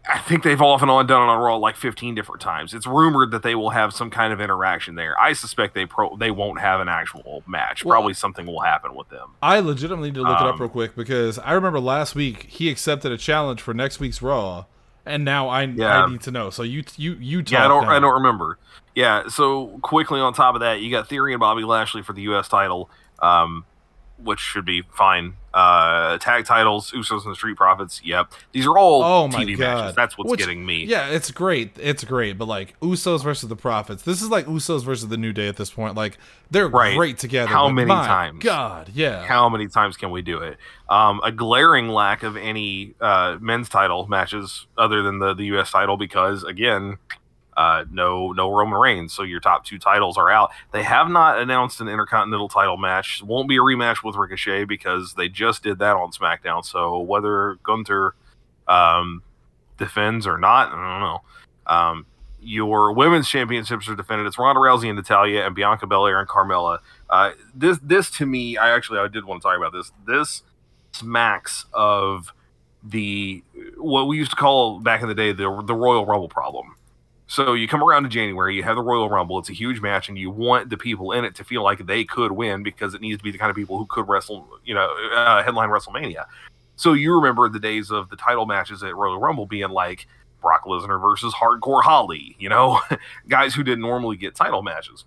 I 0.09 0.19
think 0.19 0.43
they've 0.45 0.61
off 0.63 0.83
and 0.83 0.91
on 0.91 1.07
done 1.07 1.23
it 1.23 1.31
on 1.33 1.39
Raw 1.41 1.57
like 1.57 1.77
15 1.77 2.15
different 2.15 2.41
times. 2.41 2.73
It's 2.75 2.87
rumored 2.87 3.31
that 3.33 3.43
they 3.43 3.55
will 3.55 3.71
have 3.71 3.93
some 3.93 4.09
kind 4.11 4.33
of 4.33 4.41
interaction 4.41 4.95
there. 4.95 5.21
I 5.21 5.33
suspect 5.33 5.75
they 5.75 5.85
pro 5.87 6.17
they 6.17 6.31
won't 6.31 6.61
have 6.61 6.81
an 6.81 6.89
actual 6.89 7.43
match. 7.47 7.85
Well- 7.85 7.95
Probably 7.97 8.15
something 8.15 8.47
will 8.47 8.61
happen 8.61 8.95
with 8.95 9.09
them. 9.09 9.31
I 9.43 9.59
legitimately 9.61 10.11
need 10.11 10.15
to 10.17 10.23
look 10.23 10.41
it 10.41 10.47
up 10.47 10.55
Um, 10.55 10.61
real 10.61 10.69
quick 10.69 10.95
because 10.95 11.39
I 11.41 11.53
remember 11.53 11.81
last 11.81 12.15
week 12.15 12.45
he 12.45 12.71
accepted 12.71 13.11
a 13.11 13.19
challenge 13.19 13.61
for 13.61 13.75
next 13.75 13.99
week's 13.99 14.23
Raw, 14.23 14.67
and 15.05 15.25
now 15.25 15.49
I 15.49 15.63
Yeah. 15.63 16.05
I 16.05 16.09
need 16.11 16.21
to 16.23 16.31
know. 16.31 16.51
So 16.51 16.63
you 16.63 16.85
you 16.97 17.15
you 17.21 17.43
talk 17.43 17.53
Yeah, 17.53 17.65
I 17.65 17.69
don't. 17.69 17.85
now. 17.85 17.91
I 17.97 17.99
don't 17.99 18.15
remember. 18.15 18.59
Yeah. 18.95 19.29
So 19.29 19.79
quickly 19.83 20.21
on 20.21 20.33
top 20.35 20.55
of 20.55 20.61
that, 20.61 20.81
you 20.81 20.91
got 20.91 21.09
Theory 21.09 21.33
and 21.33 21.41
Bobby 21.41 21.65
Lashley 21.65 22.03
for 22.03 22.13
the 22.13 22.23
U.S. 22.23 22.49
title, 22.49 22.89
um, 23.21 23.65
which 24.23 24.41
should 24.41 24.65
be 24.65 24.83
fine. 24.93 25.35
Uh, 25.57 26.19
tag 26.19 26.45
titles, 26.45 26.91
Usos 26.91 27.23
and 27.25 27.33
the 27.33 27.35
Street 27.35 27.57
Profits. 27.57 28.03
Yep. 28.05 28.31
These 28.53 28.67
are 28.67 28.77
all 28.77 29.03
Oh 29.03 29.27
my 29.27 29.43
TV 29.43 29.57
god, 29.57 29.77
matches. 29.79 29.97
That's 29.97 30.19
what's 30.19 30.31
Which- 30.31 30.41
getting 30.41 30.67
me. 30.67 30.85
Yeah, 30.85 31.09
it's 31.09 31.31
great. 31.31 31.71
It's 31.81 32.05
great, 32.05 32.37
but 32.37 32.47
like 32.47 32.79
Usos 32.81 33.23
versus 33.25 33.49
the 33.49 33.57
Profits. 33.57 34.03
This 34.03 34.21
is 34.21 34.29
like 34.29 34.45
Usos 34.45 34.85
versus 34.85 35.09
the 35.09 35.17
New 35.17 35.33
Day 35.33 35.49
at 35.49 35.57
this 35.57 35.71
point. 35.71 35.95
Like 35.95 36.19
they're 36.51 36.69
Right. 36.69 36.95
great 36.95 37.17
together. 37.17 37.49
How 37.49 37.71
many 37.71 37.89
times? 37.89 38.43
God, 38.45 38.91
yeah. 38.93 39.25
How 39.25 39.49
many 39.49 39.67
times 39.67 39.97
can 39.97 40.11
we 40.11 40.21
do 40.21 40.41
it? 40.41 40.59
Um, 40.91 41.23
a 41.25 41.33
glaring 41.33 41.89
lack 41.89 42.23
of 42.23 42.37
any 42.37 42.95
uh, 43.01 43.39
men's 43.41 43.71
title 43.71 44.07
matches 44.09 44.67
other 44.77 45.01
than 45.03 45.21
the, 45.21 45.33
the 45.33 45.45
U.S. 45.47 45.71
title 45.71 45.97
because 45.97 46.45
again, 46.45 46.99
uh, 47.57 47.85
no 47.91 48.33
no 48.33 48.53
Roman 48.53 48.79
Reigns, 48.79 49.13
so 49.13 49.23
your 49.23 49.41
top 49.41 49.65
two 49.65 49.79
titles 49.79 50.19
are 50.19 50.31
out. 50.31 50.51
They 50.73 50.83
have 50.83 51.09
not 51.09 51.39
announced 51.39 51.81
an 51.81 51.89
Intercontinental 51.89 52.49
title 52.49 52.77
match. 52.77 53.23
Won't 53.23 53.49
be 53.49 53.57
a 53.57 53.61
rematch 53.61 54.05
with 54.05 54.17
Ricochet 54.17 54.65
because 54.65 55.15
they 55.15 55.29
just 55.29 55.63
did 55.63 55.79
that 55.79 55.97
on 55.97 56.13
SmackDown. 56.13 56.65
So 56.65 57.01
whether 57.01 57.57
Gunther 57.63 58.15
um, 58.69 59.23
defends 59.79 60.27
or 60.27 60.39
not, 60.39 60.69
I 60.69 60.73
don't 60.73 61.01
know. 61.01 61.23
Um, 61.67 62.07
your 62.41 62.93
women's 62.93 63.29
championships 63.29 63.89
are 63.89 63.97
defended. 63.97 64.27
It's 64.27 64.39
Ronda 64.39 64.61
Rousey 64.61 64.89
and 64.89 64.97
Natalya 64.97 65.45
and 65.45 65.55
Bianca 65.55 65.87
Belair 65.87 66.21
and 66.21 66.29
Carmella. 66.29 66.79
Uh, 67.09 67.33
this 67.55 67.79
this 67.83 68.11
to 68.13 68.27
me, 68.27 68.57
I 68.59 68.75
actually 68.75 68.99
I 68.99 69.09
did 69.09 69.25
want 69.25 69.41
to 69.43 69.49
talk 69.49 69.57
about 69.57 69.73
this. 69.73 69.91
This 70.07 70.43
smacks 70.93 71.65
of 71.73 72.33
the 72.85 73.43
what 73.77 74.07
we 74.07 74.17
used 74.17 74.31
to 74.31 74.37
call 74.37 74.79
back 74.81 75.03
in 75.03 75.09
the 75.09 75.15
day 75.15 75.33
the 75.33 75.63
the 75.63 75.75
Royal 75.75 76.07
Rumble 76.07 76.29
problem. 76.29 76.76
So 77.29 77.55
you 77.55 77.67
come 77.67 77.83
around 77.83 78.05
to 78.05 78.09
January, 78.09 78.55
you 78.55 78.63
have 78.63 78.77
the 78.77 78.83
Royal 78.83 79.09
Rumble. 79.09 79.39
It's 79.39 79.51
a 79.51 79.55
huge 79.55 79.81
match, 79.81 80.09
and 80.09 80.17
you 80.17 80.31
want 80.31 80.71
the 80.71 80.77
people 80.77 81.13
in 81.13 81.25
it 81.25 81.35
to 81.37 81.45
feel 81.45 81.63
like 81.63 81.85
they 81.87 82.05
could 82.05 82.33
win 82.33 82.63
because 82.63 82.95
it 82.95 83.01
needs 83.01 83.19
to 83.19 83.25
be 83.25 83.33
the 83.33 83.39
kind 83.39 83.51
of 83.51 83.57
people 83.57 83.79
who 83.79 83.87
could 83.87 84.09
wrestle, 84.09 84.49
you 84.65 84.75
know, 84.75 84.89
uh, 85.15 85.43
headline 85.43 85.69
WrestleMania. 85.69 86.27
So 86.77 86.93
you 86.93 87.15
remember 87.15 87.49
the 87.49 87.59
days 87.59 87.91
of 87.91 88.11
the 88.11 88.17
title 88.17 88.47
matches 88.47 88.83
at 88.83 88.95
Royal 88.95 89.19
Rumble 89.19 89.47
being 89.47 89.71
like 89.71 90.07
Brock 90.41 90.65
Lesnar 90.67 91.01
versus 91.01 91.35
Hardcore 91.35 91.83
Holly, 91.83 92.37
you 92.39 92.49
know, 92.49 92.81
guys 93.29 93.55
who 93.55 93.65
didn't 93.65 93.83
normally 93.83 94.17
get 94.17 94.37
title 94.37 94.63
matches. 94.63 95.05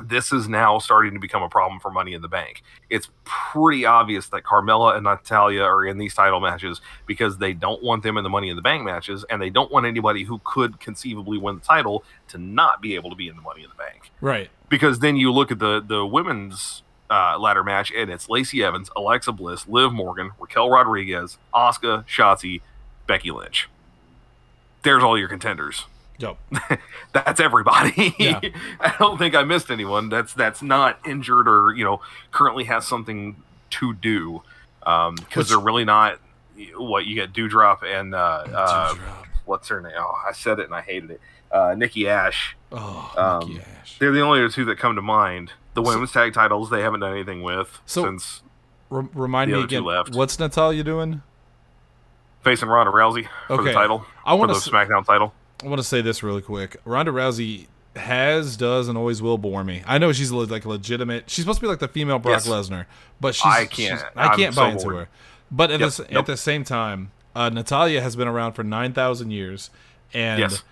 This 0.00 0.32
is 0.32 0.48
now 0.48 0.78
starting 0.78 1.12
to 1.14 1.20
become 1.20 1.42
a 1.42 1.48
problem 1.48 1.80
for 1.80 1.90
Money 1.90 2.14
in 2.14 2.22
the 2.22 2.28
Bank. 2.28 2.62
It's 2.90 3.08
pretty 3.24 3.86
obvious 3.86 4.28
that 4.30 4.42
Carmella 4.42 4.96
and 4.96 5.04
Natalya 5.04 5.62
are 5.62 5.84
in 5.84 5.98
these 5.98 6.14
title 6.14 6.40
matches 6.40 6.80
because 7.06 7.38
they 7.38 7.52
don't 7.52 7.82
want 7.82 8.02
them 8.02 8.16
in 8.16 8.24
the 8.24 8.30
Money 8.30 8.48
in 8.50 8.56
the 8.56 8.62
Bank 8.62 8.84
matches, 8.84 9.24
and 9.30 9.40
they 9.40 9.50
don't 9.50 9.70
want 9.70 9.86
anybody 9.86 10.24
who 10.24 10.40
could 10.44 10.80
conceivably 10.80 11.38
win 11.38 11.54
the 11.56 11.60
title 11.60 12.04
to 12.28 12.38
not 12.38 12.82
be 12.82 12.94
able 12.96 13.08
to 13.10 13.16
be 13.16 13.28
in 13.28 13.36
the 13.36 13.42
Money 13.42 13.62
in 13.62 13.68
the 13.70 13.76
Bank 13.76 14.10
Right. 14.20 14.50
because 14.68 14.98
then 14.98 15.16
you 15.16 15.30
look 15.32 15.50
at 15.52 15.58
the 15.60 15.80
the 15.80 16.04
women's 16.04 16.82
uh, 17.10 17.38
ladder 17.38 17.62
match 17.62 17.92
and 17.96 18.10
it's 18.10 18.28
Lacey 18.28 18.64
Evans, 18.64 18.90
Alexa 18.96 19.30
Bliss, 19.32 19.68
Liv 19.68 19.92
Morgan, 19.92 20.32
Raquel 20.40 20.70
Rodriguez, 20.70 21.38
Asuka, 21.54 22.04
Shotzi, 22.06 22.62
Becky 23.06 23.30
Lynch. 23.30 23.68
There's 24.82 25.02
all 25.04 25.16
your 25.18 25.28
contenders. 25.28 25.84
Yep. 26.18 26.36
That's 27.12 27.40
everybody. 27.40 28.14
Yeah. 28.18 28.40
I 28.80 28.94
don't 28.98 29.18
think 29.18 29.34
I 29.34 29.42
missed 29.42 29.70
anyone. 29.70 30.08
That's 30.08 30.32
that's 30.32 30.62
not 30.62 30.98
injured 31.06 31.48
or 31.48 31.74
you 31.74 31.84
know 31.84 32.00
currently 32.30 32.64
has 32.64 32.86
something 32.86 33.36
to 33.70 33.94
do 33.94 34.42
because 34.80 35.16
Which- 35.36 35.48
they're 35.48 35.58
really 35.58 35.84
not. 35.84 36.18
What 36.76 37.04
you 37.04 37.16
get, 37.16 37.32
Doudrop 37.32 37.82
and 37.82 38.14
uh, 38.14 38.44
uh, 38.54 38.94
what's 39.44 39.66
her 39.68 39.80
name? 39.80 39.92
Oh, 39.98 40.14
I 40.28 40.30
said 40.32 40.60
it 40.60 40.66
and 40.66 40.74
I 40.74 40.82
hated 40.82 41.10
it. 41.10 41.20
Uh, 41.50 41.74
Nikki 41.76 42.08
Ash. 42.08 42.56
Oh, 42.70 43.12
um, 43.42 43.48
Nikki 43.54 43.60
Ash. 43.80 43.98
They're 43.98 44.12
the 44.12 44.20
only 44.20 44.48
two 44.50 44.64
that 44.66 44.78
come 44.78 44.94
to 44.94 45.02
mind. 45.02 45.50
The 45.74 45.82
women's 45.82 46.12
tag 46.12 46.32
titles 46.32 46.70
they 46.70 46.80
haven't 46.82 47.00
done 47.00 47.12
anything 47.12 47.42
with 47.42 47.80
So- 47.86 48.04
since 48.04 48.42
Re- 48.88 49.08
remind 49.14 49.50
me 49.50 49.60
again. 49.64 49.82
What's 49.84 50.38
Natalya 50.38 50.84
doing? 50.84 51.22
facing 52.44 52.68
Ronda 52.68 52.92
Rousey 52.92 53.26
for 53.48 53.62
the 53.62 53.72
title. 53.72 54.04
I 54.24 54.32
for 54.34 54.38
want 54.38 54.52
the 54.52 54.60
to. 54.60 54.70
SmackDown 54.70 55.04
title. 55.04 55.32
I 55.64 55.68
want 55.68 55.78
to 55.80 55.84
say 55.86 56.00
this 56.02 56.22
really 56.22 56.42
quick. 56.42 56.76
Ronda 56.84 57.10
Rousey 57.12 57.66
has, 57.96 58.56
does, 58.56 58.88
and 58.88 58.98
always 58.98 59.22
will 59.22 59.38
bore 59.38 59.64
me. 59.64 59.82
I 59.86 59.98
know 59.98 60.12
she's 60.12 60.30
like 60.32 60.66
legitimate. 60.66 61.30
She's 61.30 61.44
supposed 61.44 61.58
to 61.60 61.62
be 61.62 61.68
like 61.68 61.78
the 61.78 61.88
female 61.88 62.18
Brock 62.18 62.44
Yes. 62.44 62.48
Lesnar, 62.48 62.86
but 63.20 63.34
she's, 63.34 63.46
I 63.46 63.66
can't- 63.66 64.00
she's- 64.00 64.04
I 64.16 64.26
I'm 64.28 64.36
can't 64.38 64.54
so 64.54 64.60
buy 64.60 64.70
into 64.70 64.84
bored. 64.84 64.96
her. 64.96 65.08
But 65.50 65.70
at, 65.70 65.80
Yep, 65.80 65.90
the, 65.92 66.06
nope. 66.10 66.18
at 66.20 66.26
the 66.26 66.36
same 66.36 66.64
time, 66.64 67.12
uh, 67.36 67.48
Natalya 67.50 68.00
has 68.00 68.16
been 68.16 68.28
around 68.28 68.52
for 68.54 68.64
nine 68.64 68.92
thousand 68.92 69.30
years, 69.30 69.70
and 70.12 70.40
Yes. 70.40 70.62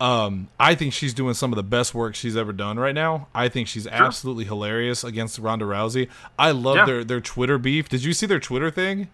um, 0.00 0.48
I 0.58 0.74
think 0.74 0.92
she's 0.92 1.14
doing 1.14 1.34
some 1.34 1.52
of 1.52 1.56
the 1.56 1.62
best 1.62 1.94
work 1.94 2.14
she's 2.16 2.36
ever 2.36 2.52
done 2.52 2.78
right 2.78 2.94
now. 2.94 3.28
I 3.34 3.48
think 3.48 3.68
she's 3.68 3.86
absolutely 3.86 4.44
hilarious 4.44 5.04
against 5.04 5.38
Ronda 5.38 5.64
Rousey. 5.64 6.08
I 6.38 6.50
love 6.50 6.76
Yeah. 6.76 6.86
their 6.86 7.04
their 7.04 7.20
Twitter 7.20 7.58
beef. 7.58 7.88
Did 7.88 8.02
you 8.02 8.12
see 8.12 8.26
their 8.26 8.40
Twitter 8.40 8.70
thing? 8.70 9.08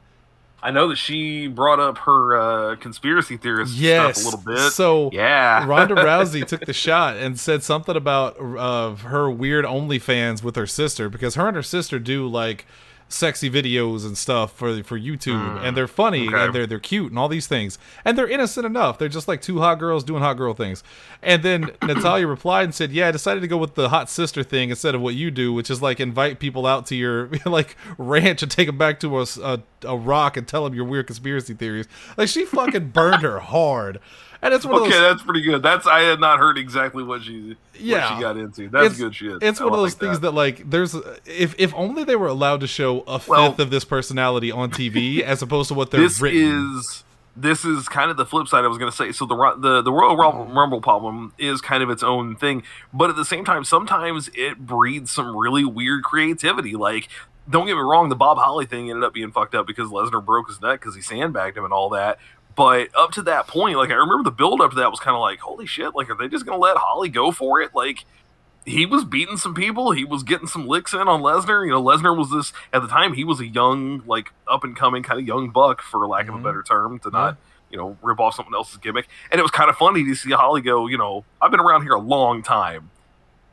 I 0.62 0.70
know 0.72 0.88
that 0.88 0.96
she 0.96 1.46
brought 1.46 1.78
up 1.78 1.98
her 1.98 2.36
uh, 2.72 2.76
conspiracy 2.76 3.36
theorist 3.36 3.74
Yes. 3.74 4.20
stuff 4.20 4.34
a 4.34 4.36
little 4.36 4.54
bit. 4.64 4.72
So 4.72 5.10
yeah, 5.12 5.64
Ronda 5.66 5.94
Rousey 5.96 6.46
took 6.46 6.66
the 6.66 6.72
shot 6.72 7.16
and 7.16 7.38
said 7.38 7.62
something 7.62 7.94
about 7.96 8.36
uh, 8.40 8.96
her 8.96 9.30
weird 9.30 9.64
OnlyFans 9.64 10.42
with 10.42 10.56
her 10.56 10.66
sister 10.66 11.08
because 11.08 11.36
her 11.36 11.46
and 11.46 11.56
her 11.56 11.62
sister 11.62 11.98
do 12.00 12.26
like 12.26 12.66
sexy 13.10 13.48
videos 13.50 14.04
and 14.04 14.18
stuff 14.18 14.52
for 14.52 14.82
for 14.82 14.98
YouTube, 14.98 15.62
and 15.64 15.76
they're 15.76 15.86
funny 15.88 16.26
Mm, 16.26 16.34
okay. 16.34 16.44
and 16.44 16.54
they're 16.54 16.66
they're 16.66 16.78
cute 16.78 17.10
and 17.10 17.18
all 17.18 17.28
these 17.28 17.46
things, 17.46 17.78
and 18.04 18.18
they're 18.18 18.28
innocent 18.28 18.66
enough. 18.66 18.98
They're 18.98 19.08
just 19.08 19.28
like 19.28 19.40
two 19.40 19.58
hot 19.60 19.76
girls 19.78 20.04
doing 20.04 20.22
hot 20.22 20.34
girl 20.34 20.52
things. 20.54 20.82
And 21.22 21.42
then 21.42 21.70
Natalya 21.82 22.26
replied 22.26 22.64
and 22.64 22.74
said, 22.74 22.92
"Yeah, 22.92 23.08
I 23.08 23.10
decided 23.10 23.40
to 23.40 23.48
go 23.48 23.56
with 23.56 23.74
the 23.76 23.88
hot 23.88 24.10
sister 24.10 24.42
thing 24.42 24.70
instead 24.70 24.94
of 24.94 25.00
what 25.00 25.14
you 25.14 25.30
do, 25.30 25.52
which 25.52 25.70
is 25.70 25.80
like 25.80 26.00
invite 26.00 26.38
people 26.38 26.66
out 26.66 26.86
to 26.86 26.94
your 26.96 27.30
like 27.46 27.76
ranch 27.96 28.42
and 28.42 28.50
take 28.50 28.66
them 28.66 28.78
back 28.78 29.00
to 29.00 29.20
a 29.20 29.60
a 29.84 29.96
rock 29.96 30.36
and 30.36 30.46
tell 30.46 30.64
them 30.64 30.74
your 30.74 30.84
weird 30.84 31.06
conspiracy 31.06 31.54
theories." 31.54 31.86
Like 32.16 32.28
she 32.28 32.44
fucking 32.44 32.88
burned 32.92 33.22
her 33.22 33.38
hard. 33.40 34.00
And 34.40 34.54
it's 34.54 34.64
one 34.64 34.76
of 34.76 34.82
Okay, 34.82 34.90
those 34.92 35.00
that's 35.00 35.22
pretty 35.24 35.40
good. 35.42 35.64
That's 35.64 35.84
I 35.84 36.02
had 36.02 36.20
not 36.20 36.38
heard 36.38 36.58
exactly 36.58 37.02
what 37.02 37.24
she 37.24 37.56
Yeah. 37.76 38.08
what 38.08 38.16
she 38.16 38.22
got 38.22 38.36
into. 38.36 38.68
That's 38.68 38.96
good 38.96 39.12
shit. 39.12 39.42
It's 39.42 39.60
I 39.60 39.64
one 39.64 39.72
of 39.72 39.80
like 39.80 39.90
those 39.90 39.94
things 39.94 40.20
that. 40.20 40.30
like 40.30 40.70
there's 40.70 40.94
if 41.26 41.56
if 41.58 41.74
only 41.74 42.04
they 42.04 42.14
were 42.14 42.28
allowed 42.28 42.60
to 42.60 42.68
show 42.68 42.97
a 43.06 43.18
fifth 43.18 43.28
Well- 43.28 43.54
of 43.58 43.70
this 43.70 43.84
personality 43.84 44.50
on 44.50 44.70
TV 44.70 45.20
as 45.22 45.42
opposed 45.42 45.68
to 45.68 45.74
what 45.74 45.90
they're 45.90 46.00
this 46.00 46.20
written. 46.20 46.76
is 46.78 47.04
this 47.40 47.64
is 47.64 47.88
kind 47.88 48.10
of 48.10 48.16
the 48.16 48.26
flip 48.26 48.48
side 48.48 48.64
I 48.64 48.68
was 48.68 48.78
going 48.78 48.90
to 48.90 48.96
say. 48.96 49.12
So 49.12 49.24
the 49.24 49.36
the 49.58 49.82
the 49.82 49.92
Royal 49.92 50.16
Rumble, 50.16 50.44
mm-hmm. 50.46 50.58
Rumble 50.58 50.80
problem 50.80 51.32
is 51.38 51.60
kind 51.60 51.82
of 51.82 51.90
its 51.90 52.02
own 52.02 52.36
thing, 52.36 52.62
but 52.92 53.10
at 53.10 53.16
the 53.16 53.24
same 53.24 53.44
time, 53.44 53.64
sometimes 53.64 54.28
it 54.34 54.58
breeds 54.58 55.10
some 55.12 55.36
really 55.36 55.64
weird 55.64 56.02
creativity. 56.02 56.74
Like, 56.74 57.08
don't 57.48 57.66
get 57.66 57.76
me 57.76 57.82
wrong, 57.82 58.08
the 58.08 58.16
Bob 58.16 58.38
Holly 58.38 58.66
thing 58.66 58.90
ended 58.90 59.04
up 59.04 59.14
being 59.14 59.30
fucked 59.30 59.54
up 59.54 59.66
because 59.66 59.88
Lesnar 59.88 60.24
broke 60.24 60.48
his 60.48 60.60
neck 60.60 60.80
because 60.80 60.94
he 60.94 61.00
sandbagged 61.00 61.56
him 61.56 61.64
and 61.64 61.72
all 61.72 61.88
that. 61.90 62.18
But 62.56 62.88
up 62.96 63.12
to 63.12 63.22
that 63.22 63.46
point, 63.46 63.76
like 63.76 63.90
I 63.90 63.94
remember 63.94 64.24
the 64.24 64.32
build 64.32 64.60
up 64.60 64.70
to 64.70 64.76
that 64.78 64.90
was 64.90 64.98
kind 64.98 65.14
of 65.14 65.20
like, 65.20 65.38
holy 65.38 65.66
shit! 65.66 65.94
Like, 65.94 66.10
are 66.10 66.16
they 66.16 66.26
just 66.28 66.44
going 66.44 66.56
to 66.58 66.60
let 66.60 66.76
Holly 66.76 67.08
go 67.08 67.30
for 67.30 67.60
it? 67.62 67.72
Like, 67.72 68.04
he 68.68 68.86
was 68.86 69.04
beating 69.04 69.36
some 69.36 69.54
people. 69.54 69.92
He 69.92 70.04
was 70.04 70.22
getting 70.22 70.46
some 70.46 70.66
licks 70.66 70.92
in 70.92 71.00
on 71.00 71.20
Lesnar. 71.22 71.64
You 71.64 71.72
know, 71.72 71.82
Lesnar 71.82 72.16
was 72.16 72.30
this 72.30 72.52
at 72.72 72.82
the 72.82 72.88
time. 72.88 73.14
He 73.14 73.24
was 73.24 73.40
a 73.40 73.46
young, 73.46 74.02
like 74.06 74.32
up 74.46 74.64
and 74.64 74.76
coming 74.76 75.02
kind 75.02 75.20
of 75.20 75.26
young 75.26 75.50
buck, 75.50 75.82
for 75.82 76.06
lack 76.06 76.28
of 76.28 76.34
Mhm. 76.34 76.40
a 76.40 76.42
better 76.44 76.62
term, 76.62 76.98
to 77.00 77.10
not 77.10 77.36
you 77.70 77.76
know 77.78 77.96
rip 78.02 78.18
off 78.20 78.34
someone 78.34 78.54
else's 78.54 78.76
gimmick. 78.78 79.08
And 79.30 79.38
it 79.38 79.42
was 79.42 79.50
kind 79.50 79.68
of 79.70 79.76
funny 79.76 80.04
to 80.04 80.14
see 80.14 80.30
Holly 80.32 80.60
go. 80.60 80.86
You 80.86 80.98
know, 80.98 81.24
I've 81.40 81.50
been 81.50 81.60
around 81.60 81.82
here 81.82 81.92
a 81.92 82.00
long 82.00 82.42
time. 82.42 82.90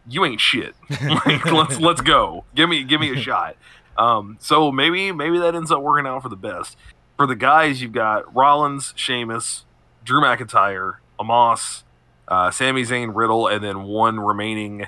You 0.07 0.23
ain't 0.25 0.39
shit. 0.41 0.75
like, 1.25 1.45
let's 1.51 1.79
let's 1.79 2.01
go. 2.01 2.45
Give 2.53 2.69
me 2.69 2.83
give 2.83 3.01
me 3.01 3.11
a 3.11 3.19
shot. 3.19 3.55
Um, 3.97 4.37
so 4.39 4.71
maybe 4.71 5.11
maybe 5.11 5.39
that 5.39 5.55
ends 5.55 5.71
up 5.71 5.81
working 5.81 6.05
out 6.05 6.21
for 6.21 6.29
the 6.29 6.35
best. 6.35 6.77
For 7.17 7.25
the 7.25 7.35
guys, 7.35 7.81
you've 7.81 7.93
got 7.93 8.35
Rollins, 8.35 8.93
Sheamus, 8.97 9.65
Drew 10.03 10.21
McIntyre, 10.21 10.97
Omos, 11.19 11.83
uh, 12.27 12.51
Sami 12.51 12.83
Zayn, 12.83 13.11
Riddle, 13.15 13.47
and 13.47 13.63
then 13.63 13.83
one 13.83 14.19
remaining 14.19 14.87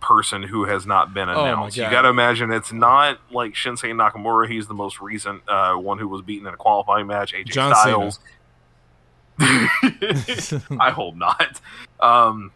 person 0.00 0.44
who 0.44 0.64
has 0.64 0.86
not 0.86 1.12
been 1.12 1.28
Oh 1.28 1.44
announced. 1.44 1.76
you 1.76 1.82
got 1.84 2.02
to 2.02 2.08
imagine 2.08 2.52
it's 2.52 2.72
not 2.72 3.18
like 3.32 3.54
Shinsuke 3.54 3.92
Nakamura. 3.94 4.48
He's 4.48 4.66
the 4.66 4.74
most 4.74 5.00
recent 5.00 5.42
uh, 5.48 5.74
one 5.74 5.98
who 5.98 6.08
was 6.08 6.22
beaten 6.22 6.46
in 6.46 6.54
a 6.54 6.56
qualifying 6.56 7.06
match. 7.06 7.32
AJ 7.32 7.46
John 7.46 7.74
Styles. 7.74 8.20
I 9.40 10.90
hope 10.90 11.14
not. 11.16 11.60
Um, 12.00 12.52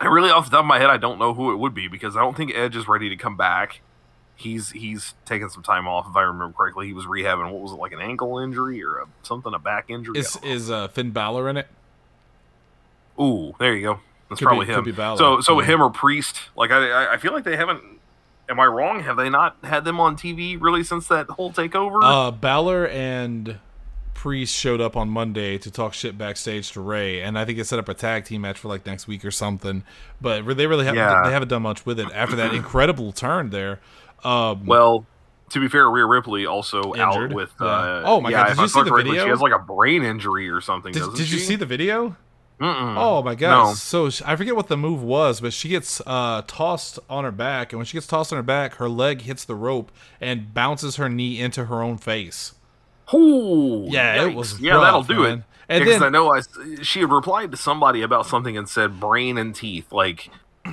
I 0.00 0.06
really, 0.06 0.30
off 0.30 0.46
the 0.46 0.50
top 0.52 0.60
of 0.60 0.66
my 0.66 0.78
head, 0.78 0.90
I 0.90 0.96
don't 0.96 1.18
know 1.18 1.34
who 1.34 1.52
it 1.52 1.56
would 1.56 1.74
be 1.74 1.88
because 1.88 2.16
I 2.16 2.20
don't 2.20 2.36
think 2.36 2.52
Edge 2.54 2.74
is 2.76 2.88
ready 2.88 3.08
to 3.10 3.16
come 3.16 3.36
back. 3.36 3.80
He's 4.34 4.70
he's 4.70 5.14
taking 5.26 5.50
some 5.50 5.62
time 5.62 5.86
off, 5.86 6.06
if 6.08 6.16
I 6.16 6.22
remember 6.22 6.56
correctly. 6.56 6.86
He 6.86 6.94
was 6.94 7.04
rehabbing 7.04 7.50
what 7.50 7.60
was 7.60 7.72
it 7.72 7.76
like 7.76 7.92
an 7.92 8.00
ankle 8.00 8.38
injury 8.38 8.82
or 8.82 8.98
a, 8.98 9.06
something, 9.22 9.52
a 9.52 9.58
back 9.58 9.90
injury. 9.90 10.18
Is 10.18 10.36
I 10.36 10.40
don't 10.40 10.48
know. 10.48 10.54
is 10.54 10.70
uh, 10.70 10.88
Finn 10.88 11.10
Balor 11.10 11.50
in 11.50 11.56
it? 11.58 11.68
Ooh, 13.20 13.54
there 13.58 13.74
you 13.74 13.82
go. 13.82 14.00
That's 14.30 14.38
Could 14.38 14.46
probably 14.46 14.66
be- 14.66 14.72
him. 14.72 14.84
could 14.84 14.96
be. 14.96 15.16
So, 15.18 15.40
so 15.42 15.60
Yeah. 15.60 15.66
him 15.66 15.82
or 15.82 15.90
Priest? 15.90 16.40
Like, 16.56 16.70
I, 16.70 16.88
I- 16.90 17.12
I 17.14 17.16
feel 17.18 17.32
like 17.32 17.44
they 17.44 17.56
haven't. 17.56 17.82
Am 18.48 18.58
I 18.58 18.64
wrong? 18.66 19.00
Have 19.00 19.16
they 19.16 19.28
not 19.30 19.56
had 19.62 19.84
them 19.84 20.00
on 20.00 20.16
TV 20.16 20.56
really 20.60 20.82
since 20.82 21.06
that 21.08 21.28
whole 21.30 21.52
takeover? 21.52 21.98
Uh, 22.02 22.30
Balor 22.32 22.86
and 22.88 23.58
Priest 24.14 24.54
showed 24.56 24.80
up 24.80 24.96
on 24.96 25.08
Monday 25.08 25.56
to 25.58 25.70
talk 25.70 25.94
shit 25.94 26.18
backstage 26.18 26.72
to 26.72 26.80
Rey, 26.80 27.20
and 27.22 27.38
I 27.38 27.44
think 27.44 27.58
it 27.58 27.66
set 27.66 27.78
up 27.78 27.88
a 27.88 27.94
tag 27.94 28.24
team 28.24 28.40
match 28.42 28.58
for 28.58 28.66
like 28.68 28.84
next 28.86 29.06
week 29.06 29.24
or 29.24 29.30
something. 29.30 29.84
But 30.20 30.42
they 30.56 30.66
really 30.66 30.84
haven't 30.84 30.98
Yeah. 30.98 31.22
they 31.24 31.30
haven't 31.32 31.48
done 31.48 31.62
much 31.62 31.86
with 31.86 31.98
it 32.00 32.08
after 32.12 32.34
that 32.36 32.52
incredible 32.52 33.12
turn 33.12 33.50
there. 33.50 33.80
Um, 34.24 34.66
well, 34.66 35.06
to 35.50 35.60
be 35.60 35.68
fair, 35.68 35.88
Rhea 35.88 36.04
Ripley 36.04 36.44
also 36.44 36.82
Injured, 36.92 37.00
out 37.00 37.32
with. 37.32 37.50
yeah. 37.60 37.66
Uh, 37.66 38.02
Oh 38.04 38.20
my 38.20 38.30
yeah, 38.30 38.42
God, 38.42 38.48
did 38.50 38.58
I 38.58 38.62
you 38.62 38.68
see 38.68 38.82
the 38.82 38.94
video? 38.94 39.24
She 39.24 39.30
has 39.30 39.40
like 39.40 39.52
a 39.54 39.58
brain 39.60 40.02
injury 40.02 40.50
or 40.50 40.60
something. 40.60 40.92
did, 40.92 41.02
did 41.14 41.30
you 41.30 41.38
see 41.38 41.54
the 41.56 41.66
video? 41.66 42.16
Mm-mm. 42.60 42.94
Oh 42.98 43.22
my 43.22 43.34
god! 43.34 43.68
No. 43.68 43.74
So 43.74 44.10
sh- 44.10 44.20
I 44.26 44.36
forget 44.36 44.54
what 44.54 44.68
the 44.68 44.76
move 44.76 45.02
was, 45.02 45.40
but 45.40 45.52
she 45.54 45.68
gets 45.70 46.02
uh, 46.06 46.42
tossed 46.46 46.98
on 47.08 47.24
her 47.24 47.32
back, 47.32 47.72
and 47.72 47.78
when 47.78 47.86
she 47.86 47.96
gets 47.96 48.06
tossed 48.06 48.32
on 48.32 48.36
her 48.36 48.42
back, 48.42 48.74
her 48.74 48.88
leg 48.88 49.22
hits 49.22 49.44
the 49.46 49.54
rope 49.54 49.90
and 50.20 50.52
bounces 50.52 50.96
her 50.96 51.08
knee 51.08 51.40
into 51.40 51.64
her 51.66 51.82
own 51.82 51.96
face. 51.96 52.52
Ooh, 53.14 53.86
Yeah, 53.88 54.24
it 54.26 54.34
was 54.34 54.60
Yeah, 54.60 54.74
rough, 54.74 54.82
that'll 54.84 55.02
do 55.02 55.22
man. 55.22 55.38
it. 55.38 55.44
And 55.68 55.84
Because 55.84 56.00
then- 56.00 56.02
I 56.02 56.08
know 56.10 56.32
I 56.34 56.42
she 56.82 57.00
had 57.00 57.10
replied 57.10 57.50
to 57.52 57.56
somebody 57.56 58.02
about 58.02 58.26
something 58.26 58.56
and 58.58 58.68
said 58.68 59.00
brain 59.00 59.38
and 59.38 59.54
teeth 59.54 59.90
like 59.92 60.28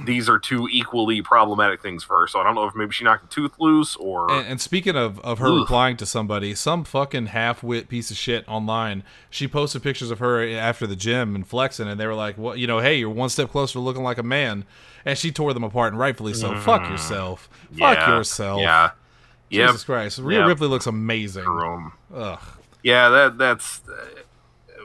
these 0.06 0.30
are 0.30 0.40
two 0.40 0.68
equally 0.72 1.22
problematic 1.22 1.82
things 1.82 2.04
for 2.04 2.20
her. 2.22 2.28
So 2.28 2.40
I 2.40 2.44
don't 2.44 2.56
know 2.56 2.66
if 2.66 2.76
maybe 2.76 2.92
she 2.92 3.04
knocked 3.04 3.26
a 3.26 3.28
tooth 3.28 3.54
loose 3.60 3.96
or 3.96 4.32
And, 4.32 4.48
and 4.48 4.62
speaking 4.62 4.96
of, 4.96 5.20
of 5.22 5.40
her 5.40 5.48
Ugh. 5.48 5.60
replying 5.62 5.98
to 5.98 6.06
somebody, 6.06 6.54
some 6.56 6.84
fucking 6.84 7.28
half 7.28 7.64
wit 7.64 7.90
piece 7.90 8.12
of 8.12 8.18
shit 8.18 8.48
online, 8.48 9.04
she 9.30 9.48
posted 9.48 9.84
pictures 9.84 10.12
of 10.12 10.20
her 10.20 10.42
after 10.48 10.86
the 10.88 10.96
gym 10.96 11.36
and 11.36 11.48
flexing, 11.48 11.88
and 11.88 12.00
they 12.00 12.08
were 12.08 12.16
like, 12.16 12.38
well, 12.38 12.56
You 12.56 12.68
know, 12.68 12.80
hey, 12.80 12.96
you're 12.96 13.10
one 13.10 13.30
step 13.30 13.50
closer 13.52 13.74
to 13.74 13.80
looking 13.80 14.04
like 14.04 14.18
a 14.18 14.24
man," 14.24 14.66
and 15.06 15.18
she 15.18 15.32
tore 15.32 15.54
them 15.54 15.64
apart, 15.64 15.94
and 15.94 16.00
rightfully 16.00 16.34
so. 16.34 16.56
Fuck 16.60 16.90
yourself. 16.90 17.50
Fuck 17.78 17.98
Mm. 17.98 18.02
Yeah, 18.08 18.18
yourself. 18.18 18.62
Yeah. 18.62 18.90
Yep. 19.50 19.68
Jesus 19.70 19.84
Christ. 19.86 20.20
Rhea 20.20 20.40
Yep. 20.40 20.48
Ripley 20.48 20.68
looks 20.68 20.88
amazing. 20.88 21.46
Ugh. 22.14 22.40
Yeah, 22.84 23.10
that 23.10 23.38
that's 23.38 23.82
uh, 23.88 24.22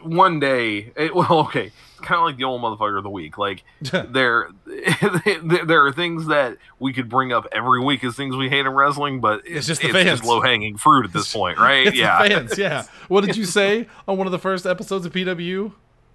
one 0.03 0.39
day. 0.41 0.93
It, 0.97 1.15
well, 1.15 1.41
okay, 1.47 1.73
kind 2.03 2.19
of 2.19 2.25
like 2.25 2.37
the 2.37 2.45
old 2.45 2.61
motherfucker 2.63 2.97
of 2.99 3.03
the 3.05 3.11
week. 3.11 3.39
Like 3.39 3.65
there, 3.81 4.49
there 4.67 5.87
are 5.87 5.93
things 5.93 6.27
that 6.27 6.59
we 6.79 6.93
could 6.93 7.09
bring 7.09 7.33
up 7.33 7.47
every 7.53 7.81
week 7.81 8.05
as 8.05 8.15
things 8.17 8.37
we 8.37 8.49
hate 8.49 8.67
in 8.67 8.73
wrestling, 8.73 9.21
but 9.21 9.43
It's 9.45 9.67
just 9.67 9.83
the 9.83 9.89
fans. 9.93 10.25
low 10.25 10.41
hanging 10.41 10.77
fruit 10.77 11.05
at 11.05 11.13
this 11.13 11.33
point, 11.33 11.59
right? 11.59 11.87
It's 11.93 11.97
yeah, 11.97 12.23
the 12.23 12.29
fans, 12.29 12.59
yeah. 12.59 12.85
What 13.09 13.25
did 13.25 13.37
you 13.37 13.45
say 13.45 13.87
on 14.07 14.17
one 14.19 14.27
of 14.27 14.31
the 14.33 14.39
first 14.39 14.67
episodes 14.67 15.07
of 15.07 15.13
PW? 15.13 15.73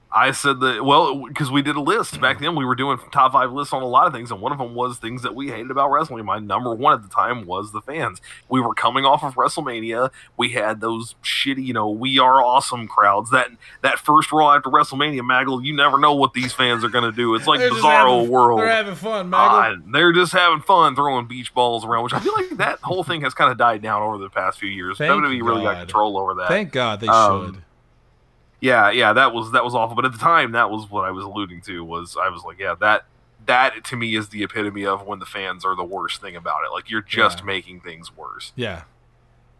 I 0.09 0.31
said 0.31 0.61
that 0.61 0.85
well 0.85 1.27
because 1.27 1.51
we 1.51 1.61
did 1.61 1.75
a 1.75 1.81
list 1.81 2.21
back 2.21 2.39
then. 2.39 2.55
We 2.55 2.63
were 2.63 2.75
doing 2.75 2.97
top 3.11 3.33
five 3.33 3.51
lists 3.51 3.73
on 3.73 3.81
a 3.81 3.87
lot 3.87 4.07
of 4.07 4.13
things, 4.13 4.31
and 4.31 4.39
one 4.39 4.53
of 4.53 4.57
them 4.57 4.73
was 4.73 4.97
things 4.97 5.21
that 5.23 5.35
we 5.35 5.49
hated 5.49 5.69
about 5.69 5.89
wrestling. 5.91 6.23
My 6.25 6.39
number 6.39 6.73
one 6.73 6.93
at 6.93 7.01
the 7.03 7.09
time 7.09 7.45
was 7.45 7.73
the 7.73 7.81
fans. 7.81 8.21
We 8.47 8.61
were 8.61 8.73
coming 8.73 9.03
off 9.05 9.21
of 9.21 9.35
WrestleMania. 9.35 10.09
We 10.37 10.53
had 10.53 10.79
those 10.79 11.15
shitty, 11.23 11.65
you 11.65 11.73
know, 11.73 11.89
we 11.89 12.19
are 12.19 12.41
awesome 12.43 12.87
crowds. 12.87 13.31
That 13.31 13.49
that 13.81 13.99
first 13.99 14.31
Raw 14.31 14.55
after 14.55 14.69
WrestleMania, 14.69 15.19
Maggle, 15.21 15.63
you 15.63 15.75
never 15.75 15.99
know 15.99 16.13
what 16.15 16.31
these 16.33 16.53
fans 16.53 16.85
are 16.85 16.89
going 16.89 17.03
to 17.03 17.11
do. 17.11 17.35
It's 17.35 17.45
like 17.47 17.59
Bizarro 17.59 18.19
having- 18.19 18.29
World. 18.31 18.59
They're 18.61 18.67
having 18.69 18.95
fun, 18.95 19.29
Maggle. 19.29 19.91
they're 19.91 20.13
just 20.13 20.31
having 20.31 20.61
fun 20.61 20.95
throwing 20.95 21.27
beach 21.27 21.53
balls 21.53 21.83
around, 21.83 22.03
which 22.05 22.13
I 22.13 22.19
feel 22.19 22.33
like 22.33 22.49
that 22.57 22.79
whole 22.79 23.03
thing 23.03 23.21
has 23.21 23.33
kind 23.33 23.51
of 23.51 23.57
died 23.57 23.81
down 23.81 24.01
over 24.01 24.17
the 24.17 24.29
past 24.29 24.57
few 24.57 24.69
years. 24.69 24.97
Thank 24.97 25.11
WWE 25.11 25.43
really 25.43 25.63
got 25.63 25.79
control 25.79 26.17
over 26.17 26.33
that. 26.35 26.47
Thank 26.47 26.71
God 26.71 27.01
they 27.01 27.07
Um, 27.07 27.45
should. 27.55 27.63
Yeah, 28.59 28.89
yeah, 28.89 29.13
that 29.13 29.33
was 29.33 29.51
that 29.51 29.63
was 29.63 29.75
awful. 29.75 29.95
But 29.95 30.05
at 30.05 30.11
the 30.13 30.17
time, 30.17 30.51
that 30.53 30.69
was 30.71 30.89
what 30.89 31.05
I 31.05 31.11
was 31.11 31.23
alluding 31.23 31.61
to. 31.61 31.83
Was 31.83 32.17
I 32.19 32.29
was 32.29 32.43
like, 32.43 32.57
yeah, 32.59 32.75
that 32.79 33.05
that 33.45 33.83
to 33.85 33.95
me 33.95 34.15
is 34.15 34.29
the 34.29 34.43
epitome 34.43 34.85
of 34.85 35.05
when 35.05 35.19
the 35.19 35.25
fans 35.25 35.63
are 35.63 35.75
the 35.75 35.83
worst 35.83 36.21
thing 36.21 36.35
about 36.35 36.63
it. 36.65 36.71
Like 36.73 36.89
you're 36.89 37.01
just 37.01 37.39
Yeah. 37.39 37.45
making 37.45 37.81
things 37.81 38.15
worse. 38.15 38.51
Yeah. 38.55 38.83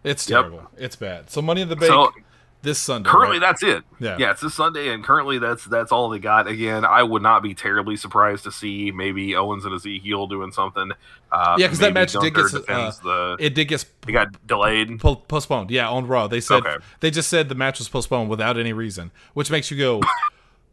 It's 0.04 0.30
Yep. 0.30 0.42
terrible. 0.42 0.68
It's 0.78 0.96
bad. 0.96 1.30
So 1.30 1.42
Money 1.42 1.62
in 1.62 1.70
the 1.70 1.76
Bank 1.76 1.92
So 1.92 2.12
this 2.68 2.80
Sunday. 2.80 3.10
currently, 3.10 3.40
right? 3.40 3.48
that's 3.48 3.64
it. 3.64 3.84
Yeah. 4.00 4.18
yeah, 4.20 4.32
it's 4.32 4.42
this 4.42 4.54
Sunday, 4.54 4.90
and 4.90 5.04
currently 5.04 5.40
that's 5.40 5.66
that's 5.66 5.92
all 5.92 6.10
they 6.10 6.20
got. 6.20 6.48
Again, 6.48 6.84
I 6.86 7.02
would 7.02 7.22
not 7.24 7.42
be 7.42 7.54
terribly 7.54 7.96
surprised 7.96 8.44
to 8.44 8.52
see 8.52 8.92
maybe 8.92 9.36
Owens 9.36 9.64
and 9.66 9.74
Ezekiel 9.74 10.28
doing 10.28 10.52
something. 10.52 10.92
Uh, 11.32 11.56
yeah, 11.58 11.68
because 11.68 11.80
that 11.80 11.94
match 11.94 12.14
did 12.14 12.34
get 12.36 12.46
uh, 12.54 12.92
the. 13.04 13.38
it 13.40 13.56
did 13.56 13.66
get 13.66 13.86
It 14.08 14.12
got 14.12 14.46
delayed. 14.46 15.00
po- 15.00 15.16
postponed. 15.16 15.72
Yeah, 15.72 15.90
on 15.90 16.08
Raw. 16.08 16.28
They 16.28 16.42
said 16.42 16.58
Okay. 16.66 16.76
they 17.00 17.10
just 17.10 17.30
said 17.30 17.50
the 17.50 17.56
match 17.56 17.80
was 17.80 17.90
postponed 17.90 18.30
without 18.30 18.58
any 18.58 18.74
reason, 18.74 19.12
which 19.34 19.50
makes 19.50 19.72
you 19.72 19.78
go, 19.78 20.02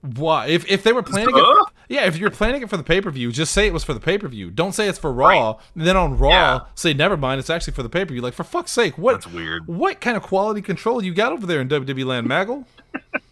why? 0.05 0.47
If 0.49 0.71
if 0.71 0.83
they 0.83 0.93
were 0.93 1.03
planning 1.03 1.35
it, 1.35 1.67
yeah, 1.89 2.05
if 2.07 2.17
you're 2.19 2.31
planning 2.31 2.63
it 2.63 2.69
for 2.69 2.77
the 2.77 2.83
pay 2.83 3.01
per 3.01 3.11
view, 3.11 3.33
just 3.33 3.53
say 3.53 3.67
it 3.67 3.73
was 3.73 3.85
for 3.85 3.95
the 3.95 4.01
pay 4.01 4.19
per 4.19 4.29
view. 4.29 4.51
Don't 4.51 4.73
say 4.73 4.87
it's 4.89 4.99
for 4.99 5.13
Raw. 5.13 5.59
And 5.75 5.87
then 5.87 5.97
on 5.97 6.19
Raw, 6.19 6.31
Yeah. 6.31 6.61
say 6.75 6.93
never 6.93 7.17
mind, 7.17 7.39
it's 7.41 7.49
actually 7.51 7.73
for 7.73 7.83
the 7.83 7.89
pay 7.89 8.05
per 8.05 8.13
view. 8.13 8.21
Like 8.23 8.35
for 8.35 8.45
fuck's 8.45 8.71
sake, 8.71 8.99
what? 8.99 9.13
That's 9.15 9.27
weird. 9.27 9.67
What 9.67 10.01
kind 10.01 10.17
of 10.17 10.23
quality 10.23 10.61
control 10.63 11.03
you 11.03 11.15
got 11.15 11.33
over 11.33 11.47
there 11.47 11.61
in 11.61 11.69
WWE 11.69 12.05
land, 12.05 12.27
Maggle? 12.29 12.67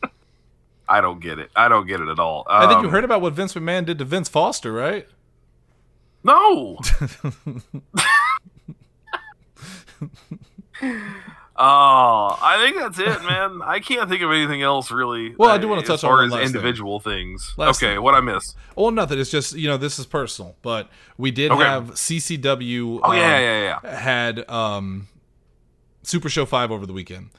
I 0.88 1.00
don't 1.00 1.20
get 1.20 1.38
it. 1.38 1.50
I 1.54 1.68
don't 1.68 1.86
get 1.86 2.00
it 2.00 2.08
at 2.08 2.18
all. 2.18 2.46
I 2.48 2.66
think 2.66 2.80
you 2.80 2.86
Um, 2.88 2.92
heard 2.92 3.04
about 3.04 3.20
what 3.20 3.32
Vince 3.34 3.54
McMahon 3.54 3.84
did 3.86 3.98
to 3.98 4.04
Vince 4.04 4.28
Foster, 4.28 4.72
right? 4.72 5.06
No. 6.24 6.78
Oh, 11.64 12.38
I 12.42 12.58
think 12.64 12.76
that's 12.76 12.98
it, 12.98 13.24
man. 13.24 13.60
I 13.64 13.78
can't 13.78 14.10
think 14.10 14.20
of 14.22 14.32
anything 14.32 14.62
else 14.62 14.90
really. 14.90 15.34
Well, 15.36 15.48
I 15.48 15.54
uh, 15.54 15.58
do 15.58 15.68
wanna 15.68 15.82
touch 15.82 16.02
on 16.02 16.24
as 16.24 16.32
last 16.32 16.40
thing. 16.40 16.46
individual 16.46 16.98
things. 16.98 17.54
Last 17.56 17.76
okay, 17.82 17.94
thing. 17.94 18.02
what 18.02 18.14
I 18.16 18.20
miss? 18.20 18.56
Well, 18.76 18.90
nothing. 18.90 19.20
It's 19.20 19.30
just 19.30 19.54
you 19.54 19.68
know 19.68 19.76
this 19.76 19.98
is 20.00 20.06
personal, 20.06 20.56
but 20.62 20.88
we 21.16 21.30
did 21.30 21.52
Okay. 21.52 21.62
have 21.62 21.92
CCW. 21.92 23.00
Oh 23.02 23.10
um, 23.10 23.16
yeah, 23.16 23.38
yeah, 23.38 23.80
yeah. 23.84 23.96
had 23.96 24.48
um 24.50 25.06
Super 26.02 26.28
Show 26.28 26.46
5 26.46 26.72
over 26.72 26.84
the 26.84 26.92
weekend. 26.92 27.30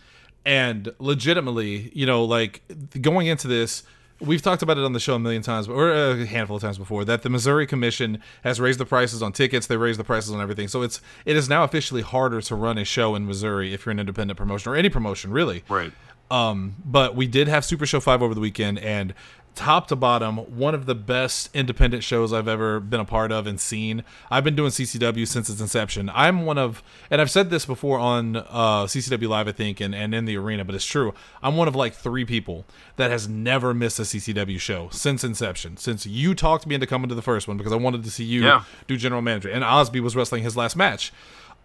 And 0.45 0.93
legitimately, 0.99 1.91
you 1.93 2.05
know, 2.05 2.24
like 2.24 2.61
going 3.01 3.28
into 3.28 3.47
this, 3.47 3.84
we've 4.24 4.41
talked 4.41 4.61
about 4.61 4.78
it 4.78 4.84
on 4.84 4.93
the 4.93 4.99
show 4.99 5.15
a 5.15 5.19
million 5.19 5.41
times, 5.41 5.67
or 5.67 5.91
a 5.91 6.26
handful 6.26 6.55
of 6.55 6.61
times 6.61 6.78
before, 6.78 7.05
that 7.05 7.21
the 7.21 7.30
Missouri 7.30 7.67
Commission 7.67 8.21
has 8.43 8.59
raised 8.59 8.80
the 8.80 8.86
prices 8.86 9.21
on 9.21 9.32
tickets. 9.32 9.67
They 9.67 9.78
raised 9.78 9.99
the 9.99 10.03
prices 10.03 10.32
on 10.32 10.41
everything. 10.41 10.67
So 10.67 10.82
it's 10.82 11.01
it 11.26 11.36
is 11.36 11.49
now 11.49 11.63
officially 11.63 12.01
harder 12.01 12.41
to 12.41 12.55
run 12.55 12.78
a 12.78 12.86
show 12.86 13.15
in 13.15 13.26
Missouri 13.26 13.74
if 13.74 13.86
you're 13.86 13.91
an 13.91 13.99
independent 13.99 14.38
promotion 14.38 14.71
or 14.71 14.76
any 14.76 14.89
promotion, 14.89 15.32
really. 15.32 15.63
Right. 15.69 15.91
Um, 16.32 16.76
but 16.84 17.15
we 17.15 17.28
did 17.28 17.47
have 17.47 17.63
Super 17.63 17.86
Show 17.86 17.99
5 17.99 18.21
over 18.24 18.34
the 18.34 18.39
weekend, 18.39 18.80
and 18.80 19.13
top 19.56 19.88
to 19.88 19.95
bottom, 19.95 20.38
one 20.38 20.74
of 20.74 20.86
the 20.88 20.95
best 20.95 21.49
independent 21.54 22.04
shows 22.04 22.34
I've 22.34 22.47
ever 22.47 22.80
been 22.80 22.99
a 22.99 23.06
part 23.06 23.32
of 23.32 23.45
and 23.45 23.60
seen. 23.60 24.04
I've 24.32 24.43
been 24.43 24.56
doing 24.56 24.72
CCW 24.72 25.28
since 25.28 25.49
its 25.49 25.62
inception. 25.62 26.10
I'm 26.14 26.45
one 26.45 26.58
of, 26.58 26.82
and 27.12 27.22
I've 27.22 27.30
said 27.30 27.49
this 27.51 27.66
before 27.66 27.99
on 27.99 28.36
uh, 28.38 28.86
CCW 28.86 29.28
Live, 29.30 29.47
I 29.47 29.51
think, 29.51 29.80
and, 29.80 29.93
and 29.93 30.16
in 30.16 30.26
the 30.26 30.38
arena, 30.38 30.66
but 30.66 30.74
it's 30.74 30.86
true. 30.86 31.14
I'm 31.43 31.56
one 31.56 31.68
of 31.68 31.76
like 31.76 31.93
three 31.93 32.26
people 32.26 32.66
that 32.95 33.12
has 33.12 33.28
never 33.30 33.74
missed 33.74 33.99
a 33.99 34.04
CCW 34.04 34.60
show 34.60 34.89
since 34.91 35.24
inception. 35.24 35.78
Since 35.78 36.06
you 36.06 36.34
talked 36.34 36.66
me 36.66 36.74
into 36.76 36.88
coming 36.88 37.10
to 37.10 37.16
the 37.16 37.22
first 37.22 37.47
one 37.47 37.58
because 37.58 37.74
I 37.74 37.78
wanted 37.78 38.04
to 38.06 38.10
see 38.12 38.24
you 38.24 38.43
Yeah. 38.43 38.64
do 38.88 38.97
general 38.97 39.22
manager, 39.22 39.49
and 39.49 39.64
Osby 39.64 39.99
was 39.99 40.16
wrestling 40.16 40.41
his 40.43 40.58
last 40.58 40.76
match. 40.76 41.14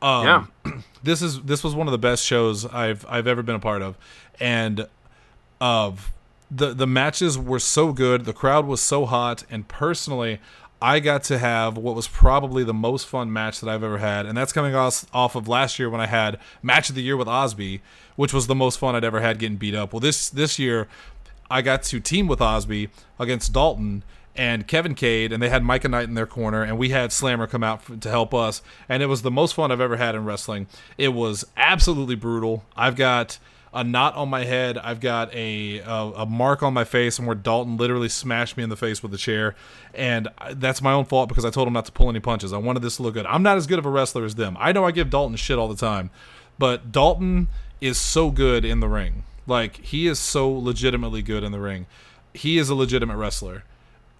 Um, 0.02 0.24
Yeah. 0.66 0.72
this 1.02 1.22
is 1.22 1.40
this 1.42 1.64
was 1.64 1.74
one 1.74 1.86
of 1.88 1.92
the 1.92 1.98
best 1.98 2.24
shows 2.24 2.66
I've 2.66 3.06
I've 3.08 3.26
ever 3.26 3.42
been 3.42 3.54
a 3.56 3.60
part 3.60 3.80
of, 3.82 3.96
and 4.38 4.86
of 5.60 6.12
the 6.50 6.72
the 6.74 6.86
matches 6.86 7.38
were 7.38 7.58
so 7.58 7.92
good, 7.92 8.24
the 8.24 8.32
crowd 8.32 8.66
was 8.66 8.80
so 8.80 9.06
hot, 9.06 9.44
and 9.50 9.68
personally, 9.68 10.40
I 10.80 11.00
got 11.00 11.24
to 11.24 11.38
have 11.38 11.76
what 11.76 11.94
was 11.94 12.06
probably 12.06 12.64
the 12.64 12.74
most 12.74 13.06
fun 13.06 13.32
match 13.32 13.60
that 13.60 13.68
I've 13.68 13.82
ever 13.82 13.98
had, 13.98 14.26
and 14.26 14.36
that's 14.36 14.52
coming 14.52 14.74
off 14.74 15.04
off 15.12 15.34
of 15.34 15.48
last 15.48 15.78
year 15.78 15.90
when 15.90 16.00
I 16.00 16.06
had 16.06 16.38
match 16.62 16.88
of 16.88 16.94
the 16.94 17.02
year 17.02 17.16
with 17.16 17.28
Osby, 17.28 17.82
which 18.16 18.32
was 18.32 18.46
the 18.46 18.54
most 18.54 18.78
fun 18.78 18.94
I'd 18.94 19.04
ever 19.04 19.20
had 19.20 19.38
getting 19.38 19.56
beat 19.56 19.74
up. 19.74 19.92
Well, 19.92 20.00
this 20.00 20.30
this 20.30 20.58
year, 20.58 20.88
I 21.50 21.62
got 21.62 21.82
to 21.84 22.00
team 22.00 22.28
with 22.28 22.40
Osby 22.40 22.90
against 23.18 23.52
Dalton 23.52 24.04
and 24.36 24.68
Kevin 24.68 24.94
Cade, 24.94 25.32
and 25.32 25.42
they 25.42 25.48
had 25.48 25.64
Micah 25.64 25.88
Knight 25.88 26.04
in 26.04 26.14
their 26.14 26.26
corner, 26.26 26.62
and 26.62 26.78
we 26.78 26.90
had 26.90 27.12
Slammer 27.12 27.48
come 27.48 27.64
out 27.64 28.00
to 28.00 28.08
help 28.08 28.32
us, 28.32 28.62
and 28.88 29.02
it 29.02 29.06
was 29.06 29.22
the 29.22 29.32
most 29.32 29.54
fun 29.54 29.72
I've 29.72 29.80
ever 29.80 29.96
had 29.96 30.14
in 30.14 30.24
wrestling. 30.24 30.68
It 30.96 31.08
was 31.08 31.44
absolutely 31.56 32.14
brutal. 32.14 32.64
I've 32.76 32.94
got 32.94 33.38
a 33.72 33.84
knot 33.84 34.14
on 34.14 34.28
my 34.28 34.44
head. 34.44 34.78
I've 34.78 35.00
got 35.00 35.32
a 35.34 35.78
a, 35.78 36.12
a 36.16 36.26
mark 36.26 36.62
on 36.62 36.74
my 36.74 36.84
face, 36.84 37.18
and 37.18 37.26
where 37.26 37.36
Dalton 37.36 37.76
literally 37.76 38.08
smashed 38.08 38.56
me 38.56 38.62
in 38.62 38.68
the 38.68 38.76
face 38.76 39.02
with 39.02 39.12
a 39.14 39.18
chair, 39.18 39.54
and 39.94 40.28
that's 40.54 40.82
my 40.82 40.92
own 40.92 41.04
fault 41.04 41.28
because 41.28 41.44
I 41.44 41.50
told 41.50 41.68
him 41.68 41.74
not 41.74 41.86
to 41.86 41.92
pull 41.92 42.08
any 42.08 42.20
punches. 42.20 42.52
I 42.52 42.58
wanted 42.58 42.80
this 42.80 42.96
to 42.96 43.02
look 43.02 43.14
good. 43.14 43.26
I'm 43.26 43.42
not 43.42 43.56
as 43.56 43.66
good 43.66 43.78
of 43.78 43.86
a 43.86 43.90
wrestler 43.90 44.24
as 44.24 44.34
them. 44.34 44.56
I 44.58 44.72
know 44.72 44.84
I 44.84 44.90
give 44.90 45.10
Dalton 45.10 45.36
shit 45.36 45.58
all 45.58 45.68
the 45.68 45.76
time, 45.76 46.10
but 46.58 46.92
Dalton 46.92 47.48
is 47.80 47.98
so 47.98 48.30
good 48.30 48.64
in 48.64 48.80
the 48.80 48.88
ring. 48.88 49.24
Like 49.46 49.76
he 49.78 50.06
is 50.06 50.18
so 50.18 50.50
legitimately 50.50 51.22
good 51.22 51.42
in 51.42 51.52
the 51.52 51.60
ring. 51.60 51.86
He 52.34 52.58
is 52.58 52.68
a 52.68 52.74
legitimate 52.74 53.16
wrestler 53.16 53.64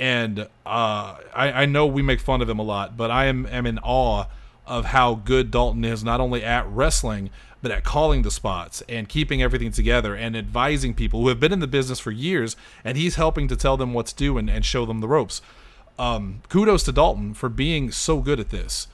and 0.01 0.41
uh, 0.65 1.17
I, 1.35 1.53
I 1.53 1.67
know 1.67 1.87
we 1.87 2.03
make 2.03 2.21
fun 2.21 2.41
of 2.41 2.49
him 2.49 2.59
a 2.59 2.63
lot, 2.63 2.97
but 2.97 3.11
I 3.11 3.27
am, 3.27 3.47
am 3.47 3.67
in 3.67 3.79
awe 3.81 4.27
of 4.67 4.87
how 4.87 5.15
good 5.17 5.51
Dalton 5.51 5.85
is, 5.85 6.05
not 6.05 6.21
only 6.21 6.45
at 6.45 6.67
wrestling, 6.69 7.31
but 7.63 7.71
at 7.71 7.85
calling 7.85 8.23
the 8.23 8.31
spots 8.31 8.83
and 8.89 9.09
keeping 9.09 9.43
everything 9.43 9.73
together 9.73 10.15
and 10.15 10.37
advising 10.37 10.95
people 10.95 11.21
who 11.21 11.29
have 11.29 11.41
been 11.41 11.53
in 11.53 11.61
the 11.61 11.67
business 11.67 11.99
for 11.99 12.11
years, 12.11 12.57
and 12.85 12.97
he's 12.97 13.17
helping 13.17 13.49
to 13.49 13.57
tell 13.57 13.77
them 13.77 13.93
what 13.93 14.07
to 14.07 14.15
do 14.15 14.39
and, 14.39 14.49
and 14.49 14.65
show 14.65 14.87
them 14.87 15.01
the 15.01 15.09
ropes. 15.09 15.43
Um, 15.99 16.43
kudos 16.49 16.85
to 16.85 16.93
Dalton 16.93 17.35
for 17.35 17.49
being 17.49 17.91
so 17.91 18.21
good 18.21 18.39
at 18.39 18.51
this. 18.51 18.87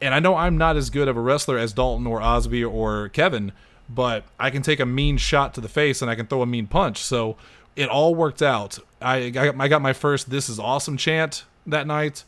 And 0.00 0.14
I 0.14 0.18
know 0.18 0.34
I'm 0.34 0.58
not 0.58 0.76
as 0.76 0.90
good 0.90 1.08
of 1.08 1.16
a 1.16 1.20
wrestler 1.20 1.58
as 1.58 1.72
Dalton 1.72 2.06
or 2.06 2.20
Osby 2.20 2.64
or 2.64 3.10
Kevin, 3.10 3.52
but 3.88 4.24
I 4.38 4.50
can 4.50 4.62
take 4.62 4.80
a 4.80 4.86
mean 4.86 5.16
shot 5.16 5.54
to 5.54 5.60
the 5.60 5.68
face 5.68 6.00
and 6.00 6.10
I 6.10 6.14
can 6.14 6.26
throw 6.26 6.42
a 6.42 6.46
mean 6.46 6.66
punch. 6.66 6.98
So 6.98 7.36
it 7.76 7.88
all 7.88 8.14
worked 8.14 8.42
out. 8.42 8.78
I 9.00 9.32
I 9.34 9.68
got 9.68 9.82
my 9.82 9.92
first 9.92 10.30
"This 10.30 10.48
is 10.48 10.58
awesome" 10.58 10.96
chant 10.96 11.44
that 11.66 11.86
night. 11.86 12.24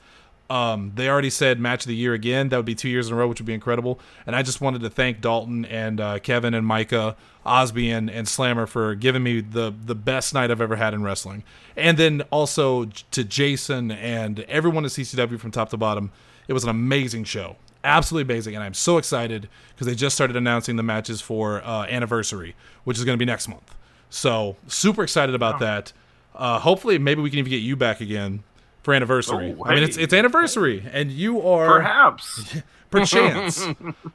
Um, 0.52 0.92
they 0.96 1.08
already 1.08 1.30
said 1.30 1.58
match 1.58 1.84
of 1.84 1.88
the 1.88 1.96
year 1.96 2.12
again. 2.12 2.50
That 2.50 2.58
would 2.58 2.66
be 2.66 2.74
two 2.74 2.90
years 2.90 3.08
in 3.08 3.14
a 3.14 3.16
row, 3.16 3.26
which 3.26 3.40
would 3.40 3.46
be 3.46 3.54
incredible. 3.54 3.98
And 4.26 4.36
I 4.36 4.42
just 4.42 4.60
wanted 4.60 4.82
to 4.82 4.90
thank 4.90 5.22
Dalton 5.22 5.64
and 5.64 5.98
uh, 5.98 6.18
Kevin 6.18 6.52
and 6.52 6.66
Micah, 6.66 7.16
Osby 7.46 7.90
and, 7.90 8.10
and 8.10 8.28
Slammer 8.28 8.66
for 8.66 8.94
giving 8.94 9.22
me 9.22 9.40
the 9.40 9.72
the 9.86 9.94
best 9.94 10.34
night 10.34 10.50
I've 10.50 10.60
ever 10.60 10.76
had 10.76 10.92
in 10.92 11.02
wrestling. 11.02 11.42
And 11.74 11.96
then 11.96 12.20
also 12.30 12.84
to 13.12 13.24
Jason 13.24 13.90
and 13.92 14.40
everyone 14.40 14.84
at 14.84 14.90
CCW 14.90 15.40
from 15.40 15.52
top 15.52 15.70
to 15.70 15.78
bottom. 15.78 16.12
It 16.48 16.52
was 16.52 16.64
an 16.64 16.70
amazing 16.70 17.24
show, 17.24 17.56
absolutely 17.82 18.30
amazing, 18.30 18.54
and 18.54 18.62
I'm 18.62 18.74
so 18.74 18.98
excited 18.98 19.48
because 19.70 19.86
they 19.86 19.94
just 19.94 20.14
started 20.14 20.36
announcing 20.36 20.76
the 20.76 20.82
matches 20.82 21.22
for 21.22 21.62
uh, 21.64 21.86
anniversary, 21.86 22.56
which 22.84 22.98
is 22.98 23.06
going 23.06 23.16
to 23.16 23.18
be 23.18 23.24
next 23.24 23.48
month. 23.48 23.74
So 24.10 24.56
super 24.66 25.02
excited 25.02 25.34
about 25.34 25.60
that. 25.60 25.94
Uh, 26.34 26.58
hopefully, 26.58 26.98
maybe 26.98 27.22
we 27.22 27.30
can 27.30 27.38
even 27.38 27.48
get 27.48 27.62
you 27.62 27.74
back 27.74 28.02
again 28.02 28.42
for 28.82 28.94
anniversary. 28.94 29.54
Oh, 29.58 29.64
I 29.64 29.74
mean, 29.74 29.84
it's 29.84 29.96
it's 29.96 30.12
anniversary, 30.12 30.84
and 30.92 31.10
you 31.10 31.40
are 31.46 31.66
Perhaps. 31.66 32.56
perchance, 32.90 33.66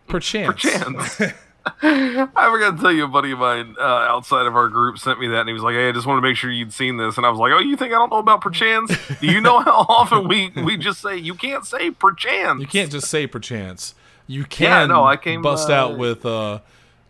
perchance, 0.07 0.61
Chance. 0.61 1.22
I 1.82 2.49
forgot 2.51 2.78
to 2.78 2.82
tell 2.82 2.91
you, 2.91 3.05
a 3.05 3.07
buddy 3.07 3.32
of 3.32 3.39
mine 3.39 3.76
uh, 3.80 3.84
outside 3.84 4.45
of 4.45 4.55
our 4.55 4.70
group 4.70 4.97
sent 4.99 5.20
me 5.20 5.28
that, 5.28 5.41
and 5.41 5.49
he 5.49 5.53
was 5.53 5.63
like, 5.63 5.74
"Hey, 5.76 5.89
I 5.89 5.91
just 5.91 6.05
wanted 6.05 6.22
to 6.22 6.28
make 6.28 6.38
sure 6.38 6.51
you'd 6.51 6.72
seen 6.72 6.97
this." 6.97 7.18
And 7.18 7.26
I 7.26 7.30
was 7.30 7.39
like, 7.39 7.51
"Oh, 7.51 7.59
you 7.59 7.76
think 7.76 7.93
I 7.93 7.97
don't 7.97 8.11
know 8.11 8.20
about 8.20 8.41
perchance? 8.41 8.95
Do 9.20 9.28
you 9.28 9.41
know 9.41 9.59
how 9.59 9.86
often 9.89 10.28
we 10.28 10.51
we 10.63 10.78
just 10.78 11.01
say 11.01 11.18
you 11.18 11.34
can't 11.34 11.65
say 11.65 11.91
perchance? 11.91 12.61
You 12.61 12.68
can't 12.68 12.91
just 12.91 13.09
say 13.09 13.28
perchance. 13.28 13.95
You 14.28 14.43
can 14.43 14.89
no, 14.89 15.03
I 15.03 15.18
came, 15.18 15.41
bust 15.41 15.70
uh, 15.70 15.74
out 15.74 15.97
with 15.97 16.26
uh, 16.26 16.59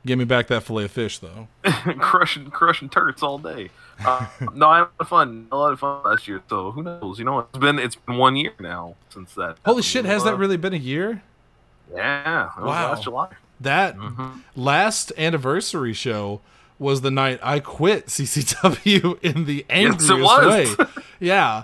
"Give 0.06 0.18
me 0.18 0.26
back 0.26 0.48
that 0.48 0.64
fillet 0.64 0.86
of 0.86 0.92
fish," 0.92 1.20
though. 1.20 1.48
crushing 2.00 2.50
crushing 2.52 2.90
turrets 2.90 3.22
all 3.24 3.38
day." 3.38 3.70
Uh, 4.06 4.28
no, 4.54 4.68
I 4.70 4.78
had 5.00 5.08
fun, 5.08 5.48
a 5.52 5.58
lot 5.58 5.74
of 5.74 5.80
fun 5.80 6.04
last 6.04 6.28
year. 6.28 6.42
So 6.50 6.72
who 6.72 6.84
knows? 6.84 7.18
You 7.20 7.26
know, 7.26 7.40
it's 7.40 7.58
been 7.58 7.80
it's 7.80 7.96
been 7.96 8.18
one 8.18 8.36
year 8.36 8.54
now 8.60 8.96
since 9.10 9.34
that. 9.34 9.58
Holy 9.66 9.82
shit! 9.82 10.06
Has 10.06 10.22
Uh, 10.22 10.26
that 10.26 10.38
really 10.38 10.58
been 10.58 10.74
a 10.74 10.78
year? 10.78 11.24
Yeah, 11.94 12.50
Wow. 12.58 12.66
last 12.92 13.04
July. 13.04 13.30
That 13.60 13.98
Mm-hmm. 13.98 14.40
last 14.56 15.12
anniversary 15.18 15.94
show 15.94 16.42
was 16.80 17.02
the 17.02 17.10
night 17.10 17.40
I 17.42 17.60
quit 17.60 18.06
CCW 18.08 19.20
in 19.24 19.46
the 19.46 19.66
angriest 19.70 20.10
it 20.12 20.22
was. 20.22 20.78
way. 20.78 20.86
yeah, 21.20 21.64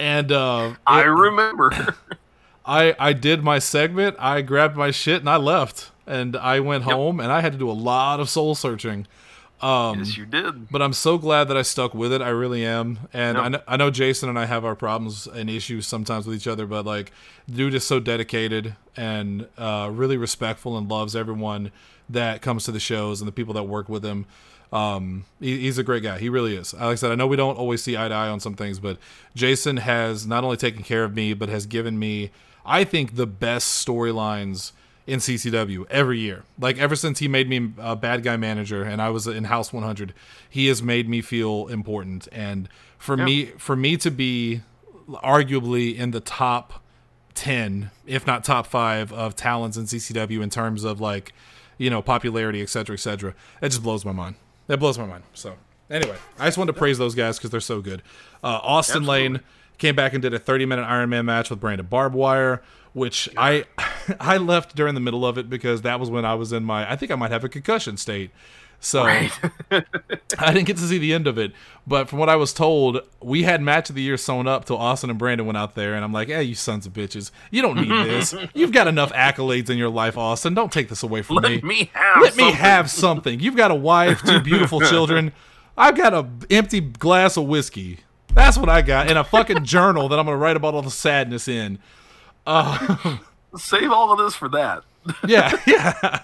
and 0.00 0.32
uh, 0.32 0.74
I 0.86 1.02
it- 1.02 1.06
remember. 1.06 1.94
I 2.66 2.94
I 2.98 3.12
did 3.12 3.42
my 3.44 3.58
segment. 3.58 4.16
I 4.18 4.42
grabbed 4.42 4.76
my 4.76 4.90
shit 4.90 5.20
and 5.20 5.30
I 5.30 5.36
left. 5.36 5.90
And 6.10 6.36
I 6.36 6.60
went 6.60 6.84
home 6.84 7.20
and 7.20 7.30
I 7.32 7.40
had 7.40 7.52
to 7.52 7.58
do 7.58 7.70
a 7.70 7.72
lot 7.72 8.20
of 8.20 8.28
soul 8.28 8.54
searching. 8.54 9.06
yes, 9.62 10.16
you 10.16 10.26
did. 10.26 10.70
But 10.70 10.80
I'm 10.82 10.92
so 10.92 11.18
glad 11.18 11.48
that 11.48 11.56
I 11.56 11.62
stuck 11.62 11.94
with 11.94 12.12
it. 12.12 12.22
I 12.22 12.30
really 12.30 12.64
am. 12.64 12.98
And 13.12 13.36
Yep. 13.36 13.44
I, 13.44 13.48
know, 13.48 13.60
I 13.68 13.76
know 13.76 13.90
Jason 13.90 14.28
and 14.28 14.38
I 14.38 14.46
have 14.46 14.64
our 14.64 14.74
problems 14.74 15.26
and 15.26 15.48
issues 15.50 15.86
sometimes 15.86 16.26
with 16.26 16.34
each 16.36 16.46
other, 16.46 16.66
but 16.66 16.84
like, 16.86 17.12
dude 17.48 17.74
is 17.74 17.86
so 17.86 18.00
dedicated 18.00 18.74
and 18.96 19.46
uh, 19.58 19.90
really 19.92 20.16
respectful 20.16 20.76
and 20.78 20.88
loves 20.88 21.14
everyone 21.14 21.70
that 22.08 22.40
comes 22.42 22.64
to 22.64 22.72
the 22.72 22.80
shows 22.80 23.20
and 23.20 23.28
the 23.28 23.32
people 23.32 23.54
that 23.54 23.64
work 23.64 23.88
with 23.88 24.04
him. 24.04 24.26
Um, 24.72 25.24
he, 25.40 25.58
he's 25.60 25.78
a 25.78 25.82
great 25.82 26.02
guy. 26.02 26.18
He 26.18 26.28
really 26.28 26.56
is. 26.56 26.72
Like 26.74 26.82
I 26.82 26.94
said, 26.94 27.12
I 27.12 27.14
know 27.16 27.26
we 27.26 27.36
don't 27.36 27.56
always 27.58 27.82
see 27.82 27.96
eye 27.96 28.08
to 28.08 28.14
eye 28.14 28.28
on 28.28 28.40
some 28.40 28.54
things, 28.54 28.78
but 28.78 28.98
Jason 29.34 29.76
has 29.78 30.26
not 30.26 30.42
only 30.42 30.56
taken 30.56 30.82
care 30.82 31.04
of 31.04 31.14
me, 31.14 31.34
but 31.34 31.48
has 31.48 31.66
given 31.66 31.98
me, 31.98 32.30
I 32.64 32.84
think, 32.84 33.16
the 33.16 33.26
best 33.26 33.86
storylines 33.86 34.72
in 35.10 35.18
CCW 35.18 35.86
every 35.90 36.20
year. 36.20 36.44
Like 36.56 36.78
ever 36.78 36.94
since 36.94 37.18
he 37.18 37.26
made 37.26 37.48
me 37.48 37.72
a 37.78 37.96
bad 37.96 38.22
guy 38.22 38.36
manager 38.36 38.84
and 38.84 39.02
I 39.02 39.10
was 39.10 39.26
in 39.26 39.44
House 39.44 39.72
100, 39.72 40.14
he 40.48 40.68
has 40.68 40.84
made 40.84 41.08
me 41.08 41.20
feel 41.20 41.66
important. 41.66 42.28
And 42.30 42.68
for 42.96 43.16
me, 43.16 43.46
for 43.46 43.74
me 43.74 43.96
to 43.96 44.10
be 44.12 44.60
arguably 45.08 45.96
in 45.96 46.12
the 46.12 46.20
top 46.20 46.84
10, 47.34 47.90
if 48.06 48.24
not 48.24 48.44
top 48.44 48.68
five 48.68 49.12
of 49.12 49.34
talents 49.34 49.76
in 49.76 49.84
CCW 49.86 50.42
in 50.42 50.48
terms 50.48 50.84
of 50.84 51.00
like, 51.00 51.32
you 51.76 51.90
know, 51.90 52.02
popularity, 52.02 52.62
et 52.62 52.68
cetera, 52.68 52.94
et 52.94 53.00
cetera, 53.00 53.34
it 53.60 53.70
just 53.70 53.82
blows 53.82 54.04
my 54.04 54.12
mind. 54.12 54.36
That 54.68 54.78
blows 54.78 54.96
my 54.96 55.06
mind. 55.06 55.24
So 55.34 55.56
anyway, 55.90 56.18
I 56.38 56.46
just 56.46 56.56
wanted 56.56 56.74
to 56.74 56.78
praise 56.78 56.98
those 56.98 57.16
guys 57.16 57.36
because 57.36 57.50
they're 57.50 57.58
so 57.58 57.80
good. 57.80 58.02
Uh, 58.44 58.60
Austin 58.62 59.04
Lane 59.04 59.40
came 59.78 59.96
back 59.96 60.12
and 60.12 60.22
did 60.22 60.34
a 60.34 60.38
30 60.38 60.66
minute 60.66 60.84
Iron 60.84 61.10
Man 61.10 61.24
match 61.24 61.50
with 61.50 61.58
Brandon 61.58 61.86
Barbed 61.86 62.14
Wire, 62.14 62.62
which 62.92 63.28
I 63.36 63.64
I 64.20 64.36
left 64.36 64.74
during 64.74 64.94
the 64.94 65.00
middle 65.00 65.24
of 65.24 65.38
it 65.38 65.48
because 65.48 65.82
that 65.82 66.00
was 66.00 66.10
when 66.10 66.24
I 66.24 66.34
was 66.34 66.52
in 66.52 66.64
my 66.64 66.90
I 66.90 66.96
think 66.96 67.10
I 67.10 67.14
might 67.14 67.30
have 67.30 67.44
a 67.44 67.48
concussion 67.48 67.96
state. 67.96 68.30
So 68.82 69.02
I 69.70 69.84
didn't 70.38 70.64
get 70.64 70.78
to 70.78 70.82
see 70.84 70.96
the 70.96 71.12
end 71.12 71.26
of 71.26 71.38
it. 71.38 71.52
But 71.86 72.08
from 72.08 72.18
what 72.18 72.30
I 72.30 72.36
was 72.36 72.54
told, 72.54 73.00
we 73.22 73.42
had 73.42 73.60
match 73.60 73.90
of 73.90 73.94
the 73.94 74.00
year 74.00 74.16
sewn 74.16 74.46
up 74.46 74.64
till 74.64 74.78
Austin 74.78 75.10
and 75.10 75.18
Brandon 75.18 75.46
went 75.46 75.58
out 75.58 75.74
there, 75.74 75.94
and 75.94 76.02
I'm 76.02 76.14
like, 76.14 76.28
hey, 76.28 76.44
you 76.44 76.54
sons 76.54 76.86
of 76.86 76.94
bitches, 76.94 77.30
you 77.50 77.60
don't 77.60 77.76
need 77.76 77.90
this. 78.06 78.34
You've 78.54 78.72
got 78.72 78.88
enough 78.88 79.12
accolades 79.12 79.68
in 79.68 79.76
your 79.76 79.90
life, 79.90 80.16
Austin. 80.16 80.54
Don't 80.54 80.72
take 80.72 80.88
this 80.88 81.02
away 81.02 81.20
from 81.20 81.42
me. 81.42 81.56
Let 81.56 81.64
me 81.64 81.90
have. 81.92 82.22
Let 82.22 82.36
me 82.36 82.44
something. 82.44 82.54
have 82.54 82.90
something. 82.90 83.40
You've 83.40 83.56
got 83.56 83.70
a 83.70 83.74
wife, 83.74 84.22
two 84.22 84.40
beautiful 84.40 84.80
children. 84.80 85.32
I've 85.76 85.96
got 85.96 86.14
a 86.14 86.26
empty 86.50 86.80
glass 86.80 87.36
of 87.36 87.44
whiskey. 87.46 88.00
That's 88.32 88.56
what 88.56 88.68
I 88.70 88.80
got, 88.80 89.08
and 89.08 89.18
a 89.18 89.24
fucking 89.24 89.64
journal 89.64 90.08
that 90.08 90.18
I'm 90.18 90.24
gonna 90.24 90.38
write 90.38 90.56
about 90.56 90.74
all 90.74 90.82
the 90.82 90.90
sadness 90.90 91.48
in. 91.48 91.78
Save 93.56 93.90
all 93.90 94.12
of 94.12 94.18
this 94.18 94.34
for 94.34 94.48
that. 94.50 94.84
Yeah, 95.26 95.50
yeah. 95.66 96.18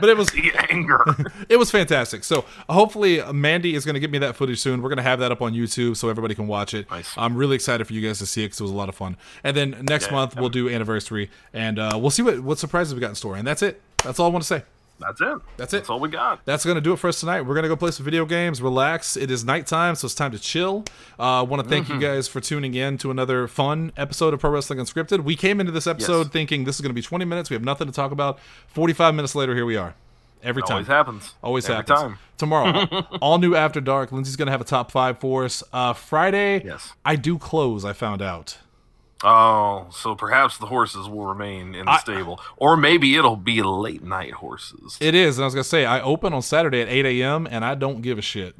but 0.00 0.08
it 0.08 0.16
was 0.16 0.28
the 0.32 0.50
anger. 0.70 1.04
it 1.48 1.58
was 1.58 1.70
fantastic. 1.70 2.24
So 2.24 2.44
hopefully 2.68 3.22
Mandy 3.32 3.74
is 3.74 3.84
going 3.84 3.94
to 3.94 4.00
get 4.00 4.10
me 4.10 4.18
that 4.18 4.36
footage 4.36 4.58
soon. 4.58 4.82
We're 4.82 4.88
going 4.88 4.96
to 4.96 5.02
have 5.02 5.20
that 5.20 5.30
up 5.30 5.42
on 5.42 5.52
YouTube 5.52 5.96
so 5.96 6.08
everybody 6.08 6.34
can 6.34 6.46
watch 6.46 6.74
it. 6.74 6.90
Nice. 6.90 7.12
I'm 7.16 7.36
really 7.36 7.54
excited 7.54 7.86
for 7.86 7.92
you 7.92 8.00
guys 8.06 8.18
to 8.18 8.26
see 8.26 8.42
it 8.42 8.46
because 8.46 8.60
it 8.60 8.64
was 8.64 8.72
a 8.72 8.76
lot 8.76 8.88
of 8.88 8.94
fun. 8.94 9.16
And 9.44 9.56
then 9.56 9.84
next 9.88 10.06
Yeah, 10.06 10.12
month 10.14 10.34
we'll 10.36 10.48
do 10.48 10.68
anniversary 10.68 11.30
and 11.52 11.78
uh, 11.78 11.98
we'll 12.00 12.10
see 12.10 12.22
what 12.22 12.40
what 12.40 12.58
surprises 12.58 12.94
we 12.94 13.00
got 13.00 13.10
in 13.10 13.14
store. 13.16 13.36
And 13.36 13.46
that's 13.46 13.62
it. 13.62 13.80
That's 14.02 14.18
all 14.18 14.26
I 14.26 14.30
want 14.30 14.42
to 14.42 14.48
say. 14.48 14.62
That's 15.00 15.20
it. 15.20 15.38
That's 15.56 15.72
it. 15.74 15.78
That's 15.78 15.90
all 15.90 15.98
we 15.98 16.08
got. 16.10 16.44
That's 16.44 16.64
going 16.64 16.74
to 16.76 16.80
do 16.80 16.92
it 16.92 16.98
for 16.98 17.08
us 17.08 17.18
tonight. 17.20 17.40
We're 17.42 17.54
going 17.54 17.62
to 17.64 17.68
go 17.68 17.76
play 17.76 17.90
some 17.90 18.04
video 18.04 18.24
games, 18.26 18.60
relax. 18.62 19.16
It 19.16 19.30
is 19.30 19.44
nighttime, 19.44 19.94
so 19.94 20.04
it's 20.06 20.14
time 20.14 20.30
to 20.32 20.38
chill. 20.38 20.84
Uh, 21.18 21.40
I 21.40 21.42
want 21.42 21.62
to 21.62 21.68
thank 21.68 21.86
Mm-hmm. 21.86 21.94
you 21.94 22.00
guys 22.06 22.28
for 22.28 22.40
tuning 22.40 22.74
in 22.74 22.98
to 22.98 23.10
another 23.10 23.48
fun 23.48 23.92
episode 23.96 24.34
of 24.34 24.40
Pro 24.40 24.50
Wrestling 24.50 24.78
Unscripted. 24.78 25.24
We 25.24 25.34
came 25.36 25.58
into 25.60 25.72
this 25.72 25.86
episode 25.86 26.24
Yes. 26.24 26.28
thinking 26.28 26.64
this 26.64 26.76
is 26.76 26.80
going 26.82 26.90
to 26.90 26.94
be 26.94 27.02
20 27.02 27.24
minutes. 27.24 27.48
We 27.50 27.54
have 27.54 27.64
nothing 27.64 27.86
to 27.86 27.92
talk 27.92 28.12
about. 28.12 28.38
45 28.68 29.14
minutes 29.14 29.34
later, 29.34 29.54
here 29.54 29.64
we 29.66 29.76
are. 29.76 29.94
Every 30.42 30.62
time. 30.62 30.72
Always 30.72 30.86
happens. 30.86 31.34
Always 31.42 31.64
Every 31.66 31.76
happens. 31.76 32.00
time. 32.00 32.18
Tomorrow, 32.38 33.06
all 33.20 33.38
new 33.38 33.54
After 33.54 33.80
Dark. 33.80 34.10
Lindsay's 34.12 34.36
going 34.36 34.46
to 34.46 34.52
have 34.52 34.60
a 34.62 34.64
top 34.64 34.90
five 34.90 35.18
for 35.18 35.44
us. 35.44 35.62
Uh, 35.72 35.92
Friday, 35.92 36.62
Yes. 36.64 36.92
I 37.04 37.16
do 37.16 37.36
close, 37.38 37.84
I 37.84 37.92
found 37.92 38.22
out. 38.22 38.56
Oh, 39.22 39.86
so 39.90 40.14
perhaps 40.14 40.56
the 40.56 40.66
horses 40.66 41.08
will 41.08 41.26
remain 41.26 41.74
in 41.74 41.84
the 41.84 41.98
stable, 41.98 42.40
or 42.56 42.76
maybe 42.76 43.16
it'll 43.16 43.36
be 43.36 43.62
late 43.62 44.02
night 44.02 44.32
horses. 44.32 44.96
It 45.00 45.14
is, 45.14 45.36
and 45.36 45.44
I 45.44 45.46
was 45.46 45.54
going 45.54 45.64
to 45.64 45.68
say, 45.68 45.84
I 45.84 46.00
open 46.00 46.32
on 46.32 46.42
Saturday 46.42 46.80
at 46.80 46.88
8 46.88 47.04
a.m., 47.06 47.46
and 47.50 47.64
I 47.64 47.74
don't 47.74 48.00
give 48.00 48.16
a 48.18 48.22
shit. 48.22 48.54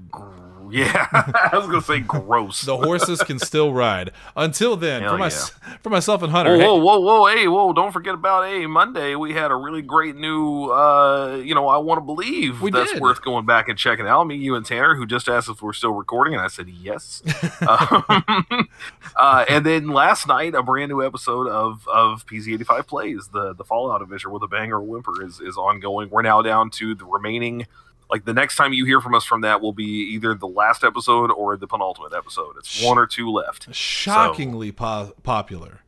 yeah, 0.75 1.07
I 1.13 1.51
was 1.57 1.67
gonna 1.67 1.81
say 1.83 2.01
gross. 2.01 2.63
The 2.63 2.77
horses 2.77 3.23
can 3.23 3.39
still 3.39 3.73
ride. 3.73 4.13
Until 4.37 4.77
then, 4.77 5.03
Hell 5.03 5.13
for, 5.13 5.19
my, 5.19 5.29
yeah. 5.29 5.77
for 5.83 5.91
myself 5.91 6.23
and 6.23 6.33
Hunter, 6.33 6.53
Whoa, 6.53 6.59
hey- 6.59 6.67
whoa, 6.67 6.77
whoa, 6.79 7.01
whoa, 7.01 7.27
hey, 7.27 7.49
whoa! 7.49 7.73
Don't 7.73 7.93
forget 7.93 8.15
about 8.15 8.47
hey 8.49 8.67
Monday. 8.67 9.15
We 9.15 9.33
had 9.35 9.51
a 9.51 9.57
really 9.57 9.83
great 9.83 10.17
new, 10.17 10.67
uh, 10.67 11.37
you 11.45 11.55
know, 11.55 11.69
I 11.69 11.79
want 11.79 11.99
to 11.99 12.05
believe 12.05 12.61
We 12.61 12.71
that's 12.71 12.93
did. 12.93 13.03
worth 13.03 13.23
going 13.23 13.47
back 13.47 13.69
and 13.69 13.79
checking 13.79 14.07
out. 14.07 14.25
Me, 14.25 14.37
you, 14.37 14.55
and 14.55 14.65
Tanner, 14.65 14.95
who 14.95 15.07
just 15.07 15.29
asked 15.29 15.49
if 15.49 15.63
we're 15.63 15.73
still 15.73 15.93
recording, 15.93 16.35
and 16.35 16.43
I 16.43 16.49
said 16.49 16.69
yes. 16.69 17.23
um, 17.67 18.05
uh, 19.17 19.45
and 19.49 19.65
then 19.67 19.89
last 19.89 20.27
night, 20.29 20.55
a 20.55 20.63
brand 20.63 20.91
new 20.91 21.05
episode 21.05 21.47
of 21.49 21.87
of 21.89 22.27
PZ85 22.27 22.87
plays 22.87 23.29
the 23.33 23.55
the 23.55 23.65
Fallout 23.65 24.03
Adventure 24.03 24.31
with 24.31 24.43
a 24.43 24.49
banger 24.49 24.81
whimper 24.81 25.23
is 25.25 25.41
is 25.41 25.57
ongoing. 25.57 26.11
We're 26.11 26.23
now 26.23 26.43
down 26.43 26.71
to 26.71 26.95
the 26.95 27.05
remaining. 27.05 27.67
Like 28.11 28.25
the 28.25 28.35
next 28.35 28.57
time 28.57 28.73
you 28.73 28.85
hear 28.85 29.01
from 29.01 29.15
us 29.15 29.25
from 29.25 29.43
that 29.43 29.61
will 29.61 29.73
be 29.73 29.85
either 29.85 30.35
the 30.35 30.49
last 30.49 30.85
episode 30.85 31.31
or 31.31 31.57
the 31.57 31.67
penultimate 31.67 32.13
episode. 32.13 32.57
It's 32.59 32.83
one 32.83 32.99
or 32.99 33.07
two 33.07 33.31
left. 33.31 33.73
shockingly 33.75 34.73
po- 34.73 35.15
popular. 35.23 35.81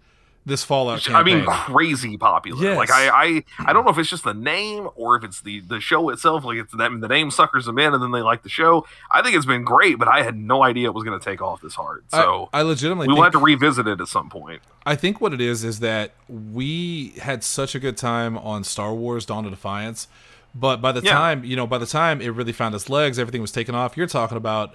This 0.45 0.65
Fallout 0.65 1.09
I 1.09 1.23
mean, 1.23 1.45
crazy 1.45 2.17
popular. 2.17 2.61
Yes. 2.61 2.77
Like 2.77 2.91
I, 2.91 3.09
I, 3.11 3.45
I 3.61 3.73
don't 3.73 3.85
know 3.85 3.93
if 3.93 3.99
it's 3.99 4.11
just 4.11 4.25
the 4.25 4.35
name 4.35 4.89
or 4.97 5.15
if 5.15 5.23
it's 5.23 5.41
the 5.41 5.61
the 5.61 5.79
show 5.79 6.09
itself. 6.09 6.45
Like 6.45 6.59
it's 6.59 6.75
them, 6.75 6.99
the 6.99 7.07
name 7.07 7.31
suckers 7.31 7.65
them 7.65 7.79
in, 7.79 7.95
and 7.95 8.03
then 8.03 8.11
they 8.11 8.23
like 8.23 8.43
the 8.43 8.49
show. 8.49 8.85
I 9.13 9.23
think 9.23 9.37
it's 9.37 9.47
been 9.47 9.63
great, 9.63 10.01
but 10.01 10.09
I 10.09 10.25
had 10.25 10.37
no 10.37 10.65
idea 10.65 10.89
it 10.89 10.95
was 10.95 11.05
going 11.05 11.19
to 11.19 11.25
take 11.25 11.41
off 11.41 11.61
this 11.61 11.75
hard. 11.77 12.05
So 12.09 12.49
I, 12.53 12.59
I 12.59 12.63
legitimately 12.63 13.07
we 13.07 13.15
will 13.15 13.23
have 13.23 13.33
to 13.33 13.39
revisit 13.39 13.87
it 13.87 14.01
at 14.01 14.09
some 14.09 14.29
point. 14.29 14.63
I 14.85 14.97
think 14.97 15.21
what 15.21 15.33
it 15.33 15.41
is 15.41 15.63
is 15.63 15.79
that 15.79 16.11
we 16.29 17.11
had 17.21 17.45
such 17.45 17.77
a 17.77 17.79
good 17.79 17.97
time 17.97 18.37
on 18.37 18.65
Star 18.65 18.93
Wars: 18.93 19.25
Dawn 19.25 19.45
of 19.45 19.53
Defiance, 19.53 20.09
but 20.55 20.81
by 20.81 20.93
the 20.93 21.01
Yeah. 21.03 21.13
time 21.13 21.45
you 21.45 21.57
know, 21.57 21.67
by 21.67 21.79
the 21.79 21.87
time 21.87 22.21
it 22.21 22.29
really 22.29 22.53
found 22.53 22.75
its 22.75 22.89
legs, 22.89 23.19
everything 23.19 23.41
was 23.41 23.53
taken 23.53 23.75
off. 23.75 23.97
You're 23.97 24.07
talking 24.07 24.37
about 24.37 24.75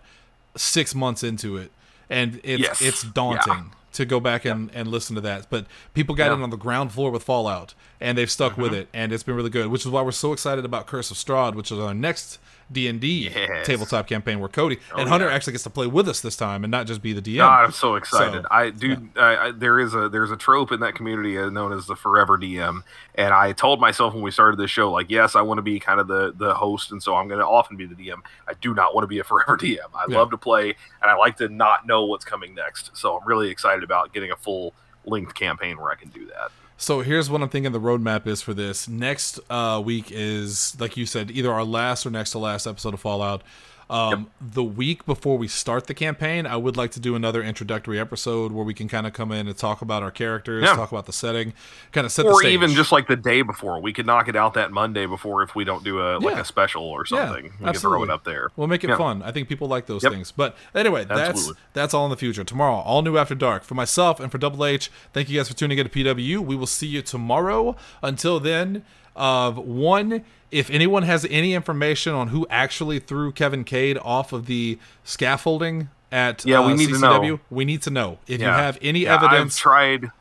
six 0.55 0.93
months 0.95 1.23
into 1.23 1.57
it, 1.57 1.71
and 2.09 2.39
it's 2.43 2.63
Yes. 2.63 2.81
it's 2.81 3.03
daunting 3.03 3.71
to 3.93 4.05
go 4.05 4.19
back 4.19 4.45
and, 4.45 4.69
and 4.73 4.87
listen 4.89 5.15
to 5.15 5.21
that. 5.21 5.47
But 5.49 5.65
people 5.93 6.13
got 6.15 6.27
Yeah. 6.27 6.33
In 6.35 6.43
on 6.43 6.49
the 6.51 6.57
ground 6.57 6.91
floor 6.91 7.09
with 7.11 7.23
Fallout, 7.23 7.73
and 7.99 8.17
they've 8.17 8.29
stuck 8.29 8.57
with 8.57 8.73
it, 8.73 8.87
and 8.93 9.11
it's 9.11 9.23
been 9.23 9.35
really 9.35 9.49
good. 9.49 9.67
Which 9.67 9.85
is 9.85 9.91
why 9.91 10.01
we're 10.01 10.11
so 10.11 10.33
excited 10.33 10.65
about 10.65 10.87
Curse 10.87 11.11
of 11.11 11.17
Strahd, 11.17 11.55
which 11.55 11.71
is 11.71 11.79
our 11.79 11.93
next 11.93 12.39
D 12.71 12.87
and 12.87 12.99
D. 12.99 13.31
Oh, 13.33 13.63
tabletop 13.63 14.07
campaign, 14.07 14.39
where 14.39 14.49
Cody 14.49 14.77
and 14.95 15.07
Hunter 15.07 15.27
yeah. 15.27 15.33
actually 15.33 15.53
gets 15.53 15.63
to 15.63 15.69
play 15.69 15.87
with 15.87 16.07
us 16.07 16.21
this 16.21 16.35
time, 16.35 16.63
and 16.63 16.71
not 16.71 16.85
just 16.85 17.01
be 17.01 17.13
the 17.13 17.21
DM. 17.21 17.37
God, 17.37 17.65
I'm 17.65 17.71
so 17.71 17.95
excited. 17.95 18.43
So, 18.43 18.47
I 18.51 18.69
dude, 18.69 19.09
I, 19.17 19.47
I, 19.47 19.51
there 19.51 19.79
is 19.79 19.95
a 19.95 20.09
there's 20.09 20.31
a 20.31 20.37
trope 20.37 20.71
in 20.71 20.81
that 20.81 20.93
community 20.95 21.37
uh, 21.37 21.49
known 21.49 21.71
as 21.73 21.87
the 21.87 21.95
forever 21.95 22.37
DM, 22.37 22.83
and 23.15 23.33
I 23.33 23.53
told 23.53 23.79
myself 23.79 24.13
when 24.13 24.21
we 24.21 24.31
started 24.31 24.59
this 24.59 24.69
show, 24.69 24.91
like, 24.91 25.09
yes, 25.09 25.35
I 25.35 25.41
want 25.41 25.57
to 25.59 25.61
be 25.63 25.79
kind 25.79 25.99
of 25.99 26.07
the 26.07 26.33
the 26.35 26.53
host, 26.53 26.91
and 26.91 27.01
so 27.01 27.15
I'm 27.15 27.27
going 27.27 27.39
to 27.39 27.47
often 27.47 27.77
be 27.77 27.85
the 27.85 27.95
DM. 27.95 28.19
I 28.47 28.53
do 28.61 28.73
not 28.73 28.93
want 28.93 29.03
to 29.03 29.07
be 29.07 29.19
a 29.19 29.23
forever 29.23 29.57
DM. 29.57 29.77
I 29.95 30.05
Yeah. 30.09 30.17
love 30.17 30.31
to 30.31 30.37
play, 30.37 30.75
and 31.01 31.09
I 31.09 31.15
like 31.15 31.37
to 31.37 31.47
not 31.49 31.87
know 31.87 32.05
what's 32.05 32.25
coming 32.25 32.53
next. 32.53 32.95
So 32.95 33.17
I'm 33.17 33.27
really 33.27 33.49
excited 33.49 33.83
about 33.83 34.13
getting 34.13 34.31
a 34.31 34.35
full 34.35 34.73
length 35.05 35.33
campaign 35.33 35.77
where 35.79 35.91
I 35.91 35.95
can 35.95 36.09
do 36.09 36.25
that. 36.27 36.51
So 36.79 37.01
here's 37.01 37.27
what 37.27 37.41
I'm 37.41 37.49
thinking 37.49 37.71
the 37.71 37.79
roadmap 37.79 38.27
is 38.27 38.41
for 38.41 38.53
this. 38.53 38.87
Next 38.87 39.39
uh, 39.49 39.81
week 39.83 40.11
is, 40.11 40.79
like 40.79 40.95
you 40.95 41.07
said, 41.07 41.31
either 41.31 41.51
our 41.51 41.63
last 41.63 42.05
or 42.05 42.11
next 42.11 42.31
to 42.31 42.39
last 42.39 42.67
episode 42.67 42.93
of 42.93 42.99
Fallout. 42.99 43.41
Um, 43.89 44.27
The 44.41 44.63
week 44.63 45.05
before 45.05 45.37
we 45.37 45.47
start 45.47 45.87
the 45.87 45.93
campaign, 45.93 46.45
I 46.45 46.57
would 46.57 46.75
like 46.75 46.91
to 46.91 46.99
do 46.99 47.15
another 47.15 47.41
introductory 47.41 47.99
episode 47.99 48.51
where 48.51 48.65
we 48.65 48.73
can 48.73 48.87
kind 48.89 49.07
of 49.07 49.13
come 49.13 49.31
in 49.31 49.47
and 49.47 49.57
talk 49.57 49.81
about 49.81 50.03
our 50.03 50.11
characters, 50.11 50.63
Yeah. 50.65 50.75
talk 50.75 50.91
about 50.91 51.05
the 51.05 51.13
setting, 51.13 51.53
kind 51.93 52.05
of 52.05 52.11
set 52.11 52.25
the 52.25 52.33
stage. 52.35 52.45
Or 52.47 52.49
even 52.49 52.71
just 52.71 52.91
like 52.91 53.07
the 53.07 53.15
day 53.15 53.41
before, 53.43 53.79
we 53.81 53.93
could 53.93 54.05
knock 54.05 54.27
it 54.27 54.35
out 54.35 54.53
that 54.55 54.71
Monday 54.71 55.05
before 55.05 55.41
if 55.43 55.55
we 55.55 55.63
don't 55.63 55.83
do 55.85 56.01
a 56.01 56.17
like 56.19 56.35
Yeah. 56.35 56.41
a 56.41 56.45
special 56.45 56.83
or 56.83 57.05
Yeah, 57.11 57.27
something. 57.27 57.53
we 57.59 57.65
could 57.65 57.77
throw 57.77 58.03
it 58.03 58.09
up 58.09 58.23
there. 58.25 58.49
We'll 58.57 58.67
make 58.67 58.83
it 58.83 58.89
Yeah. 58.89 58.97
fun. 58.97 59.23
I 59.23 59.31
think 59.31 59.47
people 59.47 59.67
like 59.69 59.85
those 59.85 60.03
Yep. 60.03 60.11
things. 60.11 60.31
But 60.31 60.57
anyway, 60.75 61.05
that's 61.05 61.51
that's 61.73 61.93
all 61.93 62.05
in 62.05 62.11
the 62.11 62.17
future. 62.17 62.43
Tomorrow, 62.43 62.75
all 62.77 63.01
new 63.01 63.17
after 63.17 63.35
dark. 63.35 63.63
For 63.63 63.75
myself 63.75 64.19
and 64.19 64.31
for 64.31 64.37
Double 64.37 64.65
H, 64.65 64.91
thank 65.13 65.29
you 65.29 65.37
guys 65.39 65.47
for 65.47 65.55
tuning 65.55 65.77
in 65.77 65.85
to 65.85 65.89
PW. 65.89 66.41
We 66.41 66.55
will 66.55 66.67
see 66.67 66.87
you 66.87 67.01
tomorrow. 67.01 67.75
Until 68.01 68.39
then, 68.39 68.83
uh, 69.17 69.51
one, 69.51 70.23
if 70.51 70.69
anyone 70.69 71.03
has 71.03 71.25
any 71.29 71.53
information 71.53 72.13
on 72.13 72.29
who 72.29 72.47
actually 72.49 72.99
threw 72.99 73.31
Kevin 73.31 73.63
Cade 73.63 73.97
off 73.97 74.31
of 74.33 74.45
the 74.45 74.79
scaffolding 75.03 75.89
at 76.11 76.45
Yeah, 76.45 76.65
we 76.65 76.73
uh, 76.73 76.75
need 76.75 76.89
to 76.93 76.99
know. 76.99 77.39
we 77.49 77.65
need 77.65 77.81
to 77.83 77.89
know. 77.89 78.19
If 78.27 78.39
you 78.39 78.45
have 78.47 78.77
any 78.81 78.99
Yeah, 79.01 79.15
evidence, 79.15 79.57
I've 79.57 79.61
tried 79.61 80.11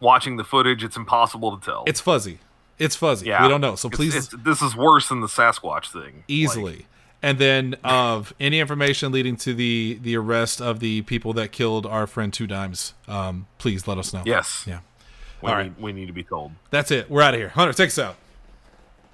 watching 0.00 0.36
the 0.36 0.44
footage. 0.44 0.82
It's 0.82 0.96
impossible 0.96 1.56
to 1.56 1.64
tell. 1.64 1.84
it's 1.86 2.00
fuzzy. 2.00 2.38
It's 2.78 2.96
fuzzy. 2.96 3.26
yeah, 3.26 3.42
We 3.42 3.48
don't 3.48 3.60
know. 3.60 3.74
So 3.76 3.90
please 3.90 4.14
it's- 4.16 4.42
this 4.44 4.62
is 4.62 4.74
worse 4.74 5.08
than 5.08 5.20
the 5.20 5.26
Sasquatch 5.26 5.92
thing. 5.92 6.24
easily. 6.28 6.86
and 7.22 7.38
then 7.38 7.76
of 7.84 8.32
any 8.40 8.58
information 8.60 9.12
leading 9.12 9.36
to 9.36 9.52
the 9.52 9.98
the 10.02 10.16
arrest 10.16 10.62
of 10.62 10.80
the 10.80 11.02
people 11.02 11.34
that 11.34 11.52
killed 11.52 11.84
our 11.84 12.06
friend 12.06 12.32
Two 12.32 12.46
Dimes, 12.46 12.94
um, 13.06 13.46
please 13.58 13.86
let 13.86 13.98
us 13.98 14.14
know. 14.14 14.22
Yes. 14.24 14.64
Yeah. 14.66 14.78
We, 15.42 15.50
All 15.50 15.56
need, 15.58 15.62
right. 15.62 15.80
we 15.80 15.92
need 15.92 16.06
to 16.06 16.12
be 16.14 16.22
told. 16.24 16.52
That's 16.70 16.90
it. 16.90 17.10
We're 17.10 17.20
out 17.22 17.34
of 17.34 17.40
here. 17.40 17.50
Hunter, 17.50 17.72
take 17.74 17.88
us 17.88 17.98
out. 17.98 18.16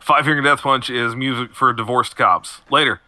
Five 0.06 0.24
Finger 0.24 0.40
Death 0.40 0.62
Punch 0.62 0.88
is 0.88 1.16
music 1.16 1.52
for 1.52 1.72
divorced 1.72 2.14
cops. 2.14 2.60
Later. 2.70 3.00